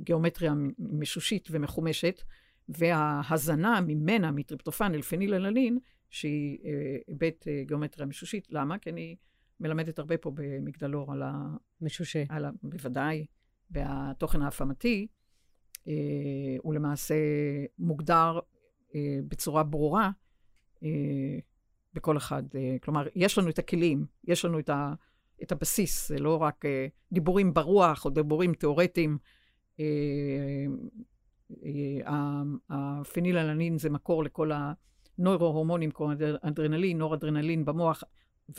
גיאומטריה 0.00 0.52
משושית 0.78 1.48
ומחומשת, 1.50 2.22
וההזנה 2.68 3.80
ממנה, 3.80 4.30
מטריפטופן 4.30 4.94
אל 4.94 5.02
פניללנין, 5.02 5.78
שהיא 6.10 6.58
אה, 6.58 6.66
היבט 7.06 7.42
אה, 7.42 7.68
גיאומטריה 7.68 8.06
משושית. 8.06 8.46
למה? 8.50 8.78
כי 8.78 8.90
אני 8.90 9.16
מלמדת 9.60 9.98
הרבה 9.98 10.16
פה 10.16 10.32
במגדלור 10.34 11.12
על 11.12 11.22
ה... 11.22 11.32
משושה. 11.80 12.24
על 12.28 12.44
ה... 12.44 12.50
בוודאי, 12.62 13.26
והתוכן 13.70 14.42
ההפעמתי, 14.42 15.06
הוא 16.62 16.74
למעשה 16.74 17.14
מוגדר 17.78 18.38
uh, 18.38 18.94
בצורה 19.28 19.62
ברורה 19.62 20.10
אה, 20.82 21.38
בכל 21.94 22.16
אחד. 22.16 22.42
אה, 22.54 22.76
כלומר, 22.82 23.06
יש 23.14 23.38
לנו 23.38 23.48
את 23.48 23.58
הכלים, 23.58 24.06
יש 24.24 24.44
לנו 24.44 24.58
את, 24.58 24.68
ה, 24.68 24.94
את 25.42 25.52
הבסיס, 25.52 26.08
זה 26.08 26.18
לא 26.18 26.42
רק 26.42 26.64
אה, 26.64 26.86
דיבורים 27.12 27.54
ברוח 27.54 28.04
או 28.04 28.10
דיבורים 28.10 28.54
תיאורטיים. 28.54 29.18
הפניללנין 32.70 33.78
זה 33.78 33.90
מקור 33.90 34.24
לכל 34.24 34.50
הנוירו-הורמונים, 35.18 35.90
כמו 35.90 36.12
אדרנלין, 36.42 36.98
נור-אדרנלין 36.98 37.64
במוח, 37.64 38.04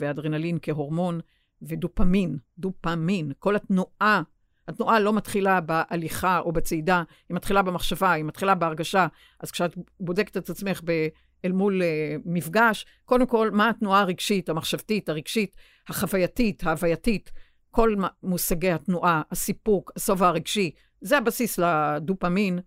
ואדרנלין 0.00 0.58
כהורמון, 0.62 1.20
ודופמין, 1.62 2.38
דופמין. 2.58 3.32
כל 3.38 3.56
התנועה, 3.56 4.22
התנועה 4.68 5.00
לא 5.00 5.12
מתחילה 5.12 5.60
בהליכה 5.60 6.38
או 6.38 6.52
בצעידה, 6.52 7.02
היא 7.28 7.34
מתחילה 7.34 7.62
במחשבה, 7.62 8.12
היא 8.12 8.24
מתחילה 8.24 8.54
בהרגשה. 8.54 9.06
אז 9.40 9.50
כשאת 9.50 9.74
בודקת 10.00 10.36
את 10.36 10.50
עצמך 10.50 10.80
ב... 10.84 11.08
אל 11.44 11.52
מול 11.52 11.82
uh, 11.82 12.22
מפגש, 12.24 12.86
קודם 13.04 13.26
כל, 13.26 13.50
מה 13.50 13.70
התנועה 13.70 14.00
הרגשית, 14.00 14.48
המחשבתית, 14.48 15.08
הרגשית, 15.08 15.56
החווייתית, 15.88 16.64
ההווייתית, 16.64 17.32
כל 17.70 17.94
מושגי 18.22 18.70
התנועה, 18.70 19.22
הסיפוק, 19.30 19.92
השובע 19.96 20.28
הרגשי, 20.28 20.70
זה 21.00 21.18
הבסיס 21.18 21.58
לדופמין, 21.58 22.58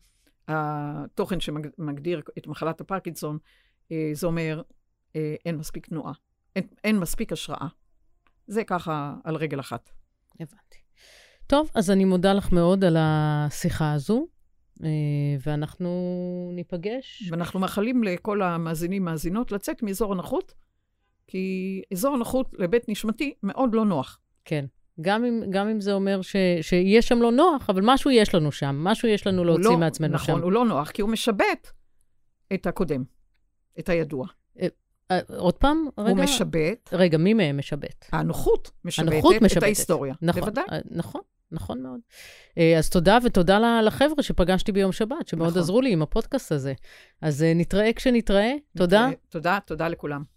התוכן 0.48 1.40
שמגדיר 1.40 2.22
את 2.38 2.48
מחלת 2.48 2.82
הפרקינסון, 2.82 3.38
uh, 3.38 3.94
זה 4.14 4.28
אומר, 4.28 4.62
uh, 4.62 5.18
אין 5.46 5.58
מספיק 5.58 5.88
תנועה, 5.88 6.14
אין, 6.56 6.68
אין 6.84 7.00
מספיק 7.00 7.32
השראה. 7.32 7.68
זה 8.48 8.64
ככה 8.64 9.16
על 9.24 9.36
רגל 9.36 9.60
אחת. 9.60 9.90
הבנתי. 10.40 10.87
טוב, 11.48 11.72
אז 11.76 11.92
אני 11.92 12.06
מודה 12.06 12.34
לך 12.34 12.52
מאוד 12.52 12.84
על 12.84 12.98
השיחה 13.00 13.94
הזו. 13.94 14.28
אה, 14.84 14.90
ואנחנו 15.46 15.90
ניפגש. 16.54 17.30
ואנחנו 17.32 17.60
מאחלים 17.60 18.04
לכל 18.04 18.42
המאזינים, 18.42 19.06
מאזינות, 19.06 19.52
לצאת 19.52 19.84
מאזור 19.84 20.14
הנוחות, 20.14 20.54
כי 21.28 21.82
אזור 21.94 22.16
הנוחות 22.16 22.52
לבית 22.60 22.90
נשמתי 22.90 23.34
מאוד 23.44 23.74
לא 23.74 23.86
נוח. 23.86 24.20
כן. 24.46 24.66
גם 25.02 25.26
אם, 25.26 25.44
גם 25.50 25.68
אם 25.68 25.82
זה 25.82 25.94
אומר 25.94 26.22
ש, 26.22 26.36
שיש 26.62 27.08
שם 27.08 27.22
לא 27.22 27.32
נוח, 27.32 27.70
אבל 27.70 27.82
משהו 27.86 28.12
יש 28.12 28.36
לנו 28.36 28.52
שם, 28.52 28.76
משהו 28.84 29.08
יש 29.08 29.28
לנו 29.28 29.44
להוציא 29.44 29.64
לא, 29.64 29.78
מעצמנו 29.78 30.14
נכון, 30.14 30.26
שם. 30.26 30.32
נכון, 30.32 30.44
הוא 30.44 30.52
לא 30.52 30.66
נוח, 30.66 30.92
כי 30.92 31.02
הוא 31.02 31.10
משבט 31.10 31.72
את 32.54 32.68
הקודם, 32.68 33.04
את 33.80 33.90
הידוע. 33.90 34.28
אה, 34.62 34.68
אה, 35.12 35.20
עוד 35.38 35.54
פעם, 35.54 35.86
רגע. 35.98 36.10
הוא 36.10 36.18
משבט. 36.18 36.90
רגע, 36.94 37.18
מי 37.18 37.34
מהם 37.34 37.58
משבט? 37.58 38.06
הנוחות 38.12 38.72
משבטת 38.86 39.12
הנוחות 39.12 39.36
משבטת. 39.36 39.58
את 39.58 39.64
ההיסטוריה. 39.64 40.14
נכון, 40.22 40.42
בוודאי. 40.42 40.66
נכון. 40.92 41.22
נכון 41.52 41.84
מאוד. 41.84 42.00
אה, 42.58 42.78
אז 42.78 42.90
תודה, 42.90 43.18
ותודה 43.24 43.82
לחבר'ה 43.82 44.24
שפגשתי 44.24 44.72
ביום 44.72 44.92
שבת, 44.92 45.28
שמאוד 45.28 45.50
נכון. 45.50 45.62
עזרו 45.62 45.82
לי 45.82 45.92
עם 45.92 46.02
הפודקאסט 46.02 46.52
הזה. 46.52 46.74
אז 47.22 47.44
אה, 47.44 47.54
נתראה 47.56 47.94
כשנתראה. 47.94 48.54
תודה. 48.78 49.10
תודה, 49.30 49.60
תודה 49.66 49.88
לכולם. 49.88 50.37